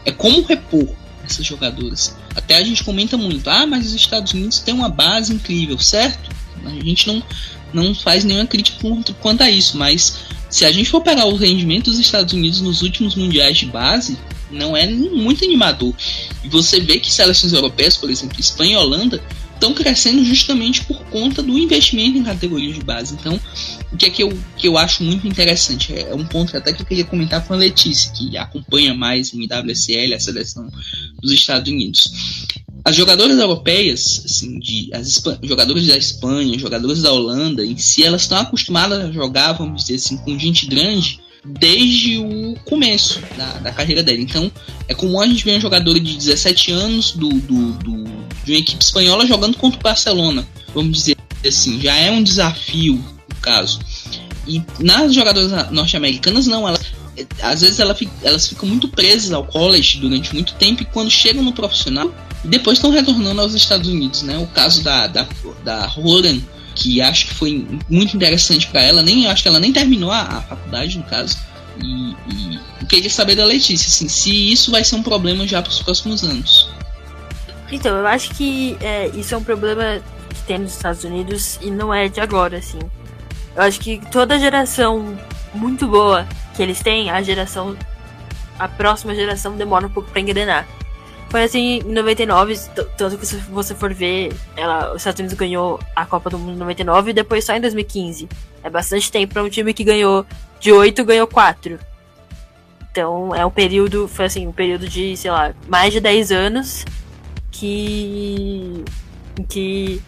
é 0.05 0.11
como 0.11 0.43
repor 0.43 0.87
essas 1.29 1.45
jogadoras. 1.45 2.15
Até 2.35 2.55
a 2.55 2.63
gente 2.63 2.83
comenta 2.83 3.17
muito, 3.17 3.49
ah, 3.49 3.65
mas 3.65 3.87
os 3.87 3.93
Estados 3.93 4.33
Unidos 4.33 4.59
têm 4.59 4.73
uma 4.73 4.89
base 4.89 5.33
incrível, 5.33 5.77
certo? 5.79 6.29
A 6.65 6.69
gente 6.69 7.07
não, 7.07 7.23
não 7.73 7.95
faz 7.95 8.23
nenhuma 8.23 8.45
crítica 8.45 8.85
quanto 9.21 9.41
a 9.41 9.49
isso, 9.49 9.77
mas 9.77 10.25
se 10.49 10.65
a 10.65 10.71
gente 10.71 10.89
for 10.89 11.01
pegar 11.01 11.25
o 11.25 11.35
rendimento 11.35 11.85
dos 11.85 11.99
Estados 11.99 12.33
Unidos 12.33 12.61
nos 12.61 12.81
últimos 12.81 13.15
mundiais 13.15 13.57
de 13.57 13.67
base, 13.67 14.17
não 14.51 14.75
é 14.75 14.87
muito 14.87 15.45
animador. 15.45 15.93
E 16.43 16.49
você 16.49 16.79
vê 16.79 16.99
que 16.99 17.11
seleções 17.11 17.53
europeias, 17.53 17.95
por 17.95 18.09
exemplo, 18.09 18.39
Espanha 18.39 18.73
e 18.73 18.77
Holanda, 18.77 19.21
estão 19.59 19.73
crescendo 19.73 20.23
justamente 20.23 20.85
por 20.85 20.97
conta 21.05 21.43
do 21.43 21.57
investimento 21.57 22.17
em 22.17 22.23
categorias 22.23 22.75
de 22.75 22.83
base. 22.83 23.13
Então, 23.13 23.39
o 23.91 23.97
que 23.97 24.05
é 24.05 24.09
que 24.09 24.23
eu, 24.23 24.39
que 24.57 24.67
eu 24.67 24.77
acho 24.77 25.03
muito 25.03 25.27
interessante, 25.27 25.93
é, 25.93 26.09
é 26.11 26.15
um 26.15 26.25
ponto 26.25 26.55
até 26.55 26.71
que 26.71 26.81
eu 26.81 26.85
queria 26.85 27.03
comentar 27.03 27.45
com 27.45 27.53
a 27.53 27.57
Letícia, 27.57 28.11
que 28.13 28.37
acompanha 28.37 28.93
mais 28.93 29.33
em 29.33 29.45
WSL, 29.45 30.13
a 30.13 30.19
seleção 30.19 30.71
dos 31.21 31.31
Estados 31.31 31.69
Unidos. 31.69 32.47
As 32.85 32.95
jogadoras 32.95 33.37
europeias, 33.37 34.23
assim, 34.25 34.57
de, 34.57 34.89
as 34.93 35.21
jogadoras 35.43 35.85
da 35.85 35.97
Espanha, 35.97 36.57
jogadores 36.57 37.01
da 37.01 37.11
Holanda, 37.11 37.65
em 37.65 37.77
si, 37.77 38.03
elas 38.03 38.21
estão 38.21 38.37
acostumadas 38.37 39.03
a 39.03 39.11
jogar, 39.11 39.51
vamos 39.53 39.83
dizer 39.83 39.95
assim, 39.95 40.17
com 40.17 40.39
gente 40.39 40.65
grande 40.65 41.19
desde 41.45 42.17
o 42.17 42.55
começo 42.65 43.21
da, 43.37 43.53
da 43.59 43.71
carreira 43.71 44.03
dela. 44.03 44.19
Então, 44.19 44.51
é 44.87 44.93
comum 44.93 45.19
a 45.19 45.27
gente 45.27 45.43
ver 45.43 45.57
um 45.57 45.61
jogador 45.61 45.99
de 45.99 46.15
17 46.15 46.71
anos 46.71 47.11
do, 47.11 47.29
do, 47.29 47.71
do, 47.73 48.03
de 48.49 48.55
uma 48.55 48.59
equipe 48.59 48.83
espanhola 48.83 49.27
jogando 49.27 49.57
contra 49.57 49.79
o 49.79 49.83
Barcelona, 49.83 50.47
vamos 50.73 50.97
dizer 50.97 51.15
assim, 51.47 51.79
já 51.79 51.95
é 51.95 52.11
um 52.11 52.23
desafio 52.23 52.95
no 52.95 53.35
caso. 53.41 53.79
E 54.47 54.61
nas 54.79 55.13
jogadoras 55.13 55.71
norte-americanas, 55.71 56.47
não, 56.47 56.67
elas 56.67 56.81
às 57.41 57.61
vezes 57.61 57.79
ela, 57.79 57.95
elas 58.23 58.47
ficam 58.47 58.67
muito 58.67 58.87
presas 58.87 59.33
ao 59.33 59.43
college 59.43 59.99
durante 59.99 60.33
muito 60.33 60.53
tempo 60.53 60.81
e 60.81 60.85
quando 60.85 61.11
chegam 61.11 61.43
no 61.43 61.51
profissional, 61.51 62.13
depois 62.43 62.77
estão 62.77 62.91
retornando 62.91 63.41
aos 63.41 63.53
Estados 63.53 63.89
Unidos, 63.89 64.21
né? 64.21 64.37
O 64.37 64.47
caso 64.47 64.81
da, 64.81 65.05
da, 65.05 65.27
da 65.63 65.85
Roran, 65.85 66.39
que 66.73 67.01
acho 67.01 67.27
que 67.27 67.33
foi 67.33 67.67
muito 67.89 68.15
interessante 68.15 68.67
para 68.67 68.81
ela, 68.81 69.03
nem 69.03 69.27
acho 69.27 69.43
que 69.43 69.49
ela 69.49 69.59
nem 69.59 69.73
terminou 69.73 70.11
a, 70.11 70.21
a 70.21 70.41
faculdade, 70.41 70.97
no 70.97 71.03
caso. 71.03 71.37
E, 71.77 72.15
e 72.33 72.59
eu 72.79 72.87
queria 72.87 73.09
saber 73.09 73.35
da 73.35 73.45
Letícia, 73.45 73.87
assim, 73.87 74.07
se 74.07 74.51
isso 74.51 74.71
vai 74.71 74.83
ser 74.83 74.95
um 74.95 75.03
problema 75.03 75.45
já 75.45 75.61
para 75.61 75.71
os 75.71 75.81
próximos 75.81 76.23
anos. 76.23 76.69
Então, 77.71 77.97
eu 77.97 78.07
acho 78.07 78.31
que 78.31 78.77
é, 78.81 79.07
isso 79.09 79.35
é 79.35 79.37
um 79.37 79.43
problema 79.43 80.01
que 80.29 80.41
tem 80.43 80.57
nos 80.57 80.75
Estados 80.75 81.03
Unidos 81.03 81.59
e 81.61 81.69
não 81.69 81.93
é 81.93 82.07
de 82.07 82.19
agora, 82.19 82.57
assim. 82.57 82.79
Eu 83.55 83.63
acho 83.63 83.79
que 83.79 84.01
toda 84.11 84.39
geração 84.39 85.17
muito 85.53 85.87
boa 85.87 86.27
que 86.55 86.63
eles 86.63 86.81
têm, 86.81 87.09
a 87.09 87.21
geração. 87.21 87.75
A 88.57 88.67
próxima 88.67 89.15
geração 89.15 89.55
demora 89.55 89.87
um 89.87 89.89
pouco 89.89 90.09
pra 90.11 90.19
engrenar. 90.19 90.67
Foi 91.29 91.43
assim 91.43 91.79
em 91.85 91.93
99, 91.93 92.59
tanto 92.97 93.17
que 93.17 93.25
se 93.25 93.37
você 93.37 93.75
for 93.75 93.93
ver, 93.93 94.33
ela, 94.57 94.91
os 94.91 94.97
Estados 94.97 95.19
Unidos 95.19 95.37
ganhou 95.37 95.79
a 95.95 96.03
Copa 96.05 96.29
do 96.29 96.39
Mundo 96.39 96.55
em 96.55 96.57
99 96.57 97.11
e 97.11 97.13
depois 97.13 97.45
só 97.45 97.53
em 97.53 97.61
2015. 97.61 98.27
É 98.63 98.69
bastante 98.69 99.11
tempo 99.11 99.33
para 99.33 99.43
um 99.43 99.49
time 99.49 99.71
que 99.73 99.83
ganhou 99.83 100.25
de 100.59 100.71
8 100.71 101.05
ganhou 101.05 101.27
4. 101.27 101.79
Então 102.91 103.33
é 103.35 103.45
um 103.45 103.51
período, 103.51 104.07
foi 104.07 104.25
assim, 104.25 104.47
um 104.47 104.51
período 104.51 104.89
de, 104.89 105.15
sei 105.15 105.29
lá, 105.29 105.53
mais 105.67 105.93
de 105.93 105.99
10 105.99 106.31
anos 106.31 106.83
que 107.59 108.85
que 109.49 110.01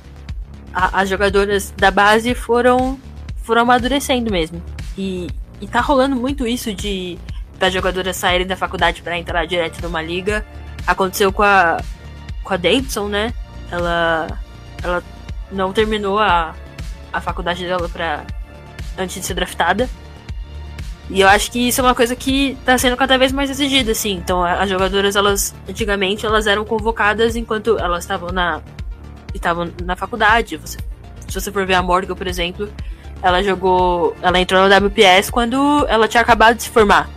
a, 0.74 1.02
as 1.02 1.10
jogadoras 1.10 1.74
da 1.76 1.92
base 1.92 2.34
foram 2.34 2.98
foram 3.44 3.64
amadurecendo 3.64 4.32
mesmo. 4.32 4.62
E, 4.98 5.28
e 5.60 5.68
tá 5.68 5.82
rolando 5.82 6.16
muito 6.16 6.48
isso 6.48 6.74
de 6.74 7.20
das 7.60 7.74
jogadoras 7.74 8.16
saírem 8.16 8.48
da 8.48 8.56
faculdade 8.56 9.02
para 9.02 9.18
entrar 9.18 9.46
direto 9.46 9.82
numa 9.82 10.02
liga. 10.02 10.46
Aconteceu 10.88 11.32
com 11.34 11.44
a 11.44 11.82
com 12.44 12.54
a 12.54 12.58
Davidson, 12.58 13.08
né? 13.10 13.34
Ela 13.70 14.40
ela 14.82 15.04
não 15.52 15.74
terminou 15.74 16.20
a, 16.20 16.56
a 17.12 17.20
faculdade 17.20 17.66
dela 17.66 17.90
para 17.90 18.26
antes 18.98 19.20
de 19.20 19.26
ser 19.26 19.34
draftada. 19.34 19.90
E 21.14 21.20
eu 21.20 21.28
acho 21.28 21.52
que 21.52 21.68
isso 21.68 21.82
é 21.82 21.84
uma 21.84 21.94
coisa 21.94 22.16
que 22.16 22.58
tá 22.64 22.78
sendo 22.78 22.96
cada 22.96 23.18
vez 23.18 23.34
mais 23.34 23.50
exigida, 23.50 23.92
assim. 23.92 24.14
Então, 24.14 24.44
as 24.44 24.70
jogadoras, 24.70 25.18
elas, 25.18 25.54
antigamente, 25.68 26.26
elas 26.26 26.48
eram 26.48 26.64
convocadas 26.64 27.36
enquanto 27.36 27.78
elas 27.78 28.06
estavam 28.06 28.30
na 28.30 28.62
estavam 29.34 29.70
na 29.84 29.96
faculdade. 29.96 30.56
Você, 30.56 30.78
se 31.28 31.34
você 31.40 31.52
for 31.52 31.66
ver 31.66 31.74
a 31.74 31.82
Morgan, 31.82 32.16
por 32.16 32.28
exemplo, 32.28 32.72
ela 33.22 33.44
jogou, 33.44 34.16
ela 34.22 34.40
entrou 34.40 34.62
no 34.62 34.74
WPS 34.74 35.30
quando 35.30 35.86
ela 35.90 36.08
tinha 36.08 36.22
acabado 36.22 36.56
de 36.56 36.64
se 36.64 36.70
formar. 36.70 37.10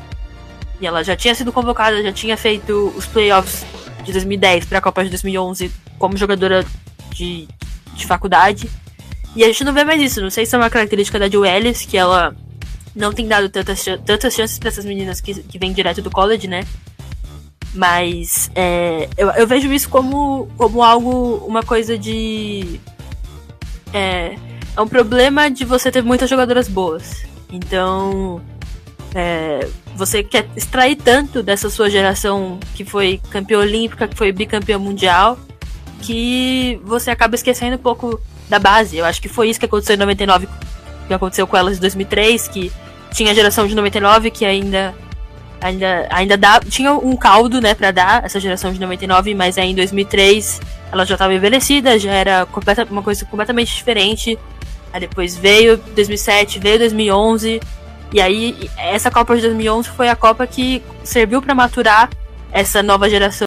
E 0.81 0.87
ela 0.87 1.05
já 1.05 1.15
tinha 1.15 1.35
sido 1.35 1.53
convocada, 1.53 2.03
já 2.03 2.13
tinha 2.13 2.37
feito 2.37 2.93
os 2.97 3.07
playoffs 3.07 3.65
de 4.03 4.13
2010 4.13 4.65
para 4.65 4.79
a 4.79 4.81
Copa 4.81 5.05
de 5.05 5.11
2011 5.11 5.71
como 6.01 6.17
jogadora 6.17 6.67
de, 7.13 7.47
de 7.95 8.07
faculdade. 8.07 8.69
E 9.37 9.45
a 9.45 9.47
gente 9.47 9.63
não 9.63 9.73
vê 9.73 9.85
mais 9.85 10.03
isso. 10.03 10.21
Não 10.21 10.31
sei 10.31 10.45
se 10.45 10.55
é 10.55 10.59
uma 10.59 10.69
característica 10.69 11.17
da 11.17 11.29
Jill 11.29 11.47
Ellis, 11.47 11.87
que 11.87 11.97
ela 11.97 12.35
não 12.95 13.13
tem 13.13 13.27
dado 13.27 13.49
tantas, 13.49 13.85
tantas 14.05 14.35
chances 14.35 14.59
para 14.59 14.69
essas 14.69 14.85
meninas 14.85 15.21
que, 15.21 15.35
que 15.43 15.59
vêm 15.59 15.73
direto 15.73 16.01
do 16.01 16.11
college, 16.11 16.47
né? 16.47 16.65
Mas 17.75 18.51
é, 18.55 19.09
eu, 19.17 19.31
eu, 19.31 19.47
vejo 19.47 19.73
isso 19.73 19.89
como, 19.89 20.49
como 20.57 20.83
algo, 20.83 21.45
uma 21.47 21.63
coisa 21.63 21.99
de. 21.99 22.81
É, 23.93 24.37
é 24.77 24.81
um 24.81 24.87
problema 24.87 25.51
de 25.51 25.65
você 25.65 25.91
ter 25.91 26.03
muitas 26.03 26.31
jogadoras 26.31 26.69
boas. 26.69 27.25
Então, 27.51 28.41
é, 29.13 29.69
você 29.97 30.23
quer 30.23 30.49
extrair 30.57 30.97
tanto 30.97 31.43
dessa 31.43 31.69
sua 31.69 31.91
geração 31.91 32.61
que 32.77 32.85
foi 32.85 33.21
campeã 33.31 33.59
olímpica, 33.59 34.07
que 34.07 34.17
foi 34.17 34.31
bicampeã 34.31 34.79
mundial, 34.79 35.37
que 36.01 36.81
você 36.85 37.11
acaba 37.11 37.35
esquecendo 37.35 37.75
um 37.75 37.79
pouco 37.79 38.21
da 38.49 38.61
base. 38.61 38.97
Eu 38.97 39.05
acho 39.05 39.21
que 39.21 39.29
foi 39.29 39.51
isso 39.51 39.59
que 39.59 39.67
aconteceu 39.67 39.97
em 39.97 39.99
99, 39.99 40.49
que 41.09 41.15
aconteceu 41.15 41.47
com 41.47 41.57
elas 41.57 41.79
em 41.79 41.81
2003, 41.81 42.49
que 42.49 42.73
tinha 43.15 43.31
a 43.31 43.35
geração 43.35 43.67
de 43.67 43.75
99 43.75 44.31
que 44.31 44.45
ainda 44.45 44.93
ainda 45.61 46.07
ainda 46.11 46.37
dá, 46.37 46.61
tinha 46.61 46.93
um 46.93 47.17
caldo, 47.17 47.61
né, 47.61 47.75
para 47.75 47.91
dar 47.91 48.25
essa 48.25 48.39
geração 48.39 48.71
de 48.73 48.79
99, 48.79 49.35
mas 49.35 49.57
aí 49.57 49.71
em 49.71 49.75
2003 49.75 50.61
ela 50.93 51.07
já 51.07 51.15
estava 51.15 51.33
envelhecida, 51.33 51.99
já 51.99 52.13
era 52.13 52.45
completa, 52.47 52.87
uma 52.91 53.03
coisa 53.03 53.25
completamente 53.25 53.75
diferente. 53.75 54.39
Aí 54.93 55.01
depois 55.01 55.37
veio 55.37 55.77
2007, 55.77 56.59
veio 56.59 56.79
2011, 56.79 57.61
e 58.13 58.21
aí 58.21 58.71
essa 58.77 59.11
Copa 59.11 59.35
de 59.35 59.43
2011 59.43 59.89
foi 59.89 60.09
a 60.09 60.15
Copa 60.15 60.47
que 60.47 60.83
serviu 61.03 61.41
para 61.41 61.55
maturar 61.55 62.11
essa 62.53 62.83
nova 62.83 63.09
geração 63.09 63.43